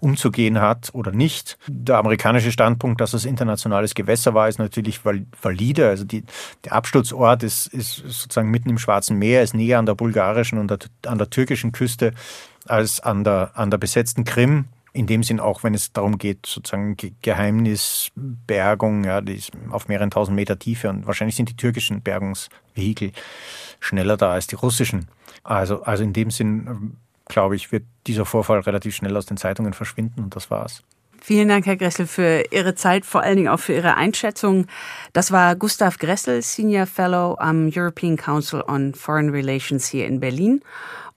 umzugehen 0.00 0.60
hat 0.60 0.90
oder 0.92 1.10
nicht. 1.10 1.58
Der 1.66 1.98
amerikanische 1.98 2.52
Standpunkt, 2.52 3.00
dass 3.00 3.14
es 3.14 3.24
internationales 3.24 3.94
Gewässer 3.94 4.32
war, 4.32 4.48
ist 4.48 4.58
natürlich 4.58 5.00
valide. 5.42 5.88
Also 5.88 6.04
die, 6.04 6.22
der 6.64 6.72
Absturzort 6.72 7.42
ist, 7.42 7.66
ist 7.66 7.96
sozusagen 7.96 8.50
mitten 8.50 8.70
im 8.70 8.78
Schwarzen 8.78 9.18
Meer, 9.18 9.42
ist 9.42 9.54
näher 9.54 9.78
an 9.78 9.86
der 9.86 9.96
bulgarischen 9.96 10.58
und 10.58 10.70
der, 10.70 10.78
an 11.06 11.18
der 11.18 11.30
türkischen 11.30 11.72
Küste 11.72 12.12
als 12.66 13.00
an 13.00 13.24
der, 13.24 13.52
an 13.54 13.70
der 13.70 13.78
besetzten 13.78 14.24
Krim 14.24 14.66
in 14.98 15.06
dem 15.06 15.22
Sinn 15.22 15.38
auch, 15.38 15.62
wenn 15.62 15.74
es 15.74 15.92
darum 15.92 16.18
geht, 16.18 16.44
sozusagen 16.46 16.96
Geheimnisbergung, 17.22 19.04
ja, 19.04 19.20
die 19.20 19.34
ist 19.34 19.52
auf 19.70 19.86
mehreren 19.88 20.10
tausend 20.10 20.34
Meter 20.34 20.58
Tiefe 20.58 20.88
und 20.88 21.06
wahrscheinlich 21.06 21.36
sind 21.36 21.48
die 21.48 21.56
türkischen 21.56 22.02
Bergungsvehikel 22.02 23.12
schneller 23.78 24.16
da 24.16 24.32
als 24.32 24.48
die 24.48 24.56
russischen. 24.56 25.08
Also, 25.44 25.82
also 25.82 26.02
in 26.02 26.12
dem 26.12 26.30
Sinn 26.30 26.96
glaube 27.28 27.54
ich, 27.54 27.70
wird 27.70 27.84
dieser 28.06 28.24
Vorfall 28.24 28.60
relativ 28.60 28.96
schnell 28.96 29.16
aus 29.16 29.26
den 29.26 29.36
Zeitungen 29.36 29.74
verschwinden 29.74 30.24
und 30.24 30.34
das 30.34 30.50
war's. 30.50 30.82
Vielen 31.20 31.48
Dank, 31.48 31.66
Herr 31.66 31.76
Gressel, 31.76 32.06
für 32.06 32.44
Ihre 32.50 32.74
Zeit, 32.74 33.04
vor 33.04 33.22
allen 33.22 33.36
Dingen 33.36 33.48
auch 33.48 33.58
für 33.58 33.74
Ihre 33.74 33.96
Einschätzung. 33.96 34.66
Das 35.12 35.30
war 35.30 35.56
Gustav 35.56 35.98
Gressel, 35.98 36.42
Senior 36.42 36.86
Fellow 36.86 37.36
am 37.38 37.70
European 37.74 38.16
Council 38.16 38.62
on 38.66 38.94
Foreign 38.94 39.30
Relations 39.30 39.86
hier 39.88 40.06
in 40.06 40.20
Berlin. 40.20 40.62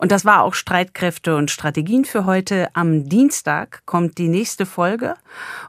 Und 0.01 0.11
das 0.11 0.25
war 0.25 0.41
auch 0.41 0.55
Streitkräfte 0.55 1.35
und 1.35 1.51
Strategien 1.51 2.05
für 2.05 2.25
heute. 2.25 2.69
Am 2.73 3.07
Dienstag 3.07 3.83
kommt 3.85 4.17
die 4.17 4.29
nächste 4.29 4.65
Folge 4.65 5.13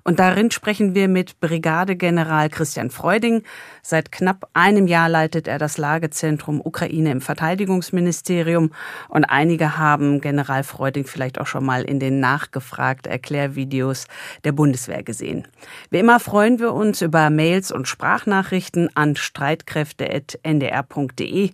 und 0.05 0.21
darin 0.21 0.51
sprechen 0.51 0.95
wir 0.95 1.07
mit 1.07 1.39
Brigadegeneral 1.41 2.49
Christian 2.49 2.89
Freuding. 2.89 3.43
Seit 3.83 4.11
knapp 4.11 4.49
einem 4.55 4.87
Jahr 4.87 5.11
leitet 5.11 5.49
er 5.49 5.59
das 5.59 5.77
Lagezentrum 5.77 6.63
Ukraine 6.65 7.11
im 7.11 7.21
Verteidigungsministerium 7.21 8.71
und 9.11 9.27
einige 9.27 9.77
haben 9.77 10.23
General 10.23 10.65
Freuding 10.65 11.05
vielleicht 11.05 11.39
auch 11.39 11.47
schon 11.47 11.67
mal 11.67 11.83
in 11.83 12.01
den 12.01 12.19
nachgefragt 12.19 13.07
Erklärvideos 13.07 14.07
der 14.45 14.53
Bundeswehr 14.53 15.03
gesehen. 15.03 15.47
Wie 15.91 15.99
immer 15.99 16.21
freuen 16.21 16.59
wir 16.59 16.73
uns 16.73 17.03
über 17.03 17.29
Mails 17.29 17.71
und 17.71 17.87
Sprachnachrichten 17.87 18.89
an 18.97 19.15
streitkräfte.ndr.de. 19.15 21.51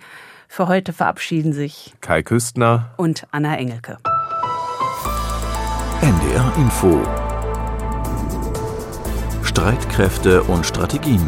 Für 0.48 0.66
heute 0.66 0.92
verabschieden 0.92 1.52
sich 1.52 1.94
Kai 2.00 2.22
Küstner 2.22 2.94
und 2.96 3.26
Anna 3.30 3.56
Engelke. 3.56 3.98
NDR 6.00 6.52
Info 6.56 7.00
Streitkräfte 9.44 10.42
und 10.44 10.64
Strategien. 10.64 11.24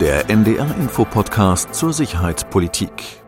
Der 0.00 0.28
NDR 0.28 0.74
Info 0.76 1.04
Podcast 1.04 1.72
zur 1.74 1.92
Sicherheitspolitik. 1.92 3.23